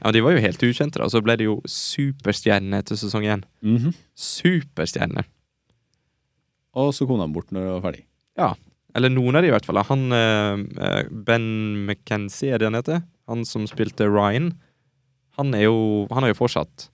ja, 0.00 0.10
de 0.16 0.22
var 0.24 0.32
jo 0.32 0.40
helt 0.46 0.64
ukjente, 0.66 1.02
da. 1.02 1.10
Så 1.12 1.20
ble 1.22 1.36
de 1.36 1.50
jo 1.50 1.58
superstjerner 1.68 2.80
etter 2.80 2.96
sesong 2.98 3.28
én. 3.28 3.44
Mhm. 3.60 3.92
Superstjerner. 4.16 5.28
Og 6.80 6.90
så 6.96 7.06
kom 7.06 7.20
de 7.20 7.28
bort 7.36 7.52
når 7.54 7.60
de 7.68 7.74
var 7.76 7.84
ferdig. 7.84 8.06
Eller 8.94 9.10
noen 9.10 9.36
av 9.36 9.42
de 9.42 9.50
i 9.50 9.54
hvert 9.54 9.66
fall. 9.66 9.80
Han 9.88 10.14
eh, 10.14 10.64
eh, 10.86 11.00
Ben 11.26 11.46
McKenzie, 11.84 12.54
er 12.54 12.62
det 12.62 12.68
han 12.70 12.78
heter? 12.78 13.02
Han 13.30 13.42
som 13.48 13.66
spilte 13.70 14.06
Ryan. 14.10 14.52
Han 15.38 15.54
er 15.56 15.66
jo 15.66 15.78
Han 16.14 16.26
er 16.26 16.30
jo 16.34 16.38
fortsatt. 16.38 16.88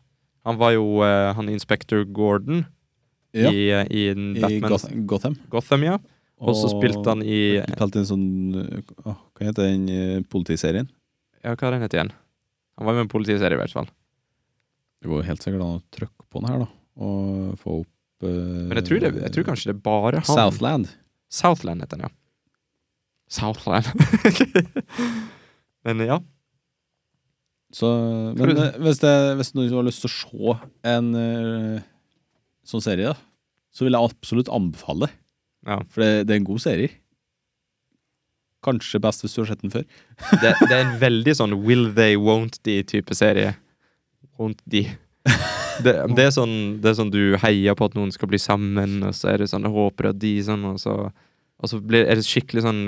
Han 0.48 0.56
var 0.60 0.72
jo 0.72 1.02
eh, 1.04 1.32
han 1.36 1.50
Inspector 1.52 2.06
Gordon 2.16 2.64
Ja, 3.36 3.50
i, 3.52 3.68
i 3.92 4.06
I 4.08 4.60
Goth 4.64 4.88
Gotham. 5.06 5.36
Gotham, 5.52 5.84
ja. 5.84 5.98
Og 6.40 6.56
så 6.56 6.70
spilte 6.72 7.04
han 7.04 7.20
i 7.20 7.60
Spilte 7.74 8.00
en 8.00 8.08
sånn 8.08 8.26
å, 9.04 9.12
Hva 9.36 9.50
heter 9.50 9.68
den 9.68 10.24
politiserien? 10.32 10.88
Ja, 11.44 11.52
hva 11.52 11.68
er 11.68 11.76
den 11.76 11.84
heter 11.84 12.00
igjen? 12.00 12.14
Han 12.80 12.88
var 12.88 12.96
med 12.96 13.04
i 13.04 13.06
en 13.06 13.12
politiserie, 13.12 13.56
i 13.56 13.60
hvert 13.60 13.76
fall. 13.76 13.90
Det 15.00 15.08
går 15.08 15.26
helt 15.28 15.44
sikkert 15.44 15.64
an 15.64 15.78
å 15.78 15.82
trykke 15.92 16.26
på 16.32 16.40
den 16.40 16.48
her, 16.48 16.62
da. 16.64 16.68
Og 17.04 17.60
få 17.60 17.76
opp 17.82 18.24
uh, 18.24 18.66
Men 18.70 18.80
jeg 18.80 18.86
tror, 18.88 19.02
det, 19.04 19.10
jeg 19.20 19.34
tror 19.36 19.46
kanskje 19.50 19.68
det 19.70 19.74
er 19.76 19.82
bare 19.84 20.22
han. 20.24 20.28
Southland. 20.28 20.88
Southland 21.30 21.84
heter 21.84 21.96
den, 22.00 22.08
ja. 22.08 22.14
Southland. 23.30 23.86
Men 25.86 26.00
ja. 26.06 26.18
Så, 27.72 27.86
men 28.34 28.48
du- 28.50 28.58
eh, 28.64 28.74
hvis, 28.82 28.98
det, 28.98 29.12
hvis 29.38 29.52
noen 29.54 29.70
har 29.76 29.84
lyst 29.86 30.02
til 30.02 30.10
å 30.10 30.14
se 30.56 30.56
en 30.90 31.12
eh, 31.14 31.84
sånn 32.66 32.82
serie, 32.82 33.12
da, 33.12 33.14
så 33.70 33.86
vil 33.86 33.94
jeg 33.94 34.08
absolutt 34.10 34.50
anbefale 34.50 35.06
det. 35.06 35.12
Ja. 35.70 35.76
For 35.86 36.02
det, 36.02 36.08
det 36.26 36.34
er 36.34 36.40
en 36.42 36.48
god 36.48 36.64
serie. 36.64 36.90
Kanskje 38.66 38.98
best 39.00 39.22
hvis 39.22 39.36
du 39.38 39.44
har 39.44 39.52
sett 39.52 39.62
den 39.62 39.70
før. 39.72 39.86
Det, 40.42 40.50
det 40.66 40.74
er 40.74 40.82
en 40.82 40.96
veldig 41.00 41.36
sånn 41.38 41.54
will 41.62 41.86
they, 41.96 42.18
won't 42.20 42.58
they-type 42.66 43.14
serie. 43.16 43.54
Won't 44.36 44.60
they. 44.66 44.90
Det, 45.84 45.94
det, 46.16 46.28
er 46.28 46.34
sånn, 46.34 46.54
det 46.82 46.92
er 46.92 46.98
sånn 46.98 47.12
du 47.14 47.22
heier 47.42 47.76
på 47.78 47.90
at 47.90 47.96
noen 47.98 48.12
skal 48.14 48.30
bli 48.30 48.40
sammen, 48.40 49.00
og 49.06 49.16
så 49.16 49.32
er 49.32 49.42
det 49.42 49.50
sånn 49.52 49.66
jeg 49.68 49.74
håper 49.74 50.12
at 50.12 50.20
de 50.22 50.34
sånn, 50.46 50.64
og 50.72 50.78
så, 50.82 50.96
og 51.60 51.72
så 51.72 51.80
blir, 51.82 52.06
er 52.06 52.20
det 52.20 52.28
skikkelig 52.28 52.66
sånn 52.66 52.84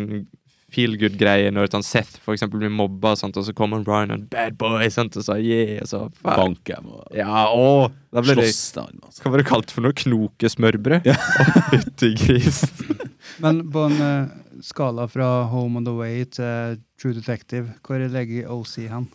feel 0.73 0.97
good-greie 1.01 1.51
når 1.53 1.71
sånn 1.73 1.85
Seth 1.85 2.19
for 2.23 2.35
eksempel 2.37 2.63
blir 2.63 2.73
mobba, 2.73 3.15
sant? 3.19 3.37
og 3.37 3.47
så 3.47 3.55
kommer 3.57 3.85
Ryan 3.85 4.15
og 4.17 4.29
'bad 4.33 4.57
boy', 4.61 4.89
sant? 4.93 5.17
og 5.21 5.27
så 5.27 5.37
yeah, 5.41 5.83
og 5.85 5.91
så 5.91 6.03
faen. 6.23 6.57
Dem 6.69 6.89
og 6.89 7.17
Ja, 7.17 7.49
å! 7.53 7.91
Da 8.13 8.25
ble 8.25 8.37
det 8.37 8.49
slåss. 8.51 8.73
da, 8.77 8.87
altså. 9.07 9.23
Hva 9.25 9.33
var 9.33 9.43
det 9.43 9.49
kalt 9.49 9.73
for 9.73 9.85
noe? 9.85 9.97
Knokesmørbrød? 9.97 11.09
Ja. 11.09 11.17
Fytti 11.73 12.13
grisen. 12.21 13.01
Men 13.45 13.63
på 13.73 13.87
en 13.89 14.01
uh, 14.01 14.33
skala 14.65 15.09
fra 15.09 15.31
Home 15.53 15.81
on 15.81 15.89
the 15.89 15.95
Way 15.97 16.27
til 16.29 16.81
True 17.01 17.17
Detective, 17.17 17.73
hvor 17.85 18.01
legger 18.13 18.51
OC 18.53 18.89
hen? 18.93 19.09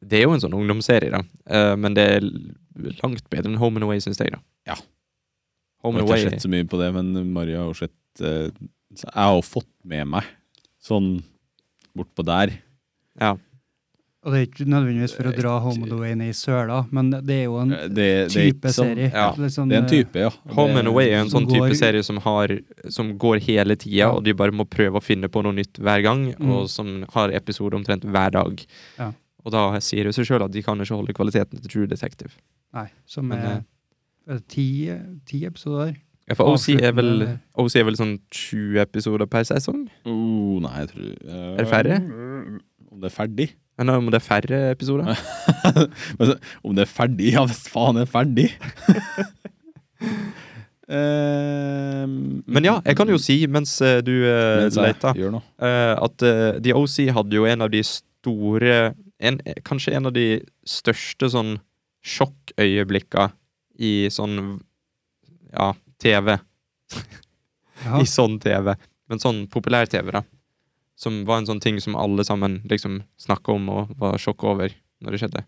Det 0.00 0.20
er 0.20 0.26
jo 0.28 0.32
en 0.36 0.40
sånn 0.40 0.54
ungdomsserie, 0.54 1.10
da. 1.10 1.22
Uh, 1.50 1.74
men 1.76 1.94
det 1.94 2.04
er 2.18 2.20
langt 3.02 3.24
bedre 3.30 3.50
enn 3.50 3.58
Home 3.58 3.76
and 3.80 3.84
Away, 3.88 3.98
syns 4.00 4.18
jeg. 4.22 4.30
da. 4.30 4.38
Ja. 4.66 4.76
Home 5.82 5.98
Jeg 6.00 6.08
har 6.08 6.16
ikke 6.22 6.30
sett 6.36 6.42
så 6.46 6.50
mye 6.52 6.64
på 6.68 6.78
det, 6.78 6.92
men 6.94 7.32
Maria 7.32 7.58
har 7.62 7.66
jo 7.72 7.74
sett 7.74 8.22
uh, 8.22 8.50
Jeg 8.94 9.12
har 9.14 9.34
jo 9.36 9.42
fått 9.46 9.68
med 9.84 10.06
meg 10.08 10.24
sånn 10.82 11.22
bortpå 11.98 12.24
der. 12.24 12.52
Ja. 13.20 13.34
Og 14.26 14.32
det 14.34 14.38
er 14.40 14.46
ikke 14.48 14.64
nødvendigvis 14.68 15.12
for 15.14 15.28
å 15.30 15.32
dra 15.34 15.52
Home 15.62 15.84
and 15.86 15.92
Away 15.94 16.14
ned 16.18 16.30
i 16.32 16.36
søla, 16.36 16.80
men 16.94 17.10
det 17.14 17.34
er 17.36 17.44
jo 17.46 17.58
en 17.62 17.72
Eh, 17.72 17.84
Det, 17.88 17.94
det 17.94 18.08
er 18.08 18.28
type 18.52 18.68
sånn- 18.74 18.94
serie. 18.94 19.10
ja. 19.14 19.28
Sånn, 19.48 19.68
Det 19.70 19.76
er 19.76 19.78
en 19.78 19.84
eh, 19.84 19.90
type, 19.90 20.16
ja. 20.24 20.30
Home 20.54 20.78
and 20.78 20.88
Away 20.88 21.10
er 21.10 21.20
en 21.22 21.30
sånn 21.30 21.46
type 21.48 21.68
går- 21.70 21.74
serie 21.78 22.02
som, 22.04 22.16
har, 22.18 22.48
som 22.88 23.16
går 23.18 23.38
hele 23.46 23.76
tida, 23.76 23.96
Ja. 23.96 24.10
og 24.10 24.24
de 24.24 24.32
bare 24.34 24.50
må 24.52 24.64
prøve 24.68 24.98
å 24.98 25.02
finne 25.02 25.28
på 25.28 25.42
noe 25.42 25.52
nytt 25.54 25.78
hver 25.78 26.02
gang, 26.02 26.34
Mm. 26.34 26.50
og 26.50 26.68
som 26.68 27.04
har 27.14 27.30
episode 27.30 27.74
omtrent 27.74 28.02
hver 28.04 28.30
dag. 28.32 28.66
Ja. 28.98 29.12
Og 29.48 29.54
da 29.54 29.80
sier 29.84 30.04
det 30.04 30.12
seg 30.16 30.28
sjøl 30.28 30.44
at 30.44 30.52
de 30.52 30.62
kan 30.64 30.80
ikke 30.84 30.98
holde 30.98 31.14
kvaliteten 31.16 31.62
til 31.62 31.72
True 31.72 31.88
Detective. 31.88 32.34
Nei, 32.76 32.88
som 33.08 33.30
Men, 33.30 33.40
er, 33.40 33.62
er 34.28 34.42
det 34.42 34.44
ti, 34.52 34.68
ti 35.28 35.40
episoder. 35.48 35.94
Ja, 36.28 36.36
for 36.36 36.52
OC 36.52 36.74
er, 36.76 36.92
vel, 36.92 37.24
OC 37.56 37.78
er 37.80 37.86
vel 37.88 37.96
sånn 37.96 38.18
20 38.36 38.82
episoder 38.82 39.30
per 39.32 39.46
sesong? 39.48 39.86
Oh, 40.04 40.58
nei, 40.60 40.74
jeg 40.82 40.90
tror 40.90 41.06
uh, 41.24 41.46
Er 41.54 41.62
det 41.62 41.70
færre? 41.70 41.96
Om 42.92 43.00
det 43.00 43.08
er 43.08 43.14
ferdig? 43.14 43.46
Nei, 43.78 43.94
om 43.94 44.10
det 44.12 44.18
er 44.18 44.26
færre 44.26 44.58
episoder? 44.74 45.08
Men 46.18 46.34
om 46.60 46.76
det 46.76 46.84
er 46.84 46.92
ferdig? 46.92 47.32
Ja 47.32 47.46
visst 47.48 47.72
faen 47.72 47.96
er 47.96 48.04
det 48.04 48.12
ferdig! 48.12 48.50
Ehm, 50.88 52.42
Men 52.48 52.64
ja, 52.64 52.78
jeg 52.80 52.96
kan 52.96 53.10
jo 53.12 53.18
si, 53.20 53.42
mens 53.44 53.74
eh, 53.84 53.98
du 54.00 54.14
uh, 54.24 54.62
mens 54.64 54.78
leter. 54.80 55.18
Eh, 55.20 55.94
at 56.00 56.24
uh, 56.24 56.56
The 56.64 56.72
OC 56.72 57.10
hadde 57.12 57.36
jo 57.36 57.44
en 57.44 57.66
av 57.66 57.68
de 57.72 57.82
store 57.84 58.94
en, 59.18 59.40
Kanskje 59.66 59.94
en 59.98 60.06
av 60.06 60.12
de 60.16 60.26
største 60.66 61.28
sånn 61.32 61.56
sjokkøyeblikka 62.06 63.30
i 63.78 64.08
sånn 64.12 64.60
Ja, 65.52 65.72
TV. 65.98 66.38
Ja. 67.84 67.98
I 68.02 68.06
sånn 68.08 68.38
TV. 68.42 68.74
Men 69.08 69.22
sånn 69.22 69.46
populær-TV, 69.50 70.10
da. 70.12 70.22
Som 70.98 71.22
var 71.28 71.38
en 71.40 71.46
sånn 71.48 71.62
ting 71.62 71.78
som 71.80 71.96
alle 71.96 72.24
sammen 72.26 72.58
liksom 72.68 73.00
snakka 73.22 73.54
om 73.54 73.68
og 73.72 73.94
var 74.00 74.18
sjokk 74.20 74.44
over 74.50 74.74
når 75.00 75.14
det 75.14 75.20
skjedde. 75.22 75.44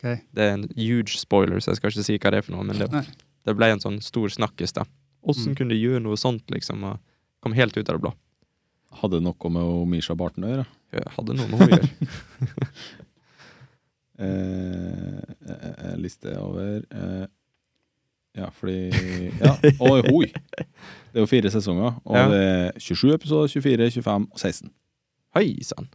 Okay. 0.00 0.18
Det 0.34 0.42
er 0.42 0.54
en 0.56 0.66
huge 0.74 1.14
spoiler, 1.20 1.60
så 1.62 1.70
jeg 1.72 1.78
skal 1.80 1.92
ikke 1.92 2.04
si 2.08 2.16
hva 2.18 2.32
det 2.32 2.40
er 2.40 2.46
for 2.46 2.56
noe, 2.56 2.64
men 2.66 2.80
det, 2.80 3.04
det 3.46 3.54
ble 3.56 3.68
en 3.74 3.80
sånn 3.82 4.00
stor 4.04 4.32
snakkis, 4.32 4.72
da. 4.76 4.86
Åssen 5.24 5.52
Mm. 5.52 5.56
kunne 5.56 5.72
de 5.76 5.80
gjøre 5.80 6.02
noe 6.04 6.16
sånt, 6.20 6.44
liksom? 6.52 6.82
Og 6.84 6.98
kom 7.44 7.54
helt 7.56 7.76
ut 7.76 7.88
av 7.88 7.94
det 7.96 8.02
blå. 8.02 8.12
Hadde 9.00 9.20
det 9.20 9.24
noe 9.28 9.50
med 9.52 9.88
Misha 9.94 10.16
Barton 10.18 10.44
å 10.44 10.50
gjøre? 10.50 10.66
Hadde 11.16 11.34
noe 11.38 11.48
med 11.50 11.64
henne 11.64 11.66
å 11.66 11.78
gjøre. 11.78 11.88
Eh, 14.14 14.26
eh, 15.50 15.70
eh, 15.90 15.94
liste 15.98 16.36
over 16.38 16.84
eh, 16.94 17.24
Ja, 18.38 18.46
fordi 18.54 18.92
Ja, 19.42 19.56
og 19.82 20.06
hoi! 20.06 20.28
Det 20.30 21.18
er 21.18 21.24
jo 21.24 21.26
fire 21.26 21.50
sesonger, 21.50 21.96
og 22.06 22.14
Ja. 22.14 22.28
det 22.30 22.38
er 22.44 22.78
27 22.78 23.10
episoder, 23.16 23.50
24, 23.50 23.88
25 23.96 24.28
og 24.30 24.38
16. 24.38 24.70
Hei 25.34 25.48
sann. 25.66 25.88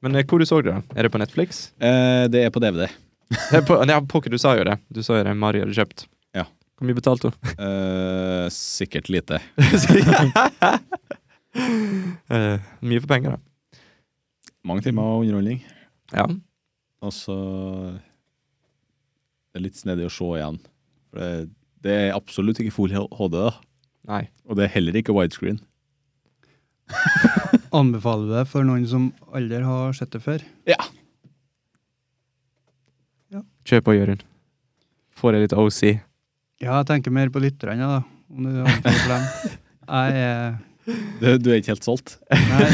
Men 0.00 0.16
eh, 0.16 0.24
hvor 0.24 0.40
du 0.40 0.46
så 0.48 0.62
det? 0.64 0.78
Er 0.96 1.04
det 1.04 1.12
på 1.12 1.20
Netflix? 1.20 1.66
Eh, 1.76 2.24
det 2.32 2.46
er 2.46 2.50
på 2.50 2.64
DVD. 2.64 2.88
Det 3.28 3.60
er 3.60 3.68
på, 3.68 3.76
ja, 3.92 4.00
pokker, 4.00 4.32
du 4.32 4.40
sa 4.40 4.56
jo 4.56 4.64
det. 4.70 4.78
Du 4.88 5.02
sa 5.04 5.20
jo 5.20 5.28
det 5.28 5.36
Mari 5.36 5.60
hadde 5.60 5.76
kjøpt. 5.76 6.06
Ja. 6.32 6.46
Hvor 6.80 6.88
mye 6.88 6.96
betalte 6.96 7.28
hun? 7.28 7.52
Eh, 7.60 8.48
sikkert 8.56 9.12
lite. 9.12 9.40
Eh, 12.32 12.62
mye 12.80 13.00
for 13.02 13.10
penger, 13.10 13.34
da. 13.34 13.78
Mange 14.64 14.80
timer 14.86 15.18
underholdning. 15.20 15.58
Ja. 16.14 16.24
Og 17.04 17.12
så 17.12 17.34
Det 19.50 19.60
er 19.60 19.64
litt 19.66 19.76
snedig 19.76 20.06
å 20.06 20.12
se 20.14 20.28
igjen. 20.38 20.56
For 21.10 21.20
det, 21.20 21.50
det 21.84 21.96
er 22.06 22.16
absolutt 22.16 22.62
ikke 22.62 22.72
full 22.72 22.94
HD, 22.94 23.36
da. 23.36 23.52
Nei. 24.08 24.22
Og 24.48 24.56
det 24.56 24.64
er 24.64 24.74
heller 24.78 24.96
ikke 24.96 25.12
widescreen. 25.12 25.60
Anbefaler 27.82 28.30
du 28.30 28.34
det 28.38 28.46
for 28.48 28.64
noen 28.64 28.88
som 28.88 29.10
aldri 29.34 29.60
har 29.66 29.92
sett 29.98 30.14
det 30.16 30.22
før? 30.24 30.46
Kjør 33.62 33.82
på, 33.86 33.94
Jørund. 33.94 34.22
Får 35.14 35.36
jeg 35.36 35.44
litt 35.44 35.54
OC. 35.54 35.80
Ja, 36.62 36.80
jeg 36.80 36.88
tenker 36.88 37.14
mer 37.14 37.30
på 37.30 37.42
lytterne, 37.42 37.86
da. 37.86 38.00
Om 38.32 38.48
du 38.48 38.58
har 38.64 38.80
for 38.82 39.12
dem. 39.12 39.58
Jeg 39.92 40.22
er 40.22 40.52
Du, 40.86 41.26
du 41.38 41.50
er 41.52 41.60
ikke 41.60 41.74
helt 41.74 41.86
solgt? 41.86 42.16
Nei. 42.32 42.68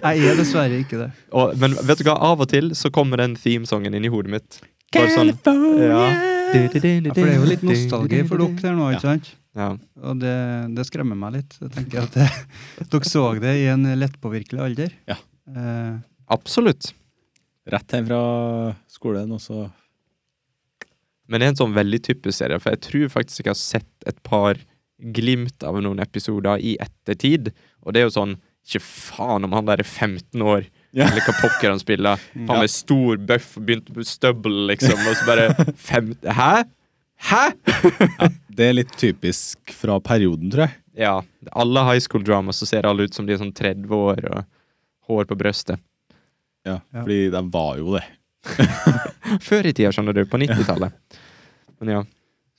Jeg 0.00 0.30
er 0.30 0.38
dessverre 0.38 0.78
ikke 0.80 0.98
det. 1.00 1.08
Og, 1.36 1.56
men 1.60 1.74
vet 1.84 2.00
du 2.00 2.06
hva, 2.06 2.16
av 2.30 2.40
og 2.40 2.48
til 2.52 2.72
så 2.78 2.90
kommer 2.94 3.20
den 3.20 3.34
themesongen 3.38 3.96
inn 3.96 4.06
i 4.06 4.12
hodet 4.12 4.32
mitt. 4.36 4.60
Bare 4.94 5.10
sånn 5.12 5.30
ja. 5.30 6.04
Ja, 6.50 6.66
for 6.66 6.82
det 6.82 7.22
er 7.22 7.36
jo 7.36 7.46
litt 7.46 7.62
nostalgi 7.66 8.24
for 8.26 8.42
dere 8.42 8.62
der 8.62 8.78
nå, 8.78 8.88
ikke 8.94 9.04
sant? 9.04 9.28
Ja. 9.58 9.68
Og 10.06 10.18
det, 10.22 10.36
det 10.76 10.86
skremmer 10.86 11.18
meg 11.18 11.36
litt. 11.36 11.56
Jeg 11.60 11.72
tenker 11.74 12.06
at 12.06 12.16
det, 12.16 12.26
Dere 12.90 13.10
så 13.10 13.24
det 13.42 13.54
i 13.58 13.66
en 13.70 13.86
lettpåvirkelig 13.98 14.62
alder. 14.62 14.94
Ja. 15.10 15.18
Eh, 15.50 15.94
Absolutt. 16.30 16.92
Rett 17.70 17.94
hjem 17.94 18.08
fra 18.08 18.22
skolen, 18.90 19.30
og 19.34 19.42
så 19.42 19.66
Men 21.30 21.38
det 21.38 21.46
er 21.46 21.52
en 21.52 21.60
sånn 21.60 21.74
veldig 21.76 22.00
typisk 22.06 22.38
serie, 22.40 22.58
for 22.62 22.74
jeg 22.74 22.82
tror 22.86 23.12
faktisk 23.14 23.44
jeg 23.44 23.52
har 23.52 23.58
sett 23.60 24.10
et 24.10 24.18
par 24.26 24.58
glimt 25.16 25.62
av 25.66 25.78
noen 25.82 26.00
episoder 26.02 26.60
i 26.62 26.76
ettertid. 26.80 27.52
Og 27.84 27.92
det 27.94 28.02
er 28.02 28.08
jo 28.08 28.14
sånn 28.18 28.36
Ikke 28.70 28.82
faen 28.84 29.46
om 29.46 29.54
han 29.56 29.64
der 29.66 29.80
er 29.80 29.88
15 29.88 30.42
år, 30.44 30.66
Ja. 30.92 31.06
eller 31.08 31.24
hva 31.24 31.32
pokker 31.40 31.70
han 31.72 31.78
spiller. 31.80 32.20
Han 32.34 32.60
med 32.60 32.70
stor 32.70 33.16
bøff 33.16 33.54
og 33.56 33.64
begynte 33.66 33.94
på 33.96 34.04
stubble, 34.04 34.66
liksom, 34.68 35.00
og 35.08 35.16
så 35.16 35.26
bare 35.26 35.72
fem... 35.80 36.10
Hæ? 36.26 36.64
Hæ?! 37.30 37.40
Det 38.52 38.66
er 38.68 38.76
litt 38.76 38.92
typisk 39.00 39.72
fra 39.74 39.96
perioden, 40.04 40.50
tror 40.52 40.66
jeg. 40.66 40.76
Ja. 41.00 41.14
Alle 41.56 41.82
high 41.88 42.02
school 42.04 42.22
dramas 42.26 42.60
så 42.60 42.68
ser 42.68 42.86
alle 42.86 43.08
ut 43.08 43.16
som 43.16 43.24
de 43.26 43.32
er 43.34 43.40
sånn 43.40 43.54
30 43.56 43.88
år 43.96 44.22
og 44.28 44.44
hår 45.08 45.24
på 45.32 45.38
brøstet. 45.40 45.80
Ja, 46.68 46.80
Ja. 46.92 47.00
Fordi 47.00 47.18
de 47.32 47.42
var 47.56 47.78
jo 47.80 47.96
det. 47.96 48.04
Før 49.48 49.66
i 49.66 49.72
tida, 49.72 49.90
skjønner 49.94 50.14
du. 50.20 50.24
På 50.28 50.38
90-tallet. 50.40 50.92
Men 51.80 51.94
ja. 51.96 52.02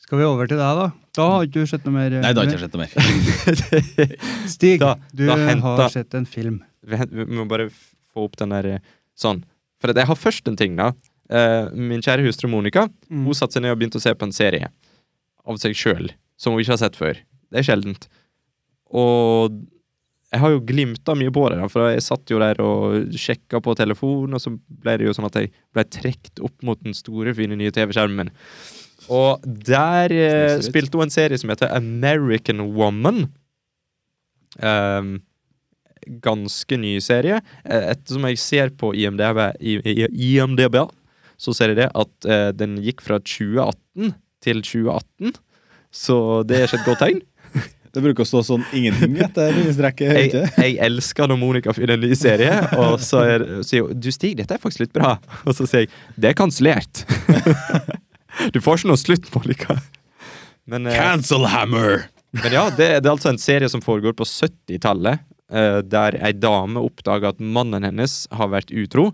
Skal 0.01 0.19
vi 0.21 0.25
over 0.27 0.49
til 0.49 0.59
deg, 0.59 0.79
da? 0.81 0.87
Da 1.17 1.25
har 1.33 1.45
ikke 1.47 1.61
du 1.63 1.69
sett 1.69 1.85
noe 1.87 1.95
mer? 1.95 2.13
Nei, 2.23 2.31
da 2.33 2.41
har 2.41 2.49
jeg 2.49 2.57
ikke 2.57 2.65
sett 2.65 2.75
noe 2.75 2.83
mer. 2.85 4.47
Stig, 4.53 4.79
Da- 4.81 4.95
du 5.13 5.25
da 5.27 5.37
har 5.61 5.89
sett 5.93 6.13
en 6.17 6.25
film. 6.29 6.61
Vi 6.81 7.25
må 7.27 7.45
bare 7.49 7.69
få 8.11 8.25
opp 8.27 8.37
den 8.39 8.51
der 8.55 8.67
eh, 8.77 8.79
sånn. 9.19 9.43
For 9.81 9.93
jeg 9.95 10.07
har 10.09 10.17
først 10.19 10.47
en 10.49 10.57
ting, 10.59 10.75
da. 10.79 10.91
Eh, 11.31 11.69
min 11.77 12.01
kjære 12.03 12.25
hustru 12.27 12.49
Monica 12.51 12.87
Mm. 13.11 13.25
Hun 13.27 13.35
satte 13.35 13.57
seg 13.57 13.63
ned 13.65 13.73
og 13.75 13.79
begynte 13.81 13.99
å 13.99 14.03
se 14.03 14.13
på 14.15 14.23
en 14.27 14.31
serie 14.35 14.69
av 15.47 15.57
seg 15.59 15.75
sjøl, 15.75 16.11
som 16.39 16.53
hun 16.55 16.61
ikke 16.63 16.73
har 16.77 16.81
sett 16.85 16.95
før. 16.99 17.17
Det 17.51 17.59
er 17.61 17.67
sjeldent. 17.67 18.07
Og 18.95 19.55
jeg 20.31 20.39
har 20.39 20.53
jo 20.53 20.61
glimta 20.63 21.15
mye 21.19 21.31
på 21.35 21.43
det, 21.51 21.57
da, 21.59 21.67
for 21.71 21.89
jeg 21.91 22.03
satt 22.05 22.31
jo 22.31 22.39
der 22.39 22.59
og 22.63 23.11
sjekka 23.19 23.59
på 23.63 23.73
telefonen, 23.75 24.37
og 24.37 24.43
så 24.43 24.53
ble 24.55 24.93
det 25.01 25.09
jo 25.09 25.15
sånn 25.17 25.27
at 25.27 25.35
jeg 25.41 25.51
ble 25.75 25.83
trukket 25.91 26.39
opp 26.47 26.63
mot 26.67 26.79
den 26.85 26.95
store, 26.95 27.33
fine 27.35 27.57
nye 27.59 27.73
TV-skjermen 27.75 28.21
min. 28.21 28.31
Og 29.11 29.43
der 29.43 30.13
eh, 30.15 30.61
spilte 30.63 30.97
hun 30.97 31.09
en 31.09 31.13
serie 31.13 31.39
som 31.39 31.51
heter 31.51 31.73
American 31.75 32.63
Woman. 32.77 33.25
Um, 34.61 35.19
ganske 36.23 36.77
ny 36.79 36.95
serie. 37.03 37.41
Eh, 37.65 37.91
Ettersom 37.93 38.25
jeg 38.29 38.41
ser 38.41 38.73
på 38.77 38.93
IMDb, 38.97 39.43
i, 39.59 39.77
i, 39.83 40.07
IMDb 40.31 40.79
så 41.41 41.53
ser 41.57 41.73
jeg 41.73 41.81
det 41.81 41.91
at 41.97 42.29
eh, 42.29 42.49
den 42.53 42.77
gikk 42.83 43.01
fra 43.01 43.17
2018 43.17 44.13
til 44.45 44.61
2018. 44.61 45.37
Så 45.91 46.17
det 46.47 46.59
er 46.59 46.67
ikke 46.67 46.81
et 46.81 46.89
godt 46.89 47.05
tegn. 47.07 47.21
Det 47.91 47.99
bruker 47.99 48.23
å 48.23 48.27
stå 48.29 48.39
sånn 48.47 48.61
ingenting 48.71 49.17
etter 49.19 49.49
understreket. 49.51 50.13
Jeg, 50.15 50.51
jeg 50.55 50.77
elsker 50.85 51.27
når 51.27 51.39
Monica 51.41 51.73
finner 51.75 51.97
en 51.97 52.05
ny 52.05 52.15
serie, 52.15 52.53
og 52.79 53.01
så 53.03 53.25
er, 53.33 53.43
sier 53.67 53.83
hun 53.83 53.99
'Du, 53.99 54.07
Stig, 54.15 54.37
dette 54.39 54.55
er 54.55 54.61
faktisk 54.63 54.85
litt 54.85 54.93
bra'. 54.95 55.17
Og 55.43 55.57
så 55.57 55.67
sier 55.67 55.83
jeg 55.83 55.91
'Det 56.15 56.29
er 56.29 56.37
kansellert'. 56.39 57.03
du 58.53 58.61
får 58.63 58.81
ikke 58.81 58.91
noe 58.91 59.01
slutt, 59.01 59.27
Monica. 59.35 59.77
Men, 60.69 60.87
eh, 60.87 60.97
Cancel 60.97 61.45
hammer! 61.51 62.07
men 62.31 62.53
ja, 62.53 62.69
det, 62.69 62.87
det 63.03 63.09
er 63.09 63.13
altså 63.15 63.31
en 63.33 63.41
serie 63.41 63.69
som 63.69 63.83
foregår 63.83 64.15
på 64.15 64.27
70-tallet, 64.27 65.23
eh, 65.51 65.79
der 65.83 66.15
ei 66.23 66.31
dame 66.37 66.79
oppdager 66.79 67.33
at 67.33 67.43
mannen 67.43 67.83
hennes 67.87 68.23
har 68.31 68.53
vært 68.53 68.71
utro, 68.71 69.11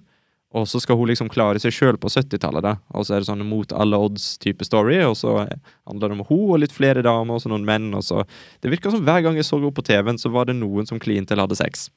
Og 0.55 0.63
så 0.63 0.79
skal 0.79 0.95
hun 0.95 1.09
liksom 1.09 1.27
klare 1.29 1.59
seg 1.59 1.73
sjøl 1.75 1.97
på 1.99 2.07
70-tallet, 2.07 2.63
da. 2.63 2.77
Og 2.95 3.03
så 3.05 3.13
er 3.17 3.19
det 3.19 3.27
sånn 3.27 3.43
mot 3.45 3.73
alle 3.75 3.97
odds-type 3.99 4.63
story, 4.65 5.01
og 5.03 5.17
så 5.19 5.33
handler 5.43 6.07
det 6.07 6.15
om 6.15 6.23
hun 6.29 6.53
og 6.55 6.61
litt 6.63 6.73
flere 6.73 7.03
damer 7.03 7.35
og 7.35 7.43
så 7.43 7.51
noen 7.51 7.65
menn, 7.67 7.89
og 7.93 8.05
så 8.07 8.23
Det 8.63 8.71
virka 8.71 8.89
som 8.93 9.03
hver 9.03 9.25
gang 9.25 9.35
jeg 9.35 9.45
så 9.45 9.59
henne 9.59 9.75
på 9.75 9.83
TV-en, 9.83 10.17
så 10.17 10.31
var 10.31 10.47
det 10.47 10.55
noen 10.55 10.87
som 10.87 11.01
klinte 11.03 11.35
eller 11.35 11.49
hadde 11.49 11.59
sex. 11.59 11.89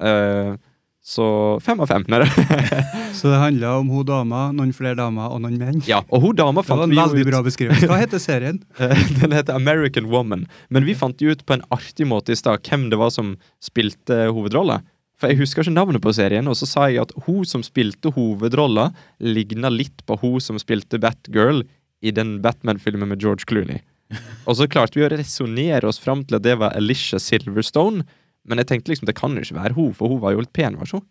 Eh, 0.00 0.56
så 1.02 1.58
fem 1.60 1.80
av 1.82 1.88
fem. 1.90 2.04
Så 3.18 3.28
det 3.28 3.38
handla 3.42 3.74
om 3.80 3.88
hun 3.90 4.04
dama, 4.06 4.44
noen 4.54 4.70
flere 4.72 4.94
damer 5.00 5.34
og 5.34 5.42
noen 5.42 5.58
menn. 5.58 5.80
ja, 5.86 5.98
og 6.08 6.22
hun 6.22 6.36
dama 6.38 6.62
fant 6.62 6.78
Det 6.78 6.78
var 6.78 6.88
en 6.88 6.94
vi 6.94 7.00
veldig 7.00 7.26
ut 7.26 7.30
bra 7.32 7.40
beskrivelse. 7.42 7.88
Hva 7.90 7.98
heter 8.00 8.22
serien? 8.22 8.62
Eh, 8.82 9.02
Den 9.20 9.34
heter 9.34 9.54
American 9.58 10.06
Woman. 10.12 10.46
Men 10.70 10.86
vi 10.86 10.94
fant 10.94 11.18
jo 11.20 11.34
ut 11.34 11.42
på 11.46 11.56
en 11.58 11.64
artig 11.74 12.06
måte 12.08 12.32
i 12.32 12.38
stad 12.38 12.62
hvem 12.68 12.86
det 12.92 12.98
var 13.02 13.10
som 13.14 13.34
spilte 13.62 14.28
hovedrolla. 14.30 14.80
For 15.18 15.30
jeg 15.30 15.42
husker 15.42 15.62
ikke 15.66 15.74
navnet 15.74 16.02
på 16.02 16.14
serien, 16.16 16.48
og 16.50 16.56
så 16.58 16.66
sa 16.66 16.88
jeg 16.90 17.02
at 17.04 17.12
hun 17.26 17.44
som 17.46 17.62
spilte 17.66 18.10
hovedrolla, 18.14 18.88
ligna 19.22 19.70
litt 19.70 20.02
på 20.06 20.16
hun 20.22 20.40
som 20.42 20.58
spilte 20.58 20.98
Batgirl 21.02 21.62
i 22.02 22.10
den 22.14 22.40
Batman-filmen 22.42 23.10
med 23.12 23.22
George 23.22 23.46
Clooney. 23.46 23.82
Og 24.48 24.58
så 24.58 24.66
klarte 24.68 24.98
vi 24.98 25.04
å 25.06 25.10
resonnere 25.12 25.86
oss 25.88 26.00
fram 26.02 26.24
til 26.26 26.36
at 26.36 26.42
det 26.44 26.56
var 26.60 26.74
Alicia 26.76 27.20
Silverstone, 27.22 28.02
men 28.48 28.60
jeg 28.62 28.68
tenkte 28.70 28.92
liksom 28.92 29.08
det 29.08 29.16
kan 29.18 29.34
jo 29.36 29.42
ikke 29.44 29.58
være 29.58 29.76
hun, 29.76 29.90
for 29.96 30.12
hun 30.12 30.22
var 30.22 30.34
jo 30.34 30.42
litt 30.42 30.54
pen 30.56 30.78
var 30.80 30.90
hun. 30.90 31.04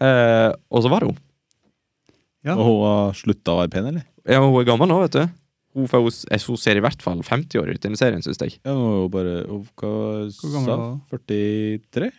Eh, 0.00 0.50
og 0.72 0.84
så 0.84 0.92
var 0.92 1.04
det 1.04 1.10
hun. 1.10 1.18
Ja. 2.46 2.54
Og 2.54 2.62
hun 2.64 2.78
har 2.84 3.18
slutta 3.18 3.54
å 3.54 3.60
være 3.62 3.72
pen, 3.74 3.90
eller? 3.90 4.06
Ja, 4.26 4.40
hun 4.42 4.54
er 4.60 4.68
gammel 4.68 4.90
nå, 4.90 5.00
vet 5.04 5.18
du. 5.18 5.24
Hun, 5.76 5.88
for 5.90 6.06
hun, 6.06 6.14
hun 6.14 6.60
ser 6.60 6.78
i 6.78 6.84
hvert 6.84 7.02
fall 7.04 7.20
50 7.26 7.60
år 7.60 7.72
ut 7.72 7.78
i 7.78 7.84
denne 7.84 8.00
serien, 8.00 8.22
syns 8.24 8.40
jeg. 8.40 8.56
Ja, 8.62 8.72
hun 8.72 8.86
er 8.88 9.00
jo 9.02 9.08
bare 9.12 9.34
hun, 9.50 9.64
Hva 9.76 9.92
Hvor 10.32 10.54
gammel 10.54 10.70
sa 10.70 10.78
hun? 10.82 11.00
43? 11.12 12.12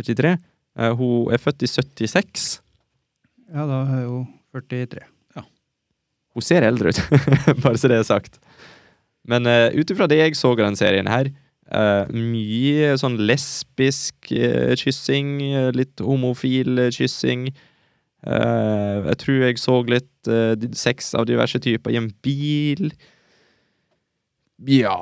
43. 0.00 0.34
Eh, 0.78 0.92
hun 1.00 1.32
er 1.34 1.42
født 1.42 1.66
i 1.66 1.70
76. 1.70 2.50
Ja, 3.50 3.64
da 3.66 3.82
er 3.82 4.04
hun 4.06 4.28
43. 4.54 5.02
Ja. 5.34 5.46
Hun 6.36 6.46
ser 6.46 6.66
eldre 6.66 6.94
ut, 6.94 7.02
bare 7.64 7.80
så 7.80 7.90
det 7.90 7.98
er 7.98 8.06
sagt. 8.06 8.38
Men 9.30 9.46
uh, 9.46 9.68
ut 9.74 9.90
ifra 9.92 10.08
det 10.10 10.20
jeg 10.20 10.36
så 10.38 10.54
av 10.54 10.62
den 10.62 10.78
serien 10.78 11.10
her, 11.10 11.28
eh, 11.70 12.10
mye 12.14 12.94
sånn 13.00 13.18
lesbisk 13.28 14.32
uh, 14.34 14.72
kyssing, 14.78 15.36
eh, 15.50 15.70
litt 15.76 16.02
homofil 16.04 16.86
eh, 16.86 16.90
kyssing. 16.94 17.48
Uh, 18.20 19.06
jeg 19.08 19.20
tror 19.22 19.38
jeg 19.46 19.60
så 19.62 19.78
litt 19.88 20.28
uh, 20.28 20.52
sex 20.76 21.14
av 21.16 21.24
diverse 21.30 21.60
typer 21.62 21.94
i 21.94 22.00
en 22.02 22.10
bil. 22.20 22.90
Ja 24.68 24.98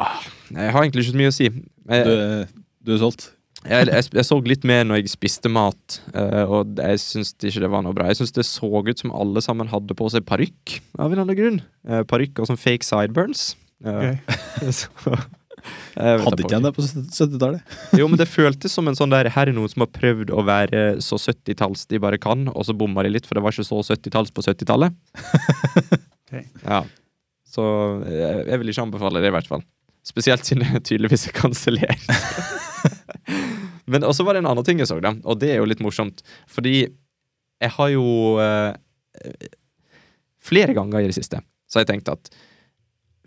Jeg 0.55 0.71
har 0.71 0.85
egentlig 0.85 1.03
ikke 1.03 1.17
så 1.17 1.19
mye 1.19 1.33
å 1.33 1.35
si. 1.35 1.49
Jeg, 1.51 2.05
Du, 2.07 2.61
du 2.87 2.95
er 2.95 3.01
solgt? 3.03 3.33
jeg, 3.67 3.89
jeg, 3.91 4.05
jeg 4.15 4.27
så 4.29 4.37
litt 4.47 4.65
mer 4.69 4.85
når 4.87 5.01
jeg 5.01 5.13
spiste 5.13 5.51
mat, 5.51 5.99
uh, 6.15 6.45
og 6.47 6.79
jeg 6.79 7.01
syns 7.03 7.33
ikke 7.35 7.65
det 7.65 7.71
var 7.73 7.83
noe 7.85 7.97
bra. 7.97 8.07
Jeg 8.13 8.21
syns 8.21 8.37
det 8.37 8.47
så 8.47 8.71
ut 8.71 9.03
som 9.03 9.15
alle 9.17 9.43
sammen 9.45 9.71
hadde 9.73 9.97
på 9.99 10.11
seg 10.15 10.27
parykk, 10.29 10.79
av 10.99 11.09
en 11.09 11.17
eller 11.17 11.25
annen 11.25 11.39
grunn. 11.39 11.59
Uh, 11.83 12.05
parykk 12.09 12.39
og 12.45 12.53
sånn 12.53 12.61
fake 12.61 12.87
sideburns. 12.87 13.51
Eh, 13.85 14.19
så, 14.79 14.91
Hadde 15.99 16.45
ikke 16.45 16.59
en 16.59 16.67
det 16.67 16.73
på 16.77 16.85
70-tallet? 16.85 17.75
Jo, 18.01 18.07
men 18.11 18.21
det 18.21 18.29
føltes 18.31 18.75
som 18.75 18.87
en 18.91 18.97
sånn 18.99 19.13
der 19.13 19.31
Her 19.35 19.51
er 19.51 19.57
noen 19.57 19.71
som 19.73 19.83
har 19.85 19.91
prøvd 19.95 20.31
å 20.31 20.45
være 20.47 20.85
så 21.05 21.19
70-talls 21.19 21.87
de 21.91 22.01
bare 22.03 22.21
kan, 22.23 22.47
og 22.53 22.69
så 22.69 22.77
bomma 22.77 23.05
de 23.07 23.13
litt, 23.15 23.27
for 23.27 23.39
det 23.39 23.45
var 23.45 23.57
ikke 23.57 23.67
så 23.67 23.81
70-talls 23.83 24.33
på 24.35 24.45
70-tallet. 24.47 24.95
okay. 26.29 26.47
Ja. 26.63 26.85
Så 27.49 27.65
jeg, 28.07 28.47
jeg 28.51 28.63
vil 28.63 28.73
ikke 28.73 28.87
anbefale 28.87 29.25
det, 29.25 29.33
i 29.33 29.37
hvert 29.39 29.51
fall. 29.51 29.67
Spesielt 30.07 30.47
siden 30.47 30.65
det 30.65 30.85
tydeligvis 30.89 31.29
er 31.29 31.37
kansellert. 31.37 32.09
men 33.93 34.07
også 34.07 34.25
var 34.25 34.37
det 34.37 34.45
en 34.45 34.51
annen 34.53 34.67
ting 34.67 34.81
jeg 34.81 34.91
så, 34.91 35.01
da, 35.05 35.17
og 35.25 35.41
det 35.43 35.53
er 35.55 35.63
jo 35.63 35.69
litt 35.69 35.83
morsomt. 35.85 36.23
Fordi 36.53 36.81
jeg 36.85 37.75
har 37.75 37.89
jo 37.91 38.05
eh, 38.39 39.49
Flere 40.49 40.73
ganger 40.77 41.03
i 41.03 41.09
det 41.11 41.17
siste 41.17 41.41
så 41.69 41.79
har 41.79 41.85
jeg 41.85 41.93
tenkt 41.93 42.11
at 42.13 42.31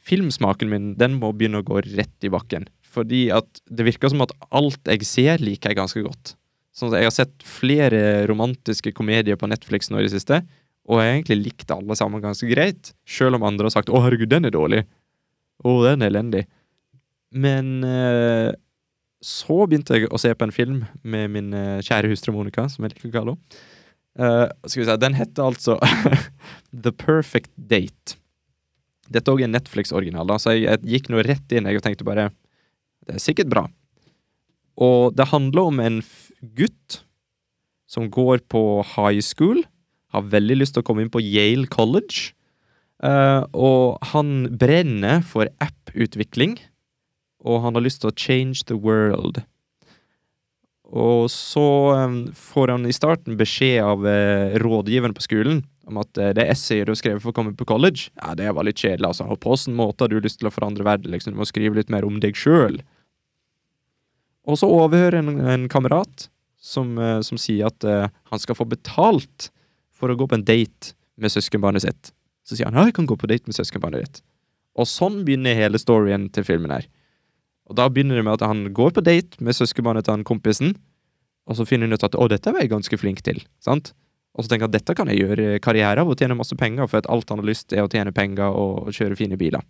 filmsmaken 0.08 0.70
min 0.72 0.94
den 1.00 1.18
må 1.22 1.32
begynne 1.36 1.62
å 1.62 1.68
gå 1.68 1.82
rett 1.86 2.28
i 2.28 2.32
bakken. 2.34 2.68
Fordi 2.92 3.28
at 3.34 3.62
det 3.72 3.86
virker 3.88 4.12
som 4.12 4.24
at 4.26 4.34
alt 4.52 4.90
jeg 4.90 5.08
ser, 5.08 5.44
liker 5.44 5.72
jeg 5.72 5.80
ganske 5.80 6.04
godt. 6.06 6.36
Sånn 6.76 6.92
at 6.92 7.02
Jeg 7.02 7.10
har 7.10 7.16
sett 7.16 7.44
flere 7.44 8.26
romantiske 8.32 8.94
komedier 8.96 9.38
på 9.40 9.50
Netflix 9.52 9.92
nå 9.92 10.00
i 10.00 10.08
det 10.08 10.14
siste, 10.14 10.42
og 10.90 11.02
jeg 11.02 11.20
egentlig 11.20 11.38
likt 11.42 11.72
alle 11.74 11.96
sammen 12.00 12.24
ganske 12.24 12.48
greit. 12.50 12.94
Selv 13.06 13.38
om 13.38 13.46
andre 13.48 13.68
har 13.68 13.76
sagt 13.76 13.92
'Å, 13.92 14.02
herregud, 14.02 14.30
den 14.30 14.46
er 14.46 14.56
dårlig'. 14.56 14.88
'Å, 15.64 15.84
den 15.84 16.02
er 16.02 16.10
elendig'. 16.10 16.48
Men 17.32 17.84
eh, 17.84 18.52
så 19.22 19.68
begynte 19.68 19.96
jeg 19.96 20.10
å 20.10 20.20
se 20.20 20.34
på 20.34 20.48
en 20.48 20.56
film 20.56 20.86
med 21.04 21.30
min 21.30 21.54
eh, 21.54 21.84
kjære 21.86 22.10
hustru 22.12 22.34
Monica, 22.34 22.68
som 22.68 22.84
jeg 22.84 22.96
liker 22.96 23.12
å 23.12 23.14
kalle 23.14 23.36
henne. 23.36 23.62
Eh, 24.20 24.48
skal 24.68 24.82
vi 24.82 24.88
se, 24.90 24.98
Den 24.98 25.16
heter 25.16 25.44
altså 25.44 25.78
The 26.84 26.92
Perfect 26.92 27.52
Date. 27.56 28.18
Dette 29.12 29.28
er 29.28 29.36
òg 29.36 29.46
en 29.46 29.56
Netflix-original, 29.56 30.34
så 30.40 30.56
jeg, 30.56 30.66
jeg 30.70 30.96
gikk 30.96 31.12
nå 31.12 31.24
rett 31.28 31.56
inn 31.56 31.68
jeg 31.70 31.80
og 31.80 31.86
tenkte 31.86 32.08
bare 32.08 32.30
Det 33.06 33.18
er 33.18 33.24
sikkert 33.24 33.52
bra. 33.52 33.66
Og 34.82 35.14
det 35.18 35.30
handler 35.34 35.72
om 35.72 35.82
en 35.84 36.02
gutt 36.58 37.02
som 37.92 38.08
går 38.08 38.46
på 38.48 38.62
high 38.96 39.20
school, 39.20 39.66
har 40.16 40.30
veldig 40.32 40.62
lyst 40.62 40.78
til 40.78 40.84
å 40.84 40.88
komme 40.88 41.04
inn 41.04 41.12
på 41.12 41.24
Yale 41.24 41.68
College, 41.72 42.32
Uh, 43.02 43.50
og 43.58 43.98
han 44.14 44.46
brenner 44.62 45.24
for 45.26 45.50
app-utvikling, 45.64 46.60
og 47.42 47.64
han 47.64 47.74
har 47.74 47.82
lyst 47.82 48.04
til 48.04 48.12
å 48.12 48.18
change 48.18 48.68
the 48.70 48.78
world. 48.78 49.42
Og 50.86 51.26
så 51.34 51.66
um, 51.98 52.20
får 52.38 52.76
han 52.76 52.86
i 52.86 52.94
starten 52.94 53.40
beskjed 53.40 53.82
av 53.82 54.06
uh, 54.06 54.54
rådgiveren 54.62 55.18
på 55.18 55.26
skolen 55.26 55.64
om 55.90 56.00
at 56.02 56.20
eh, 56.22 56.34
det 56.38 56.48
essayet 56.52 56.88
du 56.88 56.94
har 56.94 57.00
skrevet 57.00 57.24
for 57.24 57.34
å 57.34 57.38
komme 57.38 57.54
på 57.58 57.68
college, 57.70 58.10
ja, 58.20 58.34
det 58.38 58.52
var 58.56 58.68
litt 58.68 58.82
kjedelig, 58.82 59.08
altså. 59.12 59.28
På 59.42 59.56
åssen 59.56 59.78
måte 59.78 60.06
har 60.06 60.12
du 60.12 60.20
lyst 60.22 60.42
til 60.42 60.50
å 60.50 60.54
forandre 60.54 60.86
verden, 60.88 61.14
liksom? 61.14 61.36
Du 61.36 61.42
må 61.42 61.48
skrive 61.50 61.80
litt 61.80 61.92
mer 61.94 62.08
om 62.08 62.20
deg 62.24 62.38
sjøl. 62.38 62.82
Og 64.50 64.58
så 64.58 64.70
overhører 64.72 65.20
en, 65.22 65.36
en 65.54 65.68
kamerat 65.72 66.28
som, 66.62 66.94
eh, 66.98 67.20
som 67.26 67.40
sier 67.42 67.70
at 67.70 67.86
uh, 67.88 68.08
han 68.30 68.42
skal 68.42 68.58
få 68.58 68.68
betalt 68.70 69.50
for 69.98 70.14
å 70.14 70.18
gå 70.18 70.28
på 70.30 70.38
en 70.38 70.46
date 70.46 70.94
med 71.22 71.34
søskenbarnet 71.34 71.86
sitt. 71.86 72.12
Så 72.46 72.58
sier 72.58 72.70
han 72.70 72.78
ja, 72.78 72.88
jeg 72.90 72.98
kan 72.98 73.10
gå 73.10 73.18
på 73.18 73.30
date 73.30 73.50
med 73.50 73.58
søskenbarnet 73.58 74.06
ditt. 74.06 74.22
Og 74.78 74.88
sånn 74.90 75.22
begynner 75.28 75.58
hele 75.58 75.82
storyen 75.82 76.30
til 76.34 76.46
filmen 76.48 76.74
her. 76.74 76.88
Og 77.70 77.78
da 77.78 77.88
begynner 77.90 78.18
det 78.20 78.26
med 78.28 78.38
at 78.38 78.48
han 78.48 78.66
går 78.76 78.94
på 78.96 79.04
date 79.06 79.42
med 79.44 79.58
søskenbarnet 79.58 80.08
til 80.08 80.18
han 80.18 80.28
kompisen, 80.28 80.76
og 81.50 81.58
så 81.58 81.66
finner 81.68 81.90
han 81.90 81.98
ut 81.98 82.06
at 82.06 82.18
å, 82.18 82.28
dette 82.32 82.54
var 82.54 82.64
jeg 82.64 82.72
ganske 82.72 83.00
flink 83.02 83.22
til. 83.26 83.42
sant? 83.64 83.94
Og 84.32 84.44
så 84.44 84.52
tenker 84.52 84.66
jeg 84.66 84.72
at 84.72 84.78
dette 84.78 84.96
kan 84.96 85.10
jeg 85.12 85.26
gjøre 85.26 85.60
karriere 85.64 86.04
av 86.04 86.12
og 86.12 86.20
tjene 86.20 86.38
masse 86.40 86.56
penger, 86.60 86.88
for 86.88 87.02
at 87.02 87.10
alt 87.12 87.32
han 87.32 87.42
har 87.42 87.50
lyst 87.50 87.76
er 87.76 87.84
å 87.84 87.92
tjene 87.92 88.14
penger 88.16 88.56
og 88.56 88.92
kjøre 88.96 89.18
fine 89.20 89.40
biler. 89.40 89.66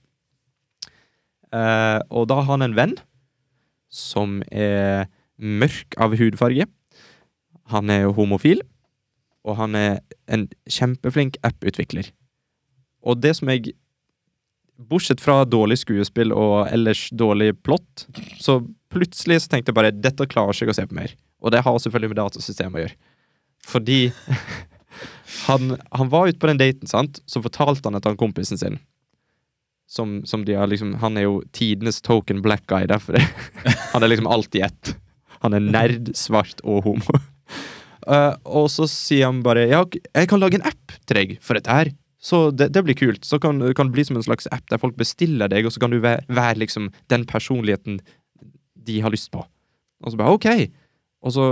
Uh, 1.51 1.99
og 2.13 2.29
da 2.31 2.39
har 2.39 2.53
han 2.53 2.63
en 2.67 2.77
venn 2.77 2.93
som 3.91 4.39
er 4.53 5.09
mørk 5.41 5.97
av 5.99 6.15
hudfarge. 6.19 6.67
Han 7.73 7.91
er 7.91 8.11
homofil, 8.15 8.61
og 9.47 9.57
han 9.57 9.75
er 9.75 9.99
en 10.31 10.47
kjempeflink 10.69 11.39
app-utvikler. 11.47 12.11
Og 13.01 13.21
det 13.21 13.35
som 13.39 13.49
jeg 13.51 13.73
Bortsett 14.81 15.21
fra 15.21 15.43
dårlig 15.45 15.75
skuespill 15.77 16.31
og 16.33 16.63
ellers 16.71 17.03
dårlig 17.13 17.51
plott, 17.61 18.07
så 18.41 18.55
plutselig 18.89 19.43
så 19.43 19.51
tenkte 19.51 19.69
jeg 19.69 19.77
bare 19.77 19.91
dette 19.93 20.25
klarer 20.25 20.55
ikke 20.55 20.71
jeg 20.71 20.73
å 20.73 20.77
se 20.79 20.85
på 20.89 20.97
mer. 20.97 21.13
Og 21.37 21.53
det 21.53 21.61
har 21.61 21.77
selvfølgelig 21.83 22.09
med 22.09 22.17
datasystemet 22.17 22.79
å 22.79 22.81
gjøre. 22.81 22.97
Fordi 23.67 24.11
han, 25.47 25.77
han 25.91 26.09
var 26.09 26.27
ute 26.27 26.39
på 26.39 26.49
den 26.49 26.61
daten, 26.61 26.89
sant, 26.89 27.21
så 27.25 27.41
fortalte 27.43 27.87
han 27.87 27.97
det 27.97 28.03
til 28.05 28.17
kompisen 28.19 28.59
sin. 28.59 28.79
Som, 29.91 30.21
som 30.25 30.45
de 30.47 30.55
har 30.55 30.69
liksom 30.71 30.93
Han 31.01 31.17
er 31.19 31.25
jo 31.25 31.41
tidenes 31.51 31.99
token 31.99 32.39
black 32.41 32.63
guy, 32.71 32.85
derfor. 32.87 33.19
Han 33.91 34.03
er 34.03 34.07
liksom 34.07 34.29
alltid 34.31 34.63
ett. 34.69 34.93
Han 35.43 35.57
er 35.57 35.65
nerd, 35.65 36.13
svart 36.15 36.61
og 36.63 36.85
homo. 36.85 37.17
Uh, 38.07 38.37
og 38.61 38.69
så 38.71 38.87
sier 38.87 39.27
han 39.27 39.41
bare 39.43 39.65
Ja, 39.67 39.81
jeg 40.15 40.29
kan 40.31 40.39
lage 40.39 40.55
en 40.61 40.63
app 40.69 40.95
til 41.03 41.19
deg 41.19 41.33
for 41.43 41.59
dette 41.59 41.75
her. 41.75 41.91
Så 42.21 42.51
det, 42.55 42.69
det 42.71 42.85
blir 42.85 42.95
kult. 42.95 43.25
Så 43.27 43.39
kan, 43.41 43.59
kan 43.75 43.89
det 43.89 43.97
bli 43.97 44.05
som 44.07 44.15
en 44.15 44.23
slags 44.23 44.47
app 44.53 44.63
der 44.71 44.79
folk 44.79 44.95
bestiller 44.95 45.51
deg, 45.51 45.65
og 45.65 45.73
så 45.75 45.81
kan 45.83 45.91
du 45.91 45.99
være, 45.99 46.23
være 46.29 46.61
liksom 46.61 46.91
den 47.11 47.25
personligheten 47.27 47.99
de 48.87 49.01
har 49.01 49.11
lyst 49.11 49.31
på. 49.33 49.43
Og 50.05 50.13
så 50.13 50.21
bare 50.21 50.37
OK. 50.37 50.47
Og 51.25 51.35
så 51.35 51.47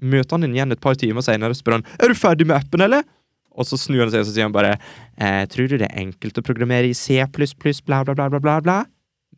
møter 0.00 0.36
han 0.36 0.46
henne 0.46 0.58
igjen 0.58 0.74
et 0.74 0.82
par 0.82 0.96
timer 0.98 1.24
senere 1.24 1.54
og 1.54 1.58
spør 1.58 1.78
han 1.78 1.86
Er 1.98 2.12
du 2.12 2.18
ferdig 2.18 2.48
med 2.48 2.56
appen, 2.58 2.84
eller? 2.84 3.04
Og 3.52 3.68
så 3.68 3.76
snur 3.76 4.06
han 4.06 4.12
seg 4.12 4.24
og 4.24 4.28
så 4.28 4.34
sier 4.34 4.48
han 4.48 4.54
bare 4.54 4.76
eh, 4.76 5.42
Tror 5.52 5.68
du 5.68 5.76
det 5.76 5.90
er 5.90 6.04
enkelt 6.04 6.38
å 6.40 6.44
programmere 6.46 6.88
i 6.88 6.96
C++, 6.96 7.20
bla, 7.20 8.02
bla, 8.04 8.14
bla, 8.14 8.28
bla, 8.28 8.40
bla, 8.40 8.60
bla? 8.64 8.78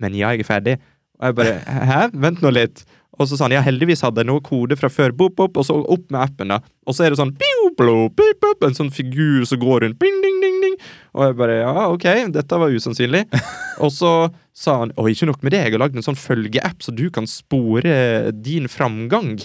Men 0.02 0.14
ja, 0.18 0.32
jeg 0.34 0.44
er 0.44 0.48
ferdig. 0.48 0.76
Og 1.20 1.28
jeg 1.28 1.38
bare 1.38 1.56
Hæ? 1.90 2.00
Vent 2.14 2.42
nå 2.42 2.52
litt. 2.54 2.84
Og 3.14 3.28
så 3.30 3.38
sa 3.38 3.46
han 3.46 3.54
ja, 3.54 3.62
heldigvis 3.62 4.02
hadde 4.02 4.22
jeg 4.22 4.26
noe 4.26 4.42
kode 4.44 4.76
fra 4.78 4.90
før, 4.90 5.12
bop, 5.14 5.36
bop, 5.38 5.58
og 5.60 5.66
så 5.66 5.76
opp 5.78 6.08
med 6.10 6.18
appen, 6.18 6.50
da. 6.50 6.58
Og 6.82 6.96
så 6.96 7.04
er 7.04 7.12
det 7.14 7.20
sånn 7.20 7.34
biu, 7.38 7.68
blo, 7.78 8.08
pip, 8.10 8.40
bop, 8.42 8.64
en 8.66 8.74
sånn 8.74 8.90
figur 8.94 9.44
som 9.46 9.60
går 9.62 9.84
rundt, 9.84 10.00
bing, 10.02 10.16
ding, 10.24 10.40
ding, 10.42 10.56
ding. 10.64 10.74
Og 11.14 11.28
jeg 11.28 11.36
bare 11.38 11.60
ja, 11.60 11.74
ok, 11.92 12.08
dette 12.34 12.58
var 12.58 12.74
usannsynlig. 12.74 13.22
og 13.84 13.92
så 13.94 14.14
sa 14.54 14.80
han 14.82 14.94
og 14.98 15.10
ikke 15.10 15.28
nok 15.30 15.46
med 15.46 15.54
det, 15.54 15.62
jeg 15.62 15.76
har 15.76 15.84
lagd 15.84 15.98
en 15.98 16.06
sånn 16.06 16.18
følgeapp 16.18 16.82
så 16.82 16.94
du 16.94 17.06
kan 17.14 17.28
spore 17.30 17.94
din 18.34 18.66
framgang. 18.70 19.36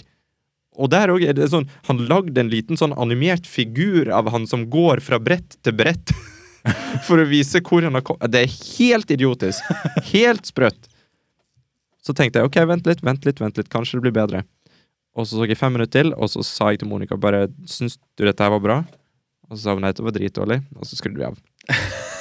Og 0.80 0.92
der 0.94 1.12
òg 1.12 1.26
er 1.28 1.36
det 1.36 1.50
sånn 1.52 1.68
Han 1.90 2.06
lagde 2.08 2.40
en 2.40 2.52
liten 2.52 2.80
sånn 2.80 2.96
animert 2.96 3.48
figur 3.50 4.12
av 4.16 4.30
han 4.34 4.48
som 4.48 4.68
går 4.72 5.04
fra 5.04 5.20
brett 5.20 5.58
til 5.66 5.76
brett. 5.76 6.14
For 7.08 7.20
å 7.20 7.28
vise 7.28 7.62
hvor 7.66 7.84
han 7.86 7.98
har 7.98 8.06
kommet 8.06 8.32
Det 8.32 8.46
er 8.46 8.56
helt 8.78 9.12
idiotisk. 9.12 9.66
Helt 10.14 10.48
sprøtt. 10.50 10.90
Så 12.04 12.16
tenkte 12.16 12.40
jeg 12.40 12.50
ok, 12.50 12.62
vent 12.70 12.88
litt, 12.88 13.04
vent 13.06 13.28
litt, 13.28 13.42
vent 13.44 13.60
litt, 13.60 13.70
kanskje 13.72 14.00
det 14.00 14.08
blir 14.08 14.16
bedre. 14.16 14.46
Og 15.20 15.28
så 15.28 15.36
så 15.36 15.48
jeg 15.50 15.60
fem 15.60 15.74
minutter 15.76 16.00
til, 16.00 16.14
og 16.16 16.32
så 16.32 16.44
sa 16.48 16.72
jeg 16.72 16.82
til 16.82 16.90
Monica 16.90 17.18
bare 17.20 17.50
Syns 17.68 18.00
du 18.16 18.24
dette 18.24 18.44
her 18.44 18.54
var 18.56 18.64
bra? 18.64 18.78
Og 19.50 19.58
så 19.58 19.64
sa 19.66 19.76
hun 19.76 19.84
nei, 19.84 19.92
det 19.96 20.06
var 20.06 20.16
dritdårlig, 20.16 20.60
og 20.78 20.88
så 20.88 20.98
skrudde 20.98 21.20
vi 21.20 21.28
av. 21.28 21.40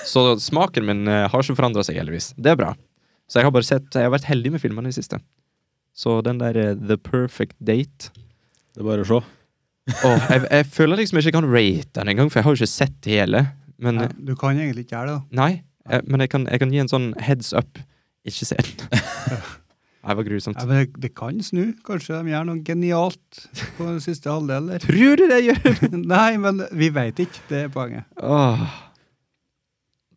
Så 0.09 0.23
smaken 0.41 0.87
min 0.89 1.03
eh, 1.05 1.27
har 1.29 1.43
ikke 1.43 1.59
forandra 1.59 1.83
seg, 1.85 1.99
heldigvis. 2.01 2.31
Det 2.41 2.55
er 2.55 2.57
bra. 2.57 2.71
Så 3.29 3.41
jeg 3.41 3.45
har 3.45 3.53
bare 3.53 3.67
sett 3.69 3.93
Jeg 3.93 4.07
har 4.07 4.15
vært 4.15 4.29
heldig 4.31 4.55
med 4.55 4.63
filmene 4.63 4.89
i 4.89 4.95
det 4.95 4.97
siste. 4.97 5.19
Så 5.93 6.15
den 6.25 6.41
der 6.41 6.57
eh, 6.57 6.71
The 6.79 6.97
Perfect 6.97 7.59
Date 7.61 8.09
Det 8.79 8.85
er 8.85 8.87
bare 8.87 9.03
å 9.03 9.07
se. 9.09 9.16
Åh, 10.07 10.26
jeg, 10.31 10.43
jeg 10.53 10.66
føler 10.70 11.01
liksom 11.01 11.18
ikke 11.18 11.33
jeg 11.33 11.35
kan 11.35 11.49
rate 11.51 11.95
den 11.99 12.11
engang, 12.12 12.29
for 12.31 12.39
jeg 12.39 12.47
har 12.47 12.55
jo 12.55 12.59
ikke 12.61 12.70
sett 12.70 13.09
hele. 13.11 13.41
Men 13.83 13.97
Nei, 13.99 14.09
du 14.29 14.37
kan 14.39 14.55
egentlig 14.55 14.85
ikke 14.87 14.95
gjøre 14.95 15.11
det. 15.11 15.16
da. 15.18 15.39
Nei, 15.41 15.53
jeg, 15.89 16.05
men 16.07 16.22
jeg 16.22 16.31
kan, 16.31 16.45
jeg 16.47 16.62
kan 16.62 16.74
gi 16.76 16.83
en 16.85 16.91
sånn 16.93 17.09
heads 17.26 17.51
up. 17.59 17.81
Ikke 18.29 18.47
se 18.47 18.59
den. 18.62 19.01
Det 20.09 20.14
var 20.16 20.24
grusomt. 20.24 20.57
Ja, 20.57 20.64
men 20.64 20.79
det, 20.79 21.01
det 21.03 21.09
kan 21.18 21.37
snu. 21.45 21.74
Kanskje 21.85 22.16
de 22.22 22.31
gjør 22.31 22.47
noe 22.49 22.62
genialt 22.64 23.41
på 23.76 23.89
den 23.91 23.99
siste 24.01 24.31
halvdel. 24.31 24.70
Tror 24.81 25.18
du 25.20 25.24
det 25.29 25.41
gjør? 25.45 25.66
Nei, 26.14 26.31
men 26.41 26.62
vi 26.79 26.89
veit 26.95 27.18
ikke. 27.20 27.43
Det 27.51 27.59
er 27.66 27.74
poenget. 27.74 28.07
Åh. 28.22 28.62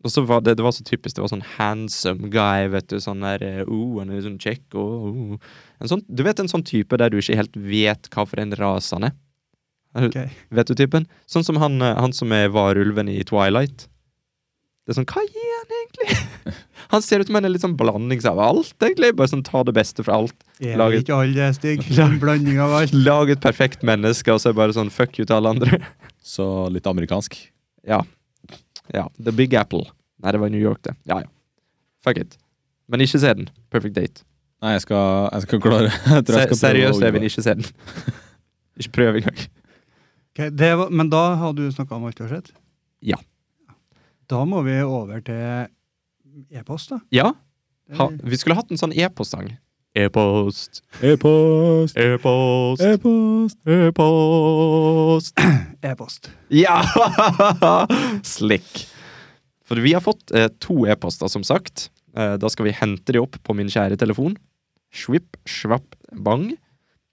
Og 0.02 0.10
så 0.10 0.24
var 0.26 0.42
det, 0.42 0.56
det 0.58 0.66
var 0.66 0.74
så 0.74 0.84
typisk. 0.88 1.16
Det 1.16 1.22
var 1.24 1.30
sånn 1.30 1.46
handsome 1.58 2.32
guy, 2.34 2.68
vet 2.74 2.88
du. 2.90 2.98
Sånn 3.04 3.22
der 3.26 3.66
oh, 3.68 4.00
han 4.00 4.10
er 4.14 4.24
sånn 4.26 4.40
kjekk 4.42 4.78
Oh, 4.80 5.10
oh. 5.12 5.52
en 5.82 5.92
sånn, 5.92 6.02
Du 6.10 6.24
vet 6.26 6.40
en 6.42 6.50
sånn 6.50 6.66
type 6.66 6.98
der 6.98 7.12
du 7.14 7.20
ikke 7.22 7.38
helt 7.38 7.58
vet 7.58 8.10
hva 8.14 8.26
for 8.26 8.42
en 8.42 8.56
rase 8.58 8.96
han 8.98 9.12
er? 9.12 9.18
Okay. 10.08 10.30
Vet 10.56 10.72
du 10.72 10.76
typen? 10.80 11.06
Sånn 11.30 11.44
som 11.44 11.60
han, 11.60 11.82
eh, 11.84 11.98
han 12.00 12.14
som 12.16 12.32
er 12.32 12.50
varulven 12.54 13.10
i 13.12 13.20
Twilight. 13.28 13.88
Det 14.88 14.94
er 14.96 15.02
sånn, 15.02 15.10
hva 15.12 15.24
gir 15.28 15.56
han 15.60 15.76
egentlig? 15.82 16.20
Han 16.92 17.04
ser 17.06 17.22
ut 17.22 17.30
som 17.30 17.38
en 17.38 17.46
litt 17.48 17.64
sånn 17.64 17.76
blandings 17.80 18.26
av 18.28 18.40
alt, 18.44 18.74
egentlig. 18.84 19.14
Bare 19.16 19.30
sånn 19.32 19.44
ta 19.48 19.62
det 19.64 19.72
beste 19.78 20.04
fra 20.04 20.18
alt. 20.18 20.34
Er 20.60 20.76
Laget- 20.82 21.06
ikke 21.06 21.20
alle? 21.22 21.46
En 22.04 22.18
blanding 22.20 22.58
av 22.60 22.74
alt. 22.76 22.92
Lag 22.92 23.30
et 23.32 23.40
perfekt 23.40 23.86
menneske, 23.88 24.34
og 24.34 24.42
så 24.44 24.50
er 24.50 24.58
bare 24.58 24.76
sånn 24.76 24.90
fuck 24.92 25.16
you 25.16 25.24
til 25.24 25.38
alle 25.38 25.54
andre. 25.54 25.80
Så 26.26 26.44
litt 26.74 26.90
amerikansk. 26.90 27.38
Ja. 27.88 28.02
Ja. 28.94 29.08
The 29.24 29.32
Big 29.36 29.54
Apple. 29.56 29.86
Nei, 30.22 30.32
det 30.34 30.42
var 30.42 30.52
i 30.52 30.54
New 30.54 30.62
York, 30.62 30.84
det. 30.84 30.96
Ja, 31.10 31.22
ja. 31.24 31.30
Fuck 32.04 32.18
it. 32.18 32.38
Men 32.92 33.04
ikke 33.06 33.22
se 33.22 33.34
den. 33.38 33.50
Perfect 33.74 33.96
date. 33.96 34.26
Nei, 34.62 34.76
jeg 34.76 34.84
skal, 34.86 35.30
jeg 35.32 35.48
skal 35.48 35.62
klare 35.64 35.90
jeg 36.18 36.26
tror 36.28 36.38
jeg 36.38 36.50
skal 36.52 36.60
seriøst, 36.60 37.06
Evin, 37.08 37.26
ikke 37.26 37.46
se 37.46 37.56
den. 37.58 37.70
ikke 38.82 38.94
prøv 38.98 39.22
engang. 39.22 39.46
Okay, 40.32 40.50
det 40.54 40.72
var, 40.80 40.92
men 40.94 41.10
da 41.12 41.22
har 41.42 41.56
du 41.58 41.64
snakka 41.74 41.98
om 41.98 42.06
alt 42.08 42.20
du 42.20 42.26
har 42.26 42.36
sett? 42.38 42.52
Ja. 43.04 43.18
Da 44.32 44.44
må 44.48 44.62
vi 44.64 44.78
over 44.86 45.24
til 45.26 45.68
e-post, 46.56 46.94
da. 46.94 47.02
Ja, 47.12 47.32
ha, 47.98 48.08
vi 48.24 48.38
skulle 48.40 48.56
hatt 48.56 48.72
en 48.72 48.80
sånn 48.80 48.94
e-postsang. 48.96 49.50
E-post, 49.94 50.80
E-post, 51.04 51.98
e-post, 52.00 52.82
e-post. 52.88 53.58
e-post. 53.68 55.40
E-post. 55.84 56.30
Ja! 56.48 56.78
Slick. 58.24 58.86
For 59.68 59.76
vi 59.84 59.92
har 59.92 60.04
fått 60.04 60.32
eh, 60.32 60.48
to 60.64 60.86
e-poster, 60.88 61.28
som 61.28 61.44
sagt. 61.44 61.90
Eh, 62.16 62.38
da 62.40 62.48
skal 62.52 62.70
vi 62.70 62.76
hente 62.78 63.12
de 63.12 63.20
opp 63.20 63.36
på 63.44 63.56
min 63.58 63.68
kjære 63.72 63.98
telefon. 64.00 64.38
Shwip, 64.96 65.36
shwap, 65.48 65.96
bang. 66.16 66.54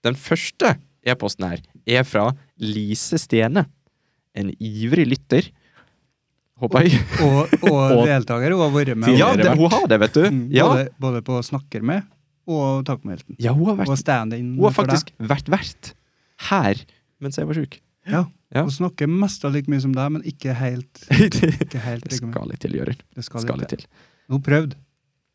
Den 0.07 0.15
første 0.15 0.77
e-posten 1.03 1.49
her 1.49 1.59
er 1.99 2.07
fra 2.07 2.29
Lise 2.63 3.19
Stene. 3.19 3.65
En 4.39 4.53
ivrig 4.55 5.03
lytter. 5.17 5.49
Håper 6.63 6.87
jeg. 6.87 7.03
Og, 7.27 7.57
og, 7.59 7.75
Og 7.99 8.05
deltaker 8.11 8.55
hun 8.55 8.63
har 8.63 8.71
vært 8.75 8.95
med. 8.99 9.19
Ja, 9.19 9.33
det, 9.35 9.51
hun 9.59 9.67
har 9.75 9.83
det, 9.91 9.99
vet 10.05 10.15
du. 10.15 10.23
Mm, 10.31 10.41
Ja, 10.55 10.69
både, 10.71 10.87
både 11.03 11.21
på 11.27 11.41
Snakker 11.43 11.83
med 11.91 12.07
og 12.49 12.81
Takk 12.89 13.05
med 13.05 13.17
helten. 13.19 13.37
ja 13.39 13.53
hun 13.53 13.69
har 13.69 13.77
vært 13.83 13.91
Og 13.93 13.99
stand-in 14.01 14.55
Hun 14.57 14.65
har 14.67 14.73
faktisk 14.75 15.11
vært 15.21 15.51
vert 15.53 15.93
her 16.49 16.81
mens 17.21 17.35
jeg 17.35 17.47
var 17.49 17.57
sjuk. 17.59 17.79
Ja. 18.07 18.21
Ja. 18.55 18.61
Hun 18.63 18.71
snakker 18.71 19.09
mest 19.11 19.43
av 19.45 19.51
like 19.53 19.69
mye 19.69 19.81
som 19.83 19.91
deg, 19.93 20.07
men 20.15 20.23
ikke 20.25 20.53
helt. 20.55 21.01
Ikke 21.11 21.81
helt 21.83 22.05
mye. 22.07 22.15
skal 22.17 22.47
litt 22.49 22.61
til, 22.63 22.77
Jørund. 22.79 23.01
Det 23.13 23.25
skal, 23.27 23.43
Skal 23.43 23.59
litt 23.59 23.73
til. 23.75 23.83
Hun 24.31 24.39
prøvde. 24.45 24.77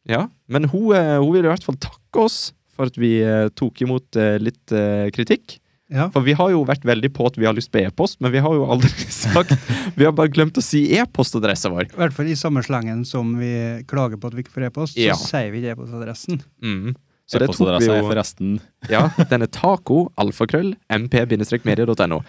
Ja, 0.08 0.22
men 0.48 0.64
hun, 0.72 0.88
eh, 0.96 1.18
hun 1.20 1.30
vil 1.36 1.44
i 1.44 1.50
hvert 1.52 1.62
fall 1.64 1.76
takke 1.80 2.24
oss 2.24 2.38
for 2.74 2.88
at 2.90 2.96
vi 2.98 3.18
eh, 3.22 3.50
tok 3.54 3.84
imot 3.84 4.16
eh, 4.18 4.38
litt 4.42 4.72
kritikk. 5.14 5.58
Ja. 5.92 6.08
For 6.10 6.24
vi 6.24 6.32
har 6.34 6.48
jo 6.50 6.64
vært 6.66 6.82
veldig 6.88 7.10
på 7.14 7.26
at 7.28 7.36
vi 7.38 7.44
har 7.46 7.54
lyst 7.54 7.70
på 7.70 7.78
e-post, 7.84 8.16
men 8.24 8.32
vi 8.32 8.40
har 8.42 8.56
jo 8.56 8.64
aldri 8.72 8.88
sagt 9.12 9.52
Vi 9.94 10.06
har 10.08 10.14
bare 10.16 10.32
glemt 10.32 10.56
å 10.58 10.64
si 10.64 10.86
e-postadressa 10.96 11.68
vår. 11.70 11.92
I 11.92 12.00
hvert 12.00 12.16
fall 12.16 12.32
i 12.32 12.34
samme 12.40 12.64
slengen 12.64 13.04
som 13.06 13.36
vi 13.38 13.52
klager 13.86 14.16
på 14.18 14.32
at 14.32 14.34
vi 14.40 14.42
ikke 14.46 14.56
får 14.56 14.70
e-post, 14.72 14.96
Ja. 14.98 15.14
så 15.20 15.28
sier 15.36 15.52
vi 15.52 15.60
ikke 15.60 15.76
e-postadressen. 15.76 16.40
Mm. 16.64 16.94
Så 17.24 17.40
det 17.40 17.48
tok 17.48 17.60
vi 17.80 17.88
er 17.88 18.02
jo 18.02 18.08
forresten 18.10 18.58
Ja, 18.92 19.06
den 19.30 19.46
er 19.46 19.48
taco, 19.48 20.10
alfakrøll, 20.20 20.74
mp-media.no. 20.92 22.20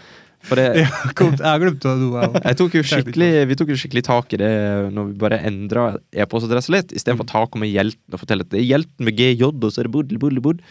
For 0.46 0.60
det 0.60 0.68
jeg 0.86 1.16
glemte 1.18 1.96
det, 1.98 2.54
tok 2.60 2.76
Vi 2.78 3.58
tok 3.60 3.72
jo 3.74 3.78
skikkelig 3.80 4.06
tak 4.08 4.36
i 4.36 4.40
det 4.40 4.52
når 4.96 5.10
vi 5.12 5.18
bare 5.24 5.42
endra 5.48 5.88
e-postadressa 6.14 6.74
litt. 6.76 6.94
Istedenfor 6.96 7.28
taco 7.30 7.62
med 7.62 7.74
hjelten 7.74 8.16
og 8.16 8.22
fortelle 8.22 8.46
at 8.46 8.52
det 8.54 8.62
er 8.62 8.70
hjelten 8.70 9.08
med 9.08 9.18
GJ, 9.18 9.50
og 9.50 9.66
så 9.68 9.82
er 9.82 9.90
det 9.90 9.96
buddel, 9.96 10.22
buddel, 10.22 10.44
budd. 10.46 10.62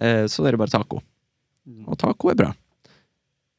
Eh, 0.00 0.24
så 0.30 0.46
er 0.46 0.56
det 0.56 0.62
bare 0.62 0.72
taco. 0.72 1.02
Og 1.86 2.00
taco 2.00 2.32
er 2.32 2.38
bra. 2.40 2.54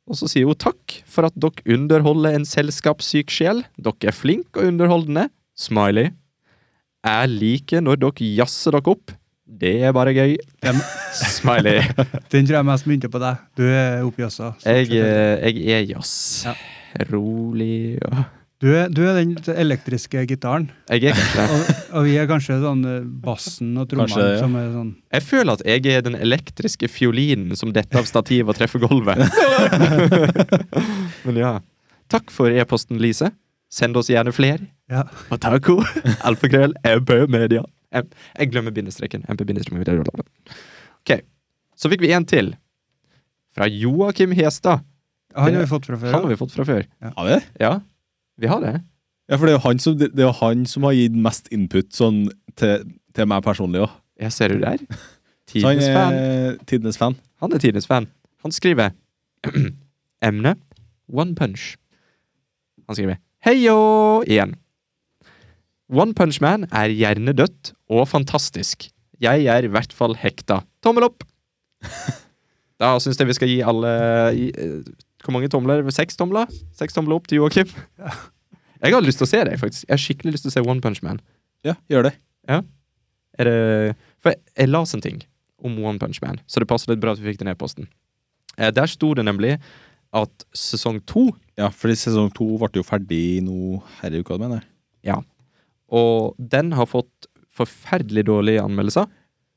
Og 0.10 0.18
så 0.18 0.30
sier 0.30 0.50
hun 0.50 0.58
takk 0.58 0.96
for 1.06 1.28
at 1.28 1.36
dere 1.38 1.62
underholder 1.70 2.34
en 2.34 2.48
selskapssyk 2.50 3.30
sjel. 3.34 3.62
Dere 3.78 4.10
er 4.10 4.16
flinke 4.16 4.64
og 4.64 4.72
underholdende. 4.72 5.28
Smiley. 5.60 6.16
Jeg 7.06 7.32
liker 7.32 7.86
når 7.86 8.02
dere 8.02 8.34
jazzer 8.42 8.76
dere 8.76 8.96
opp. 8.96 9.14
Det 9.60 9.76
er 9.84 9.94
bare 9.96 10.14
gøy. 10.14 10.36
Smiley. 11.38 11.82
den 12.32 12.48
tror 12.48 12.60
jeg 12.60 12.68
mest 12.68 12.86
begynte 12.86 13.10
på 13.12 13.22
deg. 13.22 13.40
Du 13.58 13.64
er 13.66 14.04
oppi 14.06 14.26
også. 14.28 14.54
Jeg, 14.66 14.92
eh, 14.94 15.48
jeg 15.50 15.80
er 15.80 15.88
jazz. 15.90 16.46
Ja. 16.46 16.54
Rolig 17.12 18.00
og 18.02 18.26
Du 18.60 18.68
er, 18.76 18.90
du 18.92 19.06
er 19.08 19.16
den 19.16 19.38
elektriske 19.54 20.26
gitaren, 20.28 20.66
Jeg 20.90 21.14
er 21.14 21.14
kanskje 21.16 21.44
og, 21.54 21.70
og 21.96 22.08
vi 22.10 22.16
er 22.20 22.26
kanskje 22.28 22.58
sånn 22.60 22.82
eh, 22.84 23.06
bassen 23.24 23.70
og 23.80 23.88
trommene 23.88 24.26
ja. 24.34 24.42
som 24.42 24.58
er 24.60 24.66
sånn 24.74 24.90
Jeg 25.16 25.24
føler 25.24 25.54
at 25.54 25.64
jeg 25.64 25.94
er 25.94 26.04
den 26.04 26.18
elektriske 26.20 26.90
fiolinen 26.92 27.56
som 27.56 27.72
detter 27.72 28.02
av 28.02 28.10
stativet 28.10 28.52
og 28.52 28.60
treffer 28.60 28.84
gulvet. 28.84 29.22
Men 31.26 31.40
ja. 31.40 31.54
Takk 32.12 32.34
for 32.36 32.52
e-posten, 32.52 33.00
Lise. 33.00 33.32
Send 33.72 33.96
oss 33.96 34.10
gjerne 34.12 34.34
flere. 34.36 34.68
Ja. 34.92 35.06
Og 35.30 35.40
taco. 35.40 35.80
Alfakrøll. 36.28 36.74
MP 36.98 37.16
Media. 37.32 37.64
M 37.64 37.79
jeg 37.94 38.52
glemmer 38.52 38.74
bindestreken. 38.76 39.26
Ok. 41.00 41.14
Så 41.80 41.90
fikk 41.92 42.04
vi 42.04 42.12
en 42.14 42.28
til. 42.30 42.54
Fra 43.56 43.68
Joakim 43.70 44.36
Hestad. 44.38 44.86
Han 45.36 45.54
har 45.54 45.64
vi 45.64 45.70
fått 45.70 45.88
fra 45.90 45.98
før. 45.98 46.14
Han 46.14 46.26
har 46.26 46.32
vi 46.34 46.40
fått 46.40 46.54
fra 46.56 46.66
før. 46.66 46.86
Har 47.02 47.26
vi 47.28 47.36
det? 47.36 47.42
Ja, 47.62 47.74
vi 48.38 48.50
har 48.50 48.62
det. 48.64 48.76
Ja, 49.30 49.38
for 49.38 49.46
det 49.46 49.54
er 49.54 49.60
jo 49.60 49.66
han 49.68 49.82
som, 49.82 49.98
det 50.00 50.26
er 50.26 50.38
han 50.42 50.66
som 50.66 50.86
har 50.88 50.96
gitt 50.98 51.18
mest 51.18 51.52
input 51.54 51.92
sånn, 51.94 52.24
til, 52.58 52.86
til 53.14 53.30
meg 53.30 53.44
personlig 53.46 53.84
òg. 53.86 53.92
Jeg 54.20 54.34
ser 54.36 54.54
du 54.54 54.64
der. 54.64 54.82
Tidenes 55.50 55.90
fan. 55.90 56.16
tidenes 56.70 56.98
fan. 56.98 57.16
Han 57.42 57.54
er 57.54 57.62
tidenes 57.62 57.88
fan. 57.90 58.06
Han 58.46 58.54
skriver 58.54 58.92
Emne 60.30 60.56
One 61.10 61.34
Punch. 61.38 61.72
Han 62.86 62.98
skriver 62.98 63.18
Heio 63.46 64.22
igjen. 64.28 64.54
One 65.90 66.14
Punch 66.14 66.38
Man 66.42 66.68
er 66.70 66.94
hjernedødt 66.94 67.74
og 67.90 68.06
fantastisk. 68.10 68.90
Jeg 69.20 69.46
er 69.52 69.66
i 69.68 69.72
hvert 69.72 69.94
fall 69.96 70.16
hekta. 70.20 70.62
Tommel 70.86 71.10
opp! 71.10 71.26
Da 72.80 72.94
syns 73.04 73.18
jeg 73.20 73.28
vi 73.28 73.34
skal 73.36 73.50
gi 73.52 73.58
alle 73.68 73.90
i, 74.40 74.46
eh, 74.56 74.86
Hvor 75.26 75.34
mange 75.36 75.50
tomler? 75.52 75.82
Seks 75.92 76.16
tomler? 76.16 76.48
Seks 76.80 76.96
tomler 76.96 77.18
opp 77.18 77.26
til 77.28 77.42
Joakim. 77.42 77.68
Jeg 78.80 78.94
har 78.96 79.04
lyst 79.04 79.20
til 79.20 79.28
å 79.28 79.32
se 79.34 79.42
det, 79.44 79.58
faktisk. 79.60 79.84
Jeg 79.84 79.92
har 79.92 80.00
skikkelig 80.00 80.32
lyst 80.38 80.46
til 80.46 80.54
å 80.54 80.56
se 80.56 80.64
One 80.64 80.80
Punch 80.80 81.02
Man. 81.04 81.20
Ja, 81.68 81.74
gjør 81.92 82.08
det. 82.08 82.14
Er 82.48 82.64
det 83.50 83.58
For 84.24 84.32
jeg, 84.32 84.40
jeg 84.56 84.72
las 84.72 84.96
en 84.96 85.04
ting 85.04 85.20
om 85.60 85.76
One 85.84 86.00
Punch 86.00 86.22
Man, 86.24 86.40
så 86.48 86.64
det 86.64 86.70
passer 86.72 86.94
litt 86.94 87.04
bra 87.04 87.12
at 87.12 87.20
vi 87.20 87.28
fikk 87.34 87.42
den 87.44 87.52
e-posten. 87.52 87.90
Eh, 88.56 88.72
der 88.72 88.88
sto 88.88 89.12
det 89.18 89.28
nemlig 89.28 89.58
at 90.16 90.48
sesong 90.56 91.02
to, 91.06 91.28
Ja, 91.60 91.68
fordi 91.76 92.00
sesong 92.00 92.32
to 92.34 92.48
ble 92.64 92.80
jo 92.80 92.88
ferdig 92.88 93.42
nå 93.44 93.82
herre 94.00 94.24
uka, 94.24 94.40
mener 94.40 94.64
jeg. 95.04 95.20
og 95.92 96.36
den 96.40 96.72
har 96.80 96.88
fått 96.88 97.28
forferdelig 97.60 98.24
dårlige 98.30 98.64
anmeldelser. 98.64 99.08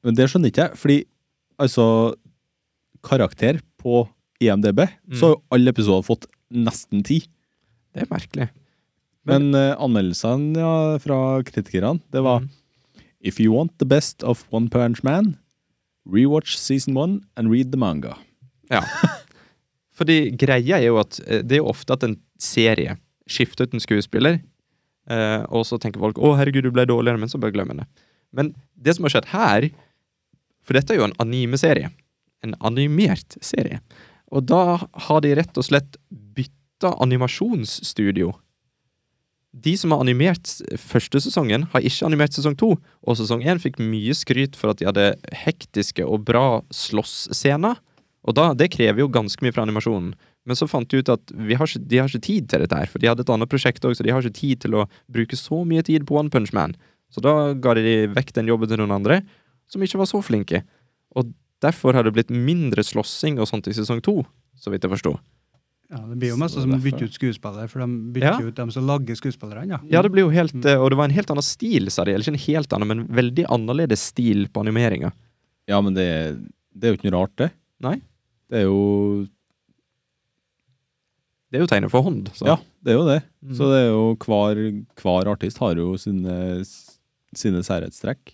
Men 0.03 0.17
det 0.19 0.27
skjønner 0.31 0.51
ikke 0.53 0.67
jeg, 0.69 0.79
fordi 0.81 0.99
altså 1.63 1.87
Karakter 3.03 3.61
på 3.83 4.05
IMDb, 4.43 4.81
Mm. 5.07 5.15
så 5.19 5.27
har 5.27 5.35
jo 5.37 5.43
alle 5.55 5.71
episoder 5.71 6.03
fått 6.07 6.27
nesten 6.53 7.03
ti. 7.07 7.21
Det 7.95 8.03
er 8.05 8.11
merkelig. 8.11 8.49
Men 9.25 9.55
eh, 9.55 9.75
anmeldelsene 9.79 10.59
ja, 10.59 10.99
fra 10.99 11.43
kritikerne, 11.47 12.01
det 12.13 12.23
var 12.23 12.41
Mm. 12.43 12.49
If 13.25 13.39
you 13.39 13.53
want 13.55 13.77
the 13.79 13.87
best 13.87 14.25
of 14.25 14.45
One 14.51 14.69
Punch 14.69 15.05
Man, 15.05 15.37
rewatch 16.05 16.57
season 16.59 16.97
one 16.97 17.21
and 17.37 17.53
read 17.53 17.71
the 17.71 17.79
manga. 17.79 18.17
Ja. 18.69 18.81
Fordi 19.95 20.33
greia 20.37 20.81
er 20.81 20.89
jo 20.89 20.97
at 20.99 21.21
eh, 21.29 21.43
det 21.43 21.53
er 21.59 21.63
jo 21.63 21.69
ofte 21.71 21.93
at 21.95 22.03
en 22.03 22.17
serie 22.41 22.97
skifter 23.31 23.69
ut 23.69 23.75
en 23.75 23.81
skuespiller, 23.85 24.41
eh, 25.11 25.43
og 25.51 25.67
så 25.67 25.79
tenker 25.81 26.03
folk 26.03 26.17
'Å, 26.17 26.37
herregud, 26.39 26.63
du 26.65 26.71
ble 26.71 26.87
dårligere', 26.87 27.19
men 27.19 27.29
så 27.29 27.41
bare 27.41 27.55
glemmer 27.55 27.83
det. 27.83 27.87
Men 28.33 28.55
det 28.77 28.97
som 28.97 29.05
har 29.05 29.17
skjedd 29.17 29.33
her 29.33 29.71
For 30.63 30.79
dette 30.79 30.95
er 30.95 31.01
jo 31.01 31.09
en 31.09 31.19
anime-serie. 31.19 31.91
En 32.47 32.55
animert 32.63 33.35
serie. 33.43 33.81
Og 34.31 34.47
da 34.47 34.79
har 34.79 35.21
de 35.21 35.35
rett 35.35 35.59
og 35.59 35.67
slett 35.67 35.97
bytta 36.09 36.95
animasjonsstudio. 37.03 38.31
De 39.53 39.75
som 39.77 39.91
har 39.91 40.01
animert 40.01 40.49
første 40.81 41.21
sesongen, 41.21 41.67
har 41.75 41.85
ikke 41.85 42.07
animert 42.07 42.33
sesong 42.33 42.55
to. 42.57 42.77
Og 43.03 43.19
sesong 43.19 43.43
én 43.43 43.61
fikk 43.61 43.83
mye 43.83 44.15
skryt 44.15 44.55
for 44.57 44.71
at 44.71 44.79
de 44.79 44.87
hadde 44.87 45.09
hektiske 45.43 46.07
og 46.07 46.25
bra 46.31 46.63
slåssscener. 46.71 47.83
Og 48.23 48.39
da, 48.39 48.53
det 48.55 48.71
krever 48.73 49.03
jo 49.03 49.11
ganske 49.13 49.43
mye 49.43 49.53
fra 49.53 49.67
animasjonen. 49.67 50.15
Men 50.47 50.57
så 50.59 50.67
fant 50.69 50.89
de 50.91 50.99
ut 50.99 51.09
at 51.09 51.31
vi 51.39 51.55
har 51.55 51.67
ikke, 51.67 51.87
de 51.87 51.99
har 52.03 52.09
ikke 52.11 52.21
tid 52.27 52.49
til 52.51 52.61
dette 52.65 52.75
her, 52.75 52.87
for 52.91 52.99
de 52.99 53.07
hadde 53.07 53.21
et 53.23 53.31
annet 53.31 53.49
prosjekt 53.49 53.85
òg, 53.87 53.95
så 53.95 54.03
de 54.03 54.11
har 54.11 54.21
ikke 54.25 54.35
tid 54.41 54.61
til 54.65 54.75
å 54.75 54.89
bruke 55.11 55.37
så 55.39 55.61
mye 55.65 55.83
tid 55.87 56.05
på 56.09 56.17
One 56.19 56.31
Punch 56.31 56.53
Man. 56.53 56.75
Så 57.13 57.21
da 57.23 57.53
ga 57.55 57.75
de 57.75 58.09
vekk 58.09 58.33
den 58.35 58.47
jobben 58.51 58.69
til 58.69 58.79
noen 58.83 58.91
andre, 58.97 59.21
som 59.71 59.83
ikke 59.83 59.99
var 60.01 60.07
så 60.11 60.19
flinke. 60.25 60.65
Og 61.15 61.31
derfor 61.63 61.95
har 61.95 62.03
det 62.03 62.15
blitt 62.17 62.31
mindre 62.35 62.83
slåssing 62.83 63.39
og 63.39 63.47
sånt 63.47 63.69
i 63.71 63.77
sesong 63.77 64.03
to, 64.03 64.25
så 64.59 64.73
vidt 64.73 64.83
jeg 64.83 64.91
forsto. 64.91 65.15
Ja, 65.93 65.99
Det 66.09 66.19
blir 66.19 66.31
jo 66.33 66.37
mest 66.41 66.55
som 66.55 66.65
å 66.71 66.73
derfor- 66.75 66.85
bytte 66.89 67.05
ut 67.05 67.13
skuespillere, 67.13 67.69
for 67.69 67.79
de 67.81 67.87
bytter 68.17 68.41
Ja. 68.41 68.47
ut 68.49 68.55
dem 68.57 68.71
som 68.71 68.87
lager 68.87 69.15
skuespillerne. 69.15 69.69
Ja. 69.69 69.79
Ja, 69.91 70.03
det 70.03 70.11
blir 70.11 70.25
jo 70.25 70.31
helt 70.31 70.55
Mm. 70.55 70.65
eh, 70.65 70.77
Og 70.81 70.89
det 70.91 70.97
var 70.97 71.05
en 71.05 71.11
helt 71.11 71.29
annen 71.31 71.43
stil, 71.43 71.91
sa 71.91 72.03
de. 72.05 72.13
Eller 72.15 72.25
ikke 72.25 72.33
en 72.35 72.55
helt 72.55 72.73
annen, 72.73 72.89
men 72.89 73.07
veldig 73.09 73.45
annerledes 73.47 73.99
stil 74.01 74.49
på 74.49 74.65
animeringa. 74.67 75.13
Ja, 75.69 75.81
men 75.83 75.93
det, 75.95 76.41
det 76.75 76.83
er 76.89 76.97
jo 76.97 76.97
ikke 76.97 77.11
noe 77.13 77.21
rart, 77.21 77.37
det. 77.37 77.53
Nei. 77.81 78.01
Det 78.51 78.59
er 78.61 78.63
jo 78.65 79.29
Det 81.53 81.59
er 81.61 81.65
jo 81.67 81.69
tegnet 81.69 81.93
for 81.93 82.01
hånd. 82.07 82.31
Så. 82.33 82.47
Ja, 82.49 82.55
det 82.83 82.95
er 82.95 82.97
jo 82.97 83.05
det. 83.11 83.19
Mm. 83.45 83.55
Så 83.59 83.67
det 83.69 83.81
er 83.83 83.89
jo 83.93 84.05
hver, 84.25 84.61
hver 85.03 85.29
artist 85.35 85.59
har 85.61 85.77
jo 85.77 85.91
sine, 86.01 86.37
sine 87.37 87.61
særhetstrekk. 87.67 88.33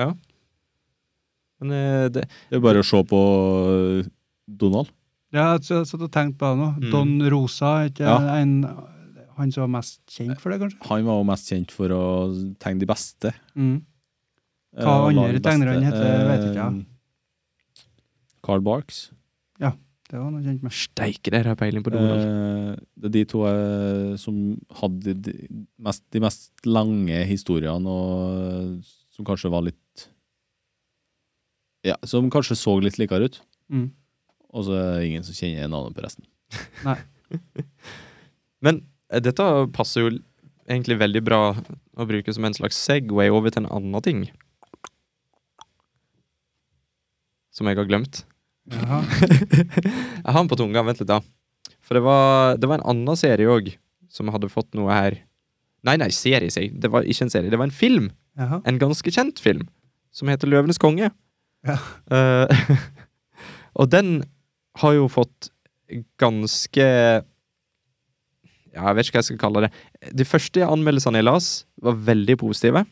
ja. 0.00 0.14
Men 1.62 1.70
eh, 1.76 2.08
det, 2.10 2.24
Det 2.50 2.56
er 2.58 2.60
bare 2.64 2.80
å 2.82 2.84
se 2.84 2.98
på 3.08 3.18
øh, 3.70 4.08
Donald. 4.48 4.88
Ja, 5.32 5.52
jeg 5.56 5.86
satt 5.86 6.02
og 6.02 6.10
tenkte 6.12 6.40
på 6.40 6.48
det 6.50 6.58
nå. 6.60 6.66
Mm. 6.82 6.88
Don 6.92 7.12
Rosa, 7.32 7.70
er 7.84 7.92
ikke 7.92 8.04
Ja. 8.08 8.16
en, 8.40 8.56
han 9.38 9.52
som 9.54 9.62
var 9.64 9.70
mest 9.78 10.00
kjent 10.10 10.40
for 10.42 10.50
det, 10.52 10.58
kanskje? 10.64 10.80
Han 10.90 11.04
var 11.06 11.20
jo 11.20 11.28
mest 11.30 11.48
kjent 11.52 11.70
for 11.74 11.94
å 11.94 12.02
tegne 12.62 12.82
de 12.82 12.88
beste. 12.90 13.32
Mm. 13.54 13.76
Eh, 14.76 14.82
Hva 14.82 14.96
andre 15.08 15.14
lage 15.30 15.40
tegnere 15.46 15.76
han 15.78 15.86
heter, 15.86 16.26
vet 16.32 16.44
ikke 16.48 16.58
jeg. 16.58 16.82
ikke. 16.82 17.86
Carl 18.44 18.60
Barks. 18.66 18.98
Det 20.14 20.20
var 20.22 20.30
noe 20.30 20.44
kjent 20.44 20.62
med. 20.62 20.70
Steike, 20.70 21.30
dere 21.34 21.50
har 21.50 21.56
peiling 21.58 21.82
på 21.82 21.90
Donald. 21.90 22.20
Eh, 22.22 22.74
det 23.02 23.08
er 23.08 23.12
de 23.16 23.22
to 23.32 23.40
eh, 23.48 24.12
som 24.22 24.36
hadde 24.78 25.14
de 25.26 25.32
mest, 25.82 26.04
de 26.14 26.20
mest 26.22 26.68
lange 26.68 27.16
historiene, 27.26 27.90
og 27.90 28.92
som 29.10 29.26
kanskje 29.26 29.50
var 29.50 29.64
litt 29.66 30.04
Ja, 31.84 31.96
som 32.06 32.30
kanskje 32.30 32.54
så 32.56 32.76
litt 32.78 33.00
likere 33.02 33.26
ut. 33.26 33.40
Mm. 33.74 33.88
Og 34.54 34.68
så 34.68 34.76
er 34.78 34.92
det 34.94 35.08
ingen 35.08 35.26
som 35.26 35.34
kjenner 35.34 35.72
navnet 35.72 35.98
på 35.98 36.04
resten. 36.06 36.28
Nei. 36.86 36.94
Men 38.64 38.84
eh, 39.10 39.18
dette 39.18 39.48
passer 39.74 40.06
jo 40.06 40.12
egentlig 40.68 41.00
veldig 41.02 41.24
bra 41.26 41.40
å 41.58 42.06
bruke 42.06 42.36
som 42.36 42.46
en 42.46 42.54
slags 42.54 42.78
Segway 42.78 43.34
over 43.34 43.50
til 43.50 43.64
en 43.64 43.72
annen 43.80 44.06
ting. 44.06 44.22
Som 47.50 47.66
jeg 47.66 47.82
har 47.82 47.90
glemt. 47.90 48.22
Jeg 48.72 50.30
har 50.30 50.40
den 50.40 50.50
på 50.50 50.58
tunga. 50.58 50.84
Vent 50.86 51.02
litt, 51.02 51.10
da. 51.10 51.20
For 51.84 51.98
det 51.98 52.04
var, 52.06 52.56
det 52.60 52.68
var 52.70 52.80
en 52.80 52.88
annen 52.94 53.18
serie 53.18 53.50
òg 53.50 53.74
som 54.12 54.30
hadde 54.32 54.52
fått 54.52 54.70
noe 54.78 54.92
her. 54.94 55.18
Nei, 55.84 55.98
nei, 56.00 56.08
serie, 56.14 56.52
sier. 56.52 56.72
Det 56.72 56.90
var 56.92 57.04
ikke 57.04 57.26
en 57.26 57.32
serie. 57.34 57.52
Det 57.52 57.60
var 57.60 57.68
en 57.68 57.74
film. 57.74 58.08
Jaha. 58.40 58.62
En 58.64 58.80
ganske 58.80 59.12
kjent 59.12 59.42
film. 59.42 59.66
Som 60.14 60.30
heter 60.32 60.48
Løvenes 60.48 60.80
konge. 60.80 61.10
Ja. 61.66 61.76
Uh, 62.08 62.48
og 63.80 63.90
den 63.92 64.22
har 64.80 64.96
jo 64.96 65.06
fått 65.12 65.50
ganske 66.20 66.84
Ja, 68.74 68.88
jeg 68.88 68.96
vet 68.96 69.06
ikke 69.06 69.16
hva 69.16 69.22
jeg 69.22 69.28
skal 69.28 69.42
kalle 69.42 69.64
det. 69.66 69.70
De 70.16 70.26
første 70.26 70.66
anmeldelsene 70.66 71.20
jeg 71.20 71.28
las, 71.28 71.48
var 71.84 72.00
veldig 72.08 72.38
positive. 72.40 72.84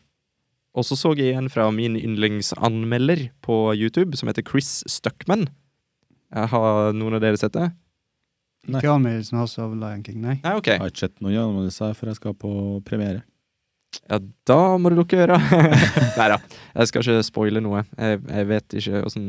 Og 0.73 0.85
så 0.87 0.97
så 0.97 1.11
jeg 1.17 1.35
en 1.37 1.51
fra 1.53 1.67
min 1.73 1.97
yndlingsanmelder 1.99 3.27
på 3.45 3.57
YouTube, 3.77 4.17
som 4.17 4.29
heter 4.29 4.45
Chris 4.47 4.81
Stuckman. 4.89 5.49
Har 6.33 6.95
noen 6.97 7.17
av 7.17 7.21
dere 7.23 7.39
sett 7.39 7.53
det? 7.53 7.69
Ikke 8.69 8.93
anmeldelsen 8.93 9.37
hans 9.37 9.57
av 9.59 9.73
Lion 9.75 10.03
King, 10.05 10.21
nei. 10.23 10.37
Nei, 10.43 10.55
ok. 10.55 10.69
Jeg 10.71 10.81
har 10.81 10.91
ikke 10.91 11.03
sett 11.03 11.23
noen 11.23 11.65
disse 11.65 11.89
før 11.99 12.11
jeg 12.13 12.19
skal 12.21 12.35
på 12.39 12.51
premiere. 12.87 13.25
Ja, 14.09 14.17
da 14.49 14.59
må 14.81 14.89
du 14.89 14.97
lukke 14.97 15.19
øra. 15.21 15.37
Nei 16.19 16.27
da, 16.31 16.39
jeg 16.73 16.89
skal 16.89 17.03
ikke 17.03 17.25
spoile 17.27 17.61
noe. 17.61 17.83
Jeg, 17.99 18.21
jeg 18.25 18.47
vet 18.49 18.77
ikke 18.79 19.03
åssen 19.05 19.27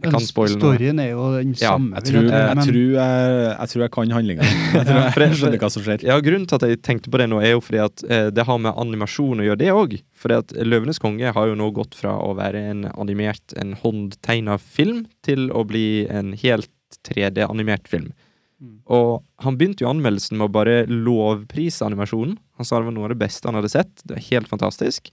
Jeg 0.00 0.14
kan 0.14 0.24
spoile 0.24 0.56
noe. 0.56 0.72
Storyen 0.74 1.00
er 1.02 1.10
jo 1.12 1.26
den 1.34 1.52
Ja, 1.54 1.74
samme. 1.74 1.98
Jeg 1.98 2.08
tror 2.08 2.24
jeg, 2.24 2.32
jeg, 2.32 2.64
tror 2.66 2.78
jeg, 2.78 3.26
jeg, 3.50 3.70
tror 3.72 3.84
jeg 3.84 3.92
kan 3.96 4.14
handlinga. 4.16 4.48
Jeg, 4.48 4.86
tror 4.88 5.34
skjønner 5.40 5.60
hva 5.60 5.70
som 5.74 5.84
skjer. 5.84 6.06
Ja, 6.08 6.16
Grunnen 6.24 6.46
til 6.48 6.58
at 6.58 6.66
jeg 6.68 6.80
tenkte 6.86 7.12
på 7.12 7.20
det 7.20 7.28
nå, 7.30 7.40
er 7.44 7.54
jo 7.54 7.62
fordi 7.64 7.82
at 7.84 8.04
eh, 8.08 8.30
det 8.34 8.46
har 8.48 8.62
med 8.62 8.80
animasjon 8.80 9.42
å 9.42 9.46
gjøre, 9.46 9.60
det 9.60 9.70
òg. 9.74 9.98
For 10.16 10.36
at 10.36 10.54
'Løvenes 10.56 11.02
konge' 11.02 11.34
har 11.36 11.50
jo 11.50 11.58
nå 11.58 11.70
gått 11.76 11.96
fra 11.98 12.16
å 12.16 12.32
være 12.38 12.64
en 12.72 12.86
animert, 12.94 13.44
en 13.60 13.76
håndtegna 13.82 14.58
film, 14.60 15.04
til 15.26 15.50
å 15.52 15.64
bli 15.68 16.06
en 16.08 16.32
helt 16.40 16.72
3D-animert 17.06 17.88
film. 17.90 18.12
Mm. 18.60 18.80
Og 18.92 19.22
han 19.44 19.56
begynte 19.56 19.84
jo 19.84 19.90
anmeldelsen 19.90 20.36
med 20.36 20.50
å 20.50 20.54
bare 20.54 20.82
lovprise 20.88 21.86
animasjonen. 21.86 22.36
Han 22.60 22.68
sa 22.68 22.80
det 22.80 22.90
var 22.90 22.96
noe 22.96 23.08
av 23.08 23.14
det 23.14 23.22
beste 23.22 23.48
han 23.48 23.56
hadde 23.56 23.72
sett. 23.72 23.92
Det 24.04 24.18
var 24.18 24.26
helt 24.28 24.50
fantastisk. 24.50 25.12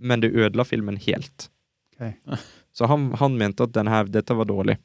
Men 0.00 0.22
det 0.24 0.32
ødela 0.34 0.66
filmen 0.66 0.98
helt. 1.02 1.50
Ok. 1.94 2.40
Så 2.76 2.86
han, 2.90 3.10
han 3.18 3.36
mente 3.38 3.64
at 3.66 3.72
denne 3.74 4.02
dette 4.08 4.34
var 4.36 4.46
dårlig. 4.48 4.76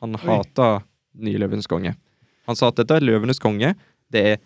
Han 0.00 0.14
Oi. 0.14 0.22
hata 0.26 0.82
Nye 1.16 1.38
Løvenes 1.40 1.66
konge. 1.70 1.94
Han 2.46 2.56
sa 2.58 2.68
at 2.70 2.76
dette 2.78 2.98
er 3.00 3.04
Løvenes 3.06 3.40
konge. 3.42 3.72
Det 4.12 4.22
er 4.34 4.36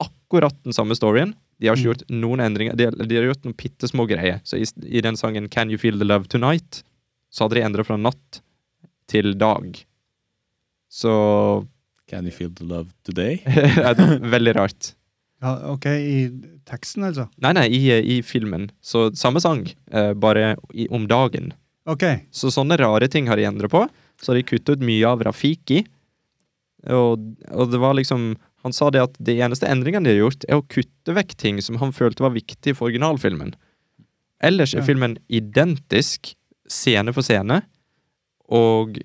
akkurat 0.00 0.54
den 0.64 0.72
samme 0.76 0.94
storyen. 0.94 1.34
De 1.60 1.68
har 1.68 1.76
ikke 1.76 1.90
Mm. 1.90 1.92
gjort 1.92 2.10
noen 2.22 2.40
endringer. 2.40 2.76
De, 2.78 2.86
de 2.90 3.16
har 3.18 3.26
gjort 3.26 3.44
noen 3.44 3.56
bitte 3.58 3.88
små 3.90 4.06
greier. 4.08 4.38
Så 4.44 4.56
i, 4.60 4.64
i 4.86 5.02
den 5.04 5.16
sangen 5.18 5.48
Can 5.52 5.68
You 5.72 5.76
Feel 5.80 5.98
The 5.98 6.06
Love 6.06 6.28
Tonight, 6.32 6.82
så 7.32 7.44
hadde 7.44 7.58
de 7.58 7.64
endra 7.66 7.84
fra 7.84 7.98
natt 8.00 8.40
til 9.10 9.34
dag. 9.36 9.82
Så 10.88 11.66
Can 12.08 12.24
you 12.26 12.32
feel 12.32 12.50
the 12.54 12.64
love 12.64 12.88
today? 13.06 13.38
Veldig 14.34 14.54
rart. 14.56 14.94
Ja, 15.40 15.54
ok, 15.72 15.86
i 15.86 16.16
teksten, 16.68 17.04
altså? 17.06 17.28
Nei, 17.40 17.52
nei, 17.56 17.66
i, 17.72 17.82
i 18.16 18.16
filmen. 18.26 18.66
Så 18.84 19.08
samme 19.16 19.40
sang, 19.40 19.62
eh, 19.94 20.10
bare 20.18 20.56
i, 20.74 20.88
om 20.92 21.06
dagen. 21.08 21.52
Ok. 21.88 22.04
Så 22.30 22.50
sånne 22.52 22.76
rare 22.80 23.08
ting 23.08 23.28
har 23.30 23.36
de 23.40 23.46
endret 23.48 23.72
på. 23.72 23.86
Så 24.20 24.32
har 24.32 24.36
de 24.40 24.44
kuttet 24.46 24.76
ut 24.76 24.84
mye 24.84 25.06
av 25.08 25.22
Rafiki. 25.24 25.84
Og, 26.88 27.20
og 27.52 27.72
det 27.72 27.80
var 27.80 27.92
liksom 27.98 28.34
Han 28.64 28.72
sa 28.76 28.90
det 28.92 29.00
at 29.00 29.14
de 29.20 29.38
eneste 29.40 29.68
endringene 29.68 30.04
de 30.04 30.18
har 30.18 30.26
gjort, 30.26 30.44
er 30.44 30.58
å 30.60 30.64
kutte 30.68 31.14
vekk 31.16 31.30
ting 31.40 31.60
som 31.64 31.78
han 31.80 31.94
følte 31.96 32.20
var 32.20 32.34
viktig 32.34 32.74
for 32.76 32.90
originalfilmen. 32.90 33.54
Ellers 34.44 34.74
er 34.74 34.82
Ja. 34.82 34.84
filmen 34.84 35.14
identisk, 35.32 36.34
scene 36.68 37.14
for 37.16 37.24
scene, 37.24 37.62
og 38.52 38.98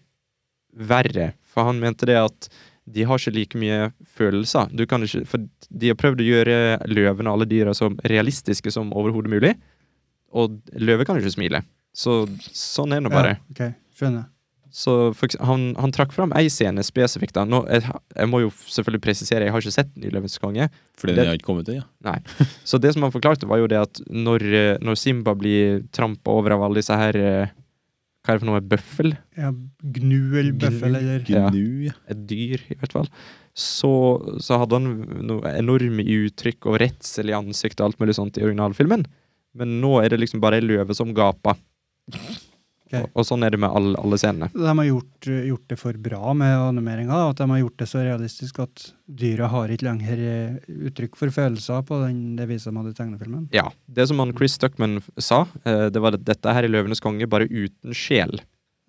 verre. 0.75 1.35
For 1.47 1.63
han 1.63 1.79
mente 1.79 2.05
det 2.05 2.17
at 2.19 2.49
de 2.85 3.03
har 3.07 3.15
ikke 3.15 3.33
like 3.33 3.55
mye 3.57 3.93
følelser. 4.03 4.75
Du 4.75 4.83
kan 4.85 5.01
ikke, 5.07 5.23
for 5.25 5.47
de 5.71 5.87
har 5.87 5.95
prøvd 5.95 6.19
å 6.19 6.27
gjøre 6.27 6.59
løvene 6.91 7.31
og 7.31 7.39
alle 7.39 7.47
dyra 7.47 7.71
så 7.73 7.87
realistiske 8.03 8.69
som 8.75 8.91
overhodet 8.91 9.31
mulig. 9.31 9.55
Og 10.35 10.59
løver 10.75 11.05
kan 11.07 11.15
ikke 11.15 11.31
smile. 11.31 11.63
Så 11.95 12.25
sånn 12.51 12.91
er 12.95 13.03
det 13.05 13.11
bare. 13.13 13.35
Ja, 13.37 13.51
okay. 13.53 13.75
skjønner. 13.95 14.25
Så 14.75 14.91
for, 15.15 15.31
han, 15.47 15.69
han 15.79 15.93
trakk 15.95 16.11
fram 16.11 16.33
ei 16.35 16.49
scene 16.51 16.83
spesifikt. 16.83 17.31
da. 17.37 17.45
Nå, 17.47 17.61
jeg, 17.71 17.85
jeg 18.11 18.27
må 18.27 18.41
jo 18.43 18.49
selvfølgelig 18.51 19.03
presisere, 19.05 19.45
jeg 19.47 19.53
har 19.55 19.63
ikke 19.63 19.71
sett 19.71 19.93
Ny 19.95 20.09
Løvens 20.11 20.35
konge. 20.43 20.65
Fordi 20.99 21.13
Det- 21.13 21.21
den 21.21 21.29
har 21.31 21.37
ikke 21.39 21.47
kommet 21.47 21.69
til, 21.69 21.77
ja. 21.79 22.17
Så 22.67 22.75
det 22.83 22.91
som 22.91 23.05
han 23.07 23.13
forklarte, 23.13 23.47
var 23.47 23.61
jo 23.61 23.69
det 23.71 23.79
at 23.79 24.01
når, 24.11 24.43
eh, 24.43 24.77
når 24.83 24.97
Simba 24.99 25.31
blir 25.39 25.85
trampa 25.95 26.27
over 26.35 26.51
av 26.57 26.65
alle 26.67 26.81
disse 26.83 26.91
her 26.99 27.15
eh, 27.15 27.53
Hva 28.25 28.33
er 28.33 28.37
det 28.39 28.41
for 28.41 28.49
noe? 28.49 28.59
Bøffel? 28.73 29.11
Ja, 29.37 29.51
gnu 29.95 30.33
eller 30.41 30.51
bøffel 30.59 30.95
eller 30.97 31.19
Gnu, 31.29 31.85
ja. 31.85 31.93
Et 32.09 32.23
dyr, 32.27 32.59
i 32.73 32.75
hvert 32.81 32.91
fall. 32.97 33.07
Så, 33.55 33.91
så 34.43 34.57
hadde 34.59 34.75
han 34.81 34.87
noe 35.29 35.51
enorme 35.55 36.03
uttrykk 36.03 36.65
og 36.67 36.79
redsel 36.81 37.29
i 37.31 37.37
ansiktet 37.37 37.79
og 37.79 37.91
alt 37.93 38.01
mulig 38.01 38.15
sånt 38.17 38.35
i 38.41 38.43
originalfilmen. 38.43 39.05
Men 39.55 39.77
nå 39.79 39.93
er 40.03 40.09
det 40.11 40.19
liksom 40.19 40.41
bare 40.43 40.57
ei 40.59 40.65
løve 40.65 40.97
som 40.97 41.13
gaper. 41.15 41.55
Ok. 42.85 42.99
Og, 42.99 43.07
og 43.17 43.25
sånn 43.25 43.41
er 43.41 43.55
det 43.55 43.59
med 43.63 43.73
alle, 43.73 43.95
alle 43.97 44.17
scenene. 44.21 44.51
De 44.53 44.69
har 44.69 44.87
gjort, 44.87 45.27
gjort 45.49 45.71
det 45.71 45.77
for 45.81 45.97
bra 46.05 46.35
med 46.37 46.53
animeringa. 46.67 47.23
At 47.31 47.39
de 47.41 47.47
har 47.49 47.61
gjort 47.63 47.79
det 47.81 47.87
så 47.89 48.03
realistisk 48.05 48.59
at 48.61 48.83
dyra 49.09 49.49
har 49.49 49.73
ikke 49.73 49.87
lenger 49.87 50.21
eh, 50.21 50.75
uttrykk 50.91 51.17
for 51.17 51.33
følelser 51.33 51.81
på 51.87 51.97
den, 52.03 52.19
det 52.37 52.45
viset 52.51 52.69
de 52.69 52.77
hadde 52.77 52.93
i 52.93 52.99
tegnefilmen. 52.99 53.47
Ja. 53.57 53.65
Det 53.89 54.05
som 54.11 54.21
han 54.21 54.35
Chris 54.37 54.59
Stuckman 54.59 54.99
sa, 55.17 55.47
eh, 55.65 55.87
det 55.89 56.03
var 56.03 56.17
at 56.17 56.27
dette 56.27 56.53
her 56.53 56.67
er 56.67 56.73
Løvenes 56.75 57.01
konge, 57.03 57.25
bare 57.31 57.49
uten 57.49 57.97
sjel. 57.97 58.37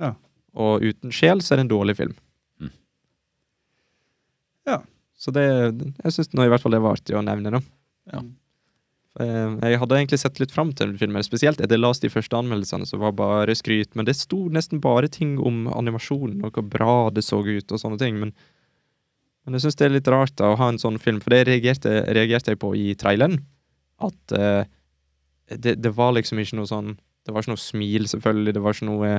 Ja. 0.02 0.12
Og 0.56 0.84
uten 0.84 1.12
sjel 1.14 1.40
så 1.40 1.54
er 1.54 1.62
det 1.62 1.68
en 1.68 1.74
dårlig 1.78 1.96
film. 1.96 2.14
Ja. 4.66 4.80
Så 5.16 5.32
det, 5.32 5.46
jeg 5.46 6.12
syns 6.12 6.32
i 6.34 6.50
hvert 6.50 6.62
fall 6.62 6.74
det 6.74 6.82
var 6.84 6.98
artig 6.98 7.16
å 7.16 7.24
nevne. 7.24 7.54
da. 7.54 7.60
Ja. 8.12 8.20
Eh, 9.20 9.52
Jeg 9.70 9.80
hadde 9.80 9.96
egentlig 9.96 10.18
sett 10.20 10.40
litt 10.42 10.52
fram 10.52 10.74
til 10.76 10.92
filmen, 11.00 11.24
spesielt 11.24 11.60
etter 11.62 11.80
jeg 11.80 12.00
de 12.02 12.12
første 12.12 12.36
anmeldelsene, 12.36 12.86
som 12.88 13.00
var 13.00 13.14
bare 13.16 13.54
skryt, 13.56 13.94
men 13.96 14.04
det 14.04 14.16
sto 14.16 14.48
nesten 14.52 14.80
bare 14.80 15.08
ting 15.08 15.38
om 15.40 15.66
animasjonen 15.72 16.44
og 16.44 16.52
hvor 16.52 16.68
bra 16.68 17.10
det 17.10 17.24
så 17.24 17.40
ut 17.40 17.72
og 17.72 17.80
sånne 17.80 17.98
ting. 17.98 18.18
Men, 18.20 18.34
men 19.44 19.56
jeg 19.56 19.64
syns 19.64 19.78
det 19.80 19.86
er 19.86 19.96
litt 19.96 20.12
rart 20.12 20.36
da 20.36 20.52
å 20.52 20.60
ha 20.60 20.68
en 20.68 20.80
sånn 20.82 21.00
film, 21.00 21.22
for 21.24 21.32
det 21.32 21.46
reagerte, 21.48 22.02
reagerte 22.12 22.52
jeg 22.52 22.60
på 22.60 22.74
i 22.76 22.92
traileren. 22.98 23.40
At 24.04 24.36
uh, 24.36 24.68
det, 25.48 25.78
det 25.80 25.92
var 25.96 26.12
liksom 26.12 26.36
ikke 26.42 26.58
noe 26.58 26.68
sånn 26.68 26.98
Det 27.24 27.32
var 27.32 27.42
ikke 27.42 27.54
noe 27.54 27.62
smil, 27.62 28.04
selvfølgelig, 28.10 28.52
det 28.52 28.60
var 28.60 28.76
ikke 28.76 28.88
noe 28.90 29.12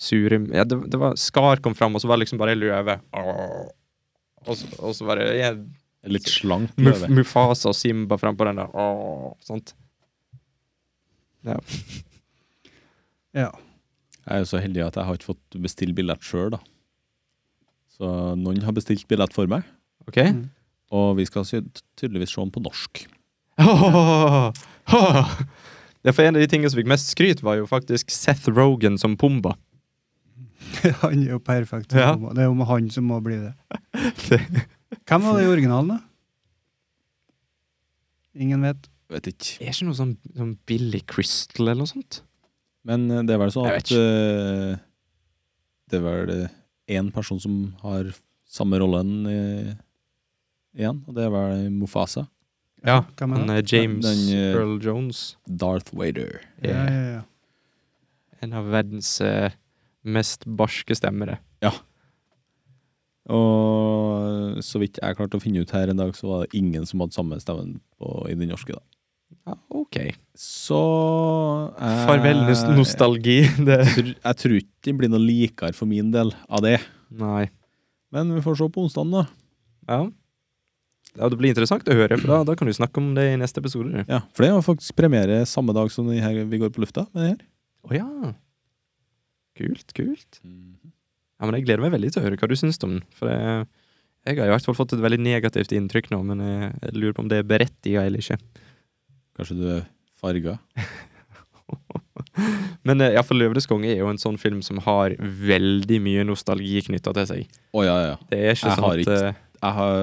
sure 0.00 0.38
ja, 0.56 0.64
det, 0.64 0.78
det 0.88 0.98
var 0.98 1.18
Skar 1.20 1.60
kom 1.62 1.76
fram, 1.76 1.94
og 1.94 2.00
så 2.02 2.08
var 2.08 2.16
det 2.16 2.24
liksom 2.24 2.40
bare 2.40 2.56
løve. 2.56 2.96
Og 3.12 4.56
så, 4.56 4.70
og 4.80 4.96
så 4.96 5.06
var 5.06 5.20
ja, 5.36 5.52
Litt 6.10 6.26
slank 6.26 6.72
Muf. 6.82 7.04
Mufasa 7.08 7.70
og 7.70 7.76
Simba 7.78 8.16
frem 8.18 8.34
på 8.38 8.46
den 8.48 8.58
der. 8.58 8.72
Åh, 8.74 9.32
sånt. 9.44 9.74
Ja. 11.46 11.58
Ja. 13.32 13.46
Jeg 14.26 14.34
er 14.34 14.42
jo 14.42 14.48
så 14.50 14.58
heldig 14.60 14.82
at 14.84 14.96
jeg 14.98 15.08
har 15.08 15.16
ikke 15.16 15.30
fått 15.30 15.54
bestille 15.64 15.94
billett 15.96 16.20
sjøl, 16.20 16.50
da. 16.52 16.58
Så 17.96 18.10
noen 18.36 18.60
har 18.60 18.74
bestilt 18.76 19.06
billett 19.08 19.32
for 19.32 19.48
meg, 19.48 19.64
OK? 20.04 20.18
Mm. 20.20 20.42
og 20.92 21.14
vi 21.16 21.24
skal 21.24 21.46
tydeligvis 21.48 22.34
se 22.34 22.42
den 22.42 22.52
på 22.52 22.60
norsk. 22.60 23.00
Åh, 23.64 24.52
åh. 24.98 25.32
Ja, 26.04 26.12
for 26.12 26.26
En 26.26 26.36
av 26.36 26.44
de 26.44 26.50
tingene 26.52 26.68
som 26.68 26.82
fikk 26.82 26.92
mest 26.92 27.08
skryt, 27.14 27.40
var 27.40 27.56
jo 27.56 27.64
faktisk 27.70 28.12
Seth 28.12 28.52
Rogan 28.52 29.00
som 29.00 29.16
Pumba. 29.16 29.54
Han 31.06 31.24
er 31.24 31.32
jo 31.38 31.40
perfekt. 31.40 31.96
Ja. 31.96 32.12
Det 32.20 32.44
er 32.44 32.50
jo 32.50 32.68
han 32.68 32.92
som 32.92 33.08
må 33.08 33.16
bli 33.24 33.40
det. 33.40 33.54
Hvem 35.08 35.22
var 35.26 35.38
det 35.38 35.44
i 35.46 35.50
originalen, 35.52 35.94
da? 35.94 36.00
Ingen 38.42 38.64
vet. 38.64 38.88
Vet 39.12 39.28
ikke. 39.28 39.56
Er 39.60 39.72
ikke 39.74 39.86
noe 39.90 39.98
sånn, 39.98 40.12
sånn 40.36 40.52
Billy 40.68 41.02
Crystal 41.08 41.66
eller 41.68 41.82
noe 41.82 41.90
sånt? 41.90 42.22
Men 42.88 43.04
eh, 43.12 43.22
det 43.28 43.34
er 43.36 43.40
vel 43.42 43.52
sånn 43.54 43.68
Jeg 43.68 43.76
vet 43.78 43.90
at 43.92 43.98
eh, 44.00 44.80
Det 45.92 45.98
er 46.00 46.04
vel 46.06 46.32
én 46.92 47.10
person 47.14 47.38
som 47.42 47.58
har 47.84 48.08
samme 48.52 48.80
rollen 48.80 49.12
eh, 49.30 49.68
igjen, 50.76 51.02
og 51.06 51.14
det 51.16 51.26
er 51.26 51.30
vel 51.32 51.66
Mufasa. 51.76 52.24
Ja, 52.82 53.02
Hvem 53.16 53.34
er 53.36 53.42
han 53.42 53.52
det? 53.52 53.58
er 53.60 53.76
James 53.76 54.04
Den, 54.06 54.22
eh, 54.34 54.56
Earl 54.56 54.74
Jones. 54.82 55.20
Darth 55.46 55.92
Vader. 55.96 56.40
Ja, 56.64 56.82
ja, 56.88 57.02
ja. 57.18 57.22
En 58.42 58.56
av 58.58 58.66
verdens 58.72 59.12
eh, 59.22 59.54
mest 60.02 60.48
barske 60.48 60.96
stemmere. 60.98 61.38
Og 63.30 64.58
så 64.66 64.80
vidt 64.82 64.98
jeg 64.98 65.18
klarte 65.18 65.38
å 65.38 65.42
finne 65.42 65.62
ut 65.62 65.74
her 65.74 65.92
en 65.92 66.00
dag, 66.00 66.10
så 66.18 66.26
var 66.26 66.42
det 66.42 66.58
ingen 66.58 66.86
som 66.88 67.04
hadde 67.04 67.14
samme 67.14 67.38
stemmen 67.42 67.76
på, 68.00 68.24
i 68.30 68.34
den 68.34 68.50
norske. 68.50 68.74
da. 68.74 68.82
Ja, 69.46 69.56
OK. 69.74 69.98
Så 70.38 70.80
eh, 71.78 72.02
Farvel 72.06 72.44
nostalgi. 72.76 73.40
Det. 73.66 73.78
Jeg 73.78 73.94
tror, 73.94 74.10
jeg 74.14 74.40
tror 74.42 74.56
ikke 74.58 74.88
det 74.88 74.96
blir 74.98 75.12
noe 75.12 75.22
likere 75.22 75.76
for 75.76 75.90
min 75.90 76.10
del 76.14 76.34
av 76.48 76.64
det. 76.64 76.78
Nei. 77.18 77.46
Men 78.12 78.34
vi 78.36 78.42
får 78.44 78.58
se 78.60 78.68
på 78.72 78.84
onsdag, 78.84 79.08
da. 79.14 79.24
Ja. 79.88 80.00
ja. 81.16 81.30
Det 81.32 81.38
blir 81.40 81.54
interessant 81.54 81.88
å 81.88 81.96
høre, 81.96 82.18
for 82.20 82.34
da, 82.34 82.42
da 82.50 82.56
kan 82.58 82.68
du 82.68 82.74
snakke 82.76 83.00
om 83.00 83.12
det 83.16 83.30
i 83.32 83.40
neste 83.40 83.62
episode. 83.62 84.04
Ja, 84.04 84.22
For 84.34 84.46
det 84.46 84.52
var 84.54 84.66
faktisk 84.66 84.94
premiere 84.98 85.42
samme 85.48 85.74
dag 85.76 85.90
som 85.94 86.10
vi 86.10 86.60
går 86.60 86.74
på 86.74 86.84
lufta 86.84 87.06
med 87.12 87.22
det 87.22 87.30
her. 87.32 87.42
Å 87.82 87.96
ja. 87.96 88.32
Kult, 89.58 89.94
kult. 89.96 90.42
Ja, 91.42 91.48
men 91.50 91.56
Jeg 91.58 91.64
gleder 91.66 91.82
meg 91.82 91.90
veldig 91.96 92.12
til 92.14 92.22
å 92.22 92.24
høre 92.28 92.36
hva 92.38 92.46
du 92.46 92.54
syns 92.54 92.78
om 92.86 92.92
den. 92.94 93.00
For 93.18 93.26
jeg, 93.26 93.64
jeg 94.30 94.38
har 94.38 94.46
i 94.46 94.52
hvert 94.54 94.68
fall 94.68 94.76
fått 94.78 94.92
et 94.94 95.02
veldig 95.02 95.18
negativt 95.24 95.74
inntrykk 95.74 96.12
nå, 96.14 96.20
men 96.28 96.38
jeg, 96.46 96.68
jeg 96.84 96.94
lurer 97.00 97.16
på 97.16 97.24
om 97.24 97.30
det 97.32 97.40
er 97.42 97.48
berettiga 97.50 98.04
eller 98.06 98.22
ikke. 98.22 98.38
Kanskje 99.34 99.56
du 99.58 99.64
er 99.74 99.82
farga? 100.22 100.54
Men 102.86 103.00
uh, 103.02 103.08
iallfall 103.10 103.38
'Løvenes 103.40 103.66
konge' 103.70 103.90
er 103.92 104.00
jo 104.00 104.08
en 104.10 104.20
sånn 104.20 104.38
film 104.40 104.60
som 104.64 104.78
har 104.86 105.14
veldig 105.20 105.98
mye 106.02 106.24
nostalgi 106.26 106.80
knytta 106.86 107.10
til 107.18 107.26
seg. 107.30 107.42
Å 107.74 107.84
ja, 107.86 107.96
ja. 108.06 108.14
Det 108.30 108.38
er 108.38 108.56
ikke 108.56 108.68
Jeg 108.70 108.78
sånn 108.78 108.86
har 108.86 108.94
at 108.94 109.04
ikke- 109.04 109.28
eh, 109.28 109.34
Jeg 109.62 109.72
har, 109.78 109.96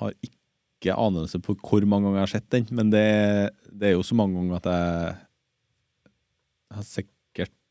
har 0.00 0.10
ikke 0.28 0.92
anelse 0.96 1.36
på 1.44 1.50
hvor 1.60 1.82
mange 1.88 2.04
ganger 2.08 2.20
jeg 2.20 2.26
har 2.28 2.34
sett 2.36 2.50
den, 2.54 2.64
men 2.70 2.86
det, 2.92 3.06
det 3.72 3.86
er 3.90 3.94
jo 3.96 4.02
så 4.06 4.14
mange 4.16 4.34
ganger 4.38 4.54
at 4.60 4.66
jeg 4.72 4.84
har 6.76 6.84
sikkert 6.88 7.15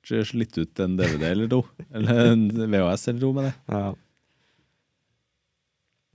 slitt 0.05 0.57
ut 0.57 0.81
en 0.83 0.97
DVD 0.99 1.29
eller 1.31 1.49
to. 1.51 1.61
Eller 1.95 2.31
en 2.31 2.47
VHS 2.53 3.07
eller 3.11 3.21
to, 3.21 3.31
med 3.33 3.47
det. 3.47 3.53
Ja. 3.71 3.83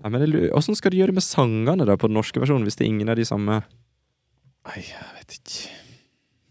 ja 0.03 0.13
men 0.15 0.37
Åssen 0.57 0.79
skal 0.79 0.95
de 0.95 1.01
gjøre 1.03 1.17
med 1.17 1.27
sangene 1.27 1.87
da 1.89 1.97
på 1.99 2.11
den 2.11 2.19
norske 2.19 2.43
versjonen, 2.43 2.67
hvis 2.69 2.79
det 2.79 2.87
er 2.87 2.93
ingen 2.93 3.13
av 3.13 3.19
de 3.21 3.27
samme 3.29 3.63
Nei, 4.61 4.83
jeg 4.85 5.07
vet 5.17 5.37
ikke. 5.39 5.77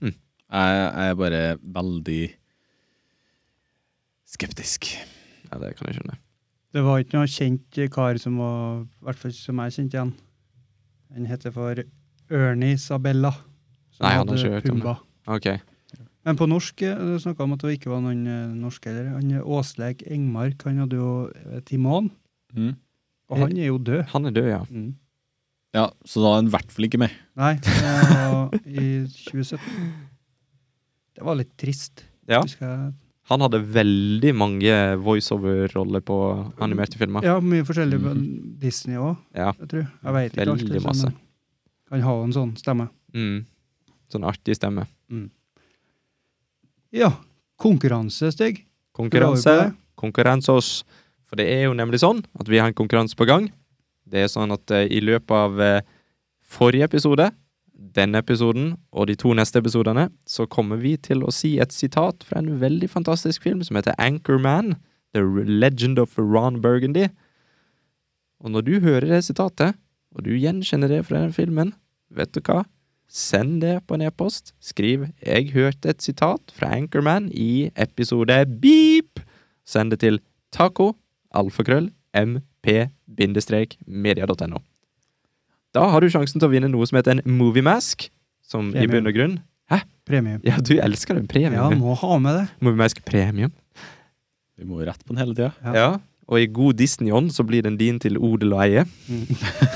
Hm. 0.01 0.13
Jeg, 0.17 0.77
jeg 0.81 1.11
er 1.13 1.17
bare 1.19 1.41
veldig 1.61 2.21
skeptisk. 4.33 4.87
Ja, 5.45 5.59
det 5.61 5.75
kan 5.77 5.89
jeg 5.89 5.99
skjønne. 5.99 6.17
Det 6.73 6.81
var 6.85 7.01
ikke 7.01 7.17
noe 7.17 7.29
kjent 7.29 7.79
kar 7.93 8.17
som 8.21 8.41
var, 8.41 8.81
i 8.85 9.05
hvert 9.07 9.21
fall 9.21 9.33
som 9.33 9.61
jeg 9.61 9.75
kjente 9.77 9.97
igjen. 9.97 10.15
Han 11.13 11.29
heter 11.29 11.53
for 11.53 11.83
Ernie 12.29 12.77
Sabella. 12.81 13.31
som 13.93 14.05
Nei, 14.05 14.11
han 14.13 14.19
har 14.19 14.25
hadde 14.25 14.41
ikke 14.41 14.55
hørt 14.57 14.69
om 14.73 14.81
det. 14.81 14.95
Pumba. 15.29 15.55
Men 16.29 16.37
på 16.37 16.45
norsk 16.49 16.81
eh, 16.85 16.95
du 17.01 17.17
snakka 17.23 17.41
om 17.47 17.55
at 17.55 17.63
det 17.65 17.71
ikke 17.79 17.89
var 17.89 18.03
noen 18.05 18.21
eh, 18.29 18.53
norsk 18.53 18.85
heller. 18.85 19.07
Han 19.15 19.31
eh, 19.33 19.41
Åsleik 19.57 20.03
Engmark 20.05 20.61
han 20.67 20.77
hadde 20.85 20.99
jo 20.99 21.09
Timon, 21.65 22.11
Mm. 22.53 22.75
og 23.29 23.37
han 23.43 23.51
er 23.57 23.67
jo 23.69 23.77
død. 23.77 24.03
Han 24.13 24.25
er 24.25 24.31
død, 24.33 24.47
ja. 24.49 24.59
Mm. 24.69 24.93
Ja, 25.77 25.83
så 26.05 26.21
da 26.23 26.31
er 26.31 26.35
han 26.39 26.47
i 26.49 26.53
hvert 26.55 26.71
fall 26.73 26.85
ikke 26.87 26.97
med. 27.01 27.11
Nei, 27.37 27.51
det 27.61 27.73
var 28.33 28.55
i 28.65 28.85
2017. 29.05 29.91
Det 31.19 31.25
var 31.27 31.37
litt 31.37 31.51
trist. 31.61 32.05
ja. 32.29 32.41
Han 33.29 33.43
hadde 33.45 33.59
veldig 33.61 34.31
mange 34.33 34.73
voiceover-roller 35.05 36.01
på 36.01 36.15
animerte 36.65 36.97
filmer. 36.97 37.21
Ja, 37.21 37.35
mye 37.39 37.61
forskjellig 37.67 37.99
på 38.01 38.15
Mhm. 38.15 38.55
Disney 38.59 38.97
òg, 38.97 39.17
Ja. 39.37 39.51
jeg 39.59 39.67
tror. 39.69 39.85
Jeg 40.03 40.13
vet 40.17 40.31
ikke 40.33 40.41
alt. 40.49 40.61
Veldig 40.63 40.73
liksom, 40.73 40.89
masse. 40.89 41.13
Han 41.91 42.01
har 42.01 42.23
en 42.23 42.33
sånn 42.33 42.55
stemme. 42.57 42.89
Mm. 43.13 43.45
Sånn 44.09 44.25
artig 44.25 44.55
stemme. 44.57 44.87
Ja. 46.95 47.11
Konkurranse, 47.59 48.31
Stig. 48.33 48.63
Konkurranse. 48.95 49.73
Konkurranse 49.99 50.55
oss. 50.55 50.71
For 51.29 51.37
det 51.39 51.49
er 51.51 51.67
jo 51.67 51.75
nemlig 51.77 52.01
sånn 52.01 52.23
at 52.39 52.49
vi 52.49 52.61
har 52.61 52.71
en 52.71 52.77
konkurranse 52.77 53.17
på 53.19 53.27
gang. 53.29 53.49
Det 54.09 54.23
er 54.25 54.31
sånn 54.31 54.53
at 54.55 54.71
eh, 54.73 54.87
i 54.89 55.01
løpet 55.03 55.35
av 55.35 55.59
eh, 55.61 55.85
forrige 56.41 56.87
episode, 56.89 57.29
denne 57.69 58.19
episoden 58.23 58.73
og 58.91 59.07
de 59.09 59.15
to 59.19 59.31
neste 59.37 59.61
episodene, 59.61 60.09
så 60.27 60.47
kommer 60.49 60.81
vi 60.81 60.95
til 60.97 61.21
å 61.23 61.33
si 61.33 61.57
et 61.61 61.75
sitat 61.75 62.25
fra 62.27 62.41
en 62.41 62.57
veldig 62.61 62.89
fantastisk 62.91 63.45
film 63.45 63.61
som 63.63 63.77
heter 63.79 63.97
Anchorman. 64.01 64.77
The 65.13 65.21
Legend 65.21 65.99
of 65.99 66.17
Ron 66.17 66.61
Burgundy. 66.61 67.07
Og 68.39 68.51
når 68.53 68.65
du 68.65 68.73
hører 68.83 69.07
det 69.09 69.23
sitatet, 69.25 69.77
og 70.13 70.25
du 70.25 70.35
gjenkjenner 70.37 70.91
det 70.91 71.03
fra 71.07 71.23
den 71.23 71.33
filmen, 71.33 71.73
vet 72.13 72.33
du 72.33 72.41
hva? 72.45 72.63
Send 73.09 73.61
det 73.61 73.81
på 73.87 73.93
en 73.97 74.01
e-post. 74.05 74.53
Skriv 74.61 75.07
'Jeg 75.25 75.51
hørte 75.53 75.89
et 75.89 76.01
sitat 76.01 76.39
fra 76.53 76.75
Anchorman 76.75 77.31
i 77.33 77.71
episode 77.75 78.45
beep'. 78.61 79.23
Send 79.65 79.91
det 79.91 79.99
til 79.99 80.19
taco, 80.51 80.95
alfakrøll, 81.33 81.91
mp-media.no. 82.13 82.97
Da 85.73 85.79
har 85.89 85.99
du 85.99 86.09
sjansen 86.09 86.39
til 86.39 86.47
å 86.47 86.51
vinne 86.51 86.69
noe 86.69 86.85
som 86.87 86.95
heter 86.97 87.11
en 87.11 87.21
movie 87.25 87.61
mask, 87.61 88.09
som 88.41 88.75
i 88.75 88.87
bunn 88.87 89.07
og 89.07 89.13
grunn 89.13 89.39
Premium. 90.09 90.41
Ja, 90.41 90.57
du 90.57 90.73
elsker 90.81 91.13
den 91.19 91.27
premium. 91.29 91.53
Ja, 91.53 91.69
må 91.77 91.93
ha 92.01 92.17
med 92.21 92.37
det. 92.39 92.45
Moviemask 92.65 93.03
premium. 93.05 93.51
Vi 94.57 94.65
må 94.65 94.81
jo 94.81 94.87
rette 94.89 95.05
på 95.05 95.13
den 95.13 95.21
hele 95.21 95.35
tida. 95.37 95.51
Ja. 95.61 95.73
Ja. 95.77 95.89
Og 96.29 96.41
i 96.41 96.49
god 96.53 96.79
Disney-ånd 96.81 97.29
så 97.33 97.45
blir 97.45 97.65
den 97.65 97.77
din 97.77 97.99
til 98.01 98.17
odel 98.17 98.55
og 98.57 98.63
eie. 98.65 98.85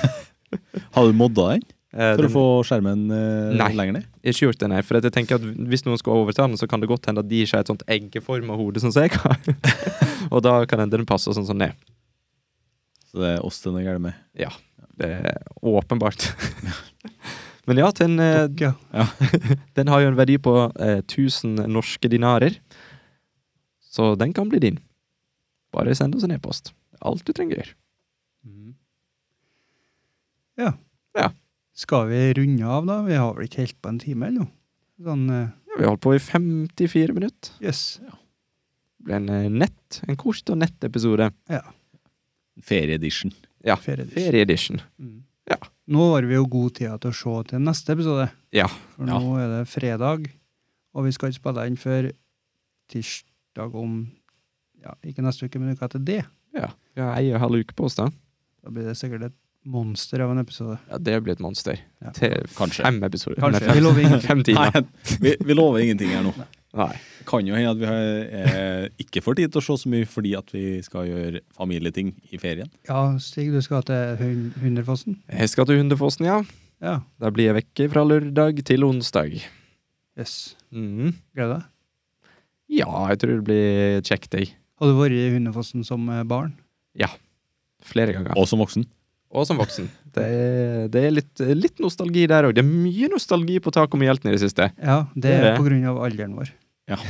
Har 0.95 1.05
du 1.05 1.13
modda 1.17 1.53
den 1.53 1.63
for 1.93 2.23
den- 2.23 2.29
å 2.31 2.33
få 2.33 2.43
skjermen 2.65 3.01
eh, 3.13 3.53
Nei. 3.59 3.69
lenger 3.77 3.93
ned? 3.99 4.05
Ikke 4.23 4.47
gjort 4.47 4.57
det, 4.63 4.69
nei. 4.71 4.81
For 4.81 4.97
at 4.97 5.03
jeg 5.07 5.13
tenker 5.13 5.35
at 5.37 5.41
hvis 5.69 5.85
noen 5.85 5.99
skal 6.01 6.13
overta 6.17 6.47
den, 6.47 6.57
så 6.57 6.67
kan 6.67 6.81
det 6.81 6.89
godt 6.89 7.05
hende 7.05 7.21
at 7.21 7.29
de 7.29 7.43
ikke 7.45 7.53
har 7.59 7.61
et 7.65 7.69
sånt 7.69 7.83
eggeforma 7.87 8.55
hode 8.57 8.81
som 8.81 8.89
jeg 8.95 9.11
har. 9.13 9.37
og 10.33 10.41
da 10.45 10.55
kan 10.65 10.79
hende 10.83 10.97
den 10.97 11.05
passer 11.09 11.35
sånn 11.37 11.45
som 11.47 11.59
det. 11.61 11.71
Så 13.11 13.21
det 13.21 13.35
er 13.37 13.45
oss 13.45 13.61
den 13.61 13.77
er 13.77 13.85
gæren 13.85 14.01
med. 14.07 14.17
Det 14.97 15.09
er 15.09 15.37
åpenbart. 15.61 16.31
Men 17.69 17.77
ja, 17.79 17.91
den, 17.95 18.17
eh, 18.19 18.47
Ja. 18.59 18.73
den 19.77 19.87
har 19.87 20.01
jo 20.01 20.09
en 20.11 20.17
verdi 20.17 20.35
på 20.41 20.55
eh, 20.81 20.99
1000 21.05 21.61
norske 21.71 22.09
dinarer. 22.11 22.57
Så 23.93 24.15
den 24.17 24.33
kan 24.33 24.49
bli 24.49 24.59
din. 24.59 24.79
Bare 25.73 25.93
send 25.95 26.15
oss 26.17 26.25
en 26.25 26.33
e-post. 26.35 26.73
Alt 27.01 27.23
du 27.25 27.33
trenger 27.33 27.73
Mm. 28.43 28.73
ja. 30.59 30.73
Ja. 31.15 31.29
Skal 31.83 32.07
vi 32.11 32.19
runde 32.37 32.65
av, 32.69 32.85
da? 32.87 33.01
Vi 33.03 33.15
har 33.19 33.33
vel 33.35 33.47
ikke 33.49 33.63
helt 33.65 33.77
på 33.83 33.91
en 33.91 33.99
time, 34.01 34.27
eller 34.29 34.45
noe? 34.45 34.51
Sånn 35.03 35.23
eh, 35.33 35.47
Ja, 35.73 35.77
vi 35.79 35.83
har 35.87 35.91
holdt 35.95 36.03
på 36.05 36.13
i 36.15 36.21
54 36.21 37.15
minutter. 37.17 37.55
Jøss. 37.63 37.81
Det 38.03 39.07
ble 39.09 39.17
en 39.19 39.29
eh, 39.33 39.47
nett, 39.51 39.99
en 40.07 40.19
kort 40.21 40.51
og 40.53 40.59
nett 40.61 40.85
episode. 40.87 41.27
Ferieedition. 42.63 43.33
Ja, 43.65 43.75
Ferieedition. 43.79 44.81
Mm. 45.01 45.23
Ja. 45.49 45.57
Nå 45.91 46.05
har 46.13 46.23
vi 46.29 46.37
jo 46.37 46.45
god 46.47 46.75
tid 46.77 46.93
til 47.03 47.11
å 47.11 47.17
se 47.17 47.33
til 47.49 47.63
neste 47.65 47.95
episode. 47.97 48.29
Ja. 48.55 48.67
For 48.95 49.07
Ja. 49.09 49.17
nå 49.19 49.33
er 49.41 49.47
det 49.57 49.63
fredag, 49.71 50.29
og 50.93 51.03
vi 51.07 51.11
skal 51.11 51.31
ikke 51.33 51.41
spille 51.41 51.65
inn 51.67 51.75
før 51.81 52.11
tirsdag 52.93 53.75
om 53.75 53.97
ja, 54.83 54.93
Ikke 55.07 55.23
neste 55.23 55.47
uke, 55.47 55.59
men 55.59 55.73
uka 55.75 55.85
etter 55.87 55.99
det. 56.03 56.21
ja. 56.53 56.69
Vi 56.93 57.01
har 57.01 57.15
ei 57.17 57.31
og 57.33 57.39
halv 57.41 57.63
uke 57.63 57.73
på 57.73 57.85
oss, 57.87 57.95
da. 57.95 58.09
Da 58.63 58.69
blir 58.69 58.83
det 58.85 58.93
sikkert 58.99 59.23
et 59.25 59.35
monster 59.65 60.19
av 60.25 60.31
en 60.31 60.39
episode. 60.41 60.77
Ja, 60.89 60.97
det 60.99 61.19
blir 61.23 61.33
et 61.37 61.39
monster. 61.43 61.77
Ja. 62.03 62.11
Til 62.15 62.33
Kanskje. 62.57 62.83
fem 62.83 62.97
episoder. 63.03 63.39
Kanskje. 63.39 63.61
Nei, 63.61 63.69
fem, 63.69 63.77
Vi 63.77 63.83
lover 63.85 64.01
ingenting. 64.03 64.27
fem 64.27 64.43
timer. 64.43 64.71
Nei, 64.73 65.17
vi, 65.23 65.35
vi 65.47 65.53
lover 65.55 65.79
ingenting 65.85 66.09
her 66.11 66.23
nå. 66.25 66.33
Nei. 66.73 66.91
Det 67.19 67.25
kan 67.29 67.45
jo 67.47 67.53
hende 67.55 67.69
at 67.71 67.77
vi 67.79 67.85
har, 67.85 68.07
eh, 68.41 68.87
ikke 68.99 69.21
får 69.23 69.35
tid 69.39 69.51
til 69.53 69.61
å 69.61 69.63
se 69.63 69.75
så 69.83 69.89
mye 69.93 70.07
fordi 70.09 70.31
at 70.37 70.49
vi 70.51 70.63
skal 70.83 71.05
gjøre 71.07 71.41
familieting 71.55 72.09
i 72.33 72.39
ferien. 72.41 72.67
Ja, 72.89 73.03
Stig, 73.23 73.51
du 73.53 73.61
skal 73.61 73.83
til 73.87 74.17
Hun- 74.19 74.53
Hunderfossen? 74.59 75.19
Jeg 75.31 75.49
skal 75.53 75.65
til 75.69 75.77
Hunderfossen, 75.79 76.25
ja. 76.25 76.41
Ja. 76.81 76.97
Da 77.21 77.29
blir 77.31 77.53
jeg 77.53 77.59
vekke 77.61 77.91
fra 77.93 78.03
lørdag 78.03 78.63
til 78.65 78.83
onsdag. 78.83 79.37
Yes. 80.19 80.55
Mm. 80.73 81.13
Gleder 81.35 81.61
deg? 81.61 81.63
Ja, 82.81 82.89
jeg 83.13 83.19
tror 83.21 83.37
det 83.37 83.45
blir 83.45 84.01
kjekt, 84.01 84.33
jeg. 84.33 84.49
Har 84.81 84.87
du 84.89 84.97
vært 84.97 85.13
i 85.15 85.29
Hunderfossen 85.37 85.85
som 85.85 86.05
barn? 86.27 86.55
Ja. 86.97 87.07
Flere 87.85 88.13
ganger. 88.17 88.33
Og 88.35 88.47
som 88.49 88.59
voksen. 88.59 88.85
Og 89.33 89.47
som 89.49 89.57
voksen. 89.57 89.87
Det 90.13 90.23
er, 90.23 90.87
det 90.93 91.01
er 91.07 91.13
litt, 91.15 91.41
litt 91.57 91.79
nostalgi 91.81 92.27
der 92.29 92.45
òg. 92.45 92.53
Det 92.53 92.61
er 92.61 92.69
mye 92.69 93.07
nostalgi 93.09 93.57
på 93.65 93.71
taket 93.73 93.97
med 93.97 94.11
hjelten 94.11 94.29
i 94.29 94.35
det 94.35 94.43
siste. 94.43 94.67
Ja, 94.77 94.99
det 95.15 95.23
Det 95.25 95.31
er 95.39 95.47
det. 95.47 95.53
på 95.57 95.65
grunn 95.65 95.87
av 95.89 95.97
alderen 96.05 96.35
vår. 96.37 96.51
Ja. 96.91 96.99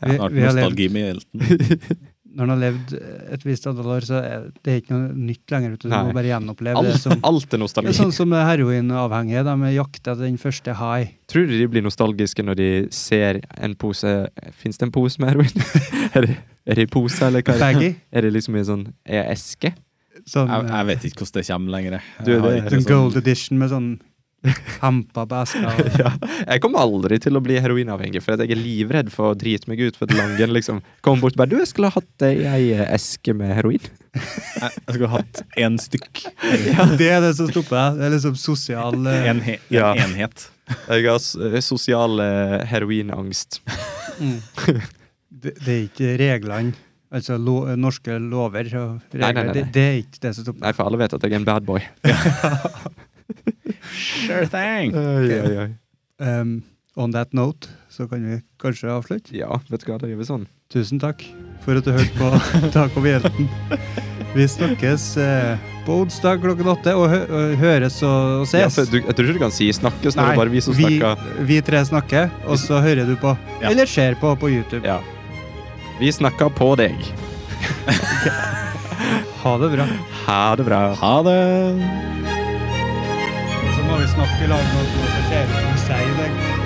Vi, 0.00 0.14
Snart 0.16 0.20
har 0.20 0.30
nostalgi 0.36 0.88
med 0.92 1.02
hjelten. 1.08 1.38
når 2.30 2.44
en 2.44 2.52
har 2.52 2.60
levd 2.60 2.92
et 3.34 3.44
visst 3.46 3.66
antall 3.66 3.88
år, 3.96 4.04
så 4.06 4.18
er 4.22 4.44
det 4.66 4.76
ikke 4.82 4.94
noe 4.94 5.14
nytt 5.18 5.50
lenger. 5.52 5.74
Du 5.82 5.88
Nei. 5.90 6.00
må 6.06 6.14
bare 6.14 6.30
gjenoppleve 6.30 6.84
det. 6.86 6.94
Som, 7.02 7.16
alt 7.26 7.56
er 7.56 7.62
det 7.64 7.90
er 7.90 7.96
sånn 7.96 8.14
som 8.14 8.34
heroinavhengige. 8.36 9.42
De 9.48 9.72
jakter 9.74 10.14
etter 10.14 10.22
den 10.28 10.38
første 10.40 10.76
high. 10.78 11.10
Tror 11.30 11.48
du 11.50 11.56
de 11.58 11.68
blir 11.72 11.84
nostalgiske 11.86 12.44
når 12.46 12.60
de 12.60 12.70
ser 12.94 13.40
en 13.58 13.74
pose 13.78 14.12
Fins 14.60 14.78
det 14.78 14.88
en 14.88 14.94
pose 14.94 15.22
med 15.22 15.32
heroin? 15.32 15.66
er, 16.16 16.26
det, 16.28 16.36
er 16.66 16.80
det 16.82 16.88
pose, 16.94 17.22
eller 17.26 17.42
hva? 17.46 17.58
Baggy. 17.60 17.94
Er 18.14 18.26
det 18.26 18.34
liksom 18.36 18.58
i 18.58 18.62
en 18.62 18.70
sånn 18.70 18.86
eske? 19.06 19.74
Sånn, 20.28 20.50
Jeg, 20.52 20.68
jeg 20.70 20.86
vet 20.90 21.04
ikke 21.08 21.24
hvordan 21.24 21.40
det 21.40 21.46
kommer 21.48 21.74
lenger. 21.74 21.98
Du, 22.20 22.30
det, 22.30 22.38
det- 22.44 22.54
sånn 22.60 22.70
sånn- 22.84 22.88
gold 22.92 23.20
edition 23.22 23.60
med 23.62 23.72
sånn 23.72 23.90
hempa 24.80 25.26
på 25.28 25.40
og- 25.44 25.80
ja. 26.00 26.10
Jeg 26.46 26.62
kommer 26.64 26.80
aldri 26.84 27.18
til 27.20 27.36
å 27.36 27.42
bli 27.44 27.58
heroinavhengig, 27.60 28.22
for 28.24 28.34
at 28.34 28.40
jeg 28.44 28.54
er 28.56 28.60
livredd 28.60 29.10
for 29.12 29.32
å 29.34 29.38
drite 29.38 29.68
meg 29.68 29.80
ut 29.84 29.98
for 30.00 30.08
Langen 30.16 30.54
liksom 30.56 30.80
kom 31.04 31.20
bort 31.20 31.36
og 31.36 31.42
bare 31.42 31.52
'Du, 31.52 31.58
jeg 31.60 31.68
skulle 31.68 31.90
ha 31.92 32.00
hatt 32.00 32.24
ei 32.24 32.46
ei 32.48 32.70
eske 32.88 33.34
med 33.36 33.52
heroin'. 33.58 33.90
Jeg 34.14 34.94
skulle 34.94 35.08
ha 35.12 35.20
hatt 35.20 35.42
én 35.56 35.76
stykk. 35.78 36.24
Ja. 36.66 36.86
Det 37.00 37.10
er 37.12 37.20
det 37.20 37.34
som 37.36 37.50
stopper. 37.52 37.94
Det 37.98 38.06
er 38.08 38.14
liksom 38.16 38.36
sosial 38.40 38.96
uh... 39.06 39.28
En, 39.30 39.42
en 39.44 39.58
Ja. 39.70 39.92
enhet. 39.94 40.48
Jeg 40.88 41.04
har 41.06 41.60
sosial 41.62 42.18
uh, 42.20 42.58
heroinangst. 42.64 43.60
mm. 44.20 44.40
det, 45.30 45.54
det 45.64 45.68
er 45.74 45.82
ikke 45.88 46.16
reglene, 46.20 46.72
altså 47.12 47.36
lo, 47.38 47.64
norske 47.76 48.18
lover 48.18 48.66
og 48.78 49.00
regler. 49.12 49.20
Nei, 49.20 49.32
nei, 49.32 49.44
nei, 49.44 49.44
nei. 49.44 49.54
Det, 49.54 49.64
det 49.74 49.82
er 49.86 49.96
ikke 50.02 50.20
det 50.26 50.34
som 50.36 50.44
stopper 50.46 50.60
Nei, 50.66 50.72
for 50.72 50.86
alle 50.86 50.98
vet 51.00 51.14
at 51.14 51.22
jeg 51.26 51.32
er 51.32 51.40
en 51.40 51.48
bad 51.48 51.66
boy. 51.66 51.80
Sure 53.94 54.46
thing. 54.46 54.94
Um, 56.20 56.62
on 56.96 57.12
that 57.12 57.32
note 57.32 57.68
så 57.90 58.06
kan 58.10 58.22
vi 58.24 58.40
kanskje 58.60 58.90
avslutte. 58.92 59.34
Ja, 59.36 59.60
vet 59.70 59.84
du 59.84 59.90
hva, 59.92 59.98
da 60.02 60.08
gjør 60.10 60.20
vi 60.22 60.26
sånn. 60.28 60.46
Tusen 60.70 61.00
takk 61.02 61.24
for 61.64 61.76
at 61.80 61.84
du 61.86 61.90
hørte 61.92 62.14
på 62.18 62.28
Tak 62.76 62.96
over 62.96 63.08
hjelten. 63.10 63.48
Vi 64.36 64.44
snakkes 64.46 65.04
eh, 65.18 65.58
på 65.86 65.96
onsdag 66.04 66.38
klokken 66.44 66.68
åtte, 66.70 66.92
og, 66.94 67.08
hø 67.10 67.18
og 67.26 67.56
høres 67.58 67.96
og, 68.06 68.44
og 68.44 68.52
Ja, 68.54 68.68
ses. 68.68 68.76
for 68.78 68.92
du, 68.92 69.00
jeg 69.00 69.16
tror 69.18 69.26
ikke 69.32 69.38
du 69.40 69.42
kan 69.42 69.54
si 69.56 69.70
'snakkes' 69.74 70.14
når 70.14 70.22
det 70.28 70.34
er 70.36 70.38
bare 70.38 70.52
vi 70.54 70.60
som 70.62 70.76
vi, 70.78 70.86
snakker. 71.00 71.42
vi 71.48 71.58
tre 71.66 71.80
snakker, 71.88 72.30
og 72.46 72.58
så 72.62 72.78
hører 72.84 73.08
du 73.10 73.16
på. 73.18 73.34
Ja. 73.62 73.70
Eller 73.72 73.86
ser 73.90 74.14
på 74.20 74.36
på 74.38 74.52
YouTube. 74.52 74.86
Ja. 74.86 75.00
Vi 75.98 76.12
snakker 76.14 76.48
på 76.54 76.76
deg. 76.78 76.94
Ha 79.40 79.54
det 79.56 79.70
bra. 79.72 79.86
Ha 80.26 80.40
det 80.56 80.64
bra. 80.68 80.80
Ha 81.00 81.14
det. 81.24 82.39
Må 83.90 83.96
vi 83.98 84.06
snakke 84.06 84.44
i 84.44 84.46
lag 84.46 84.66
noe 84.70 84.86
som 84.94 85.28
ser 85.32 85.50
du 85.50 85.78
sier 85.82 86.18
det. 86.22 86.59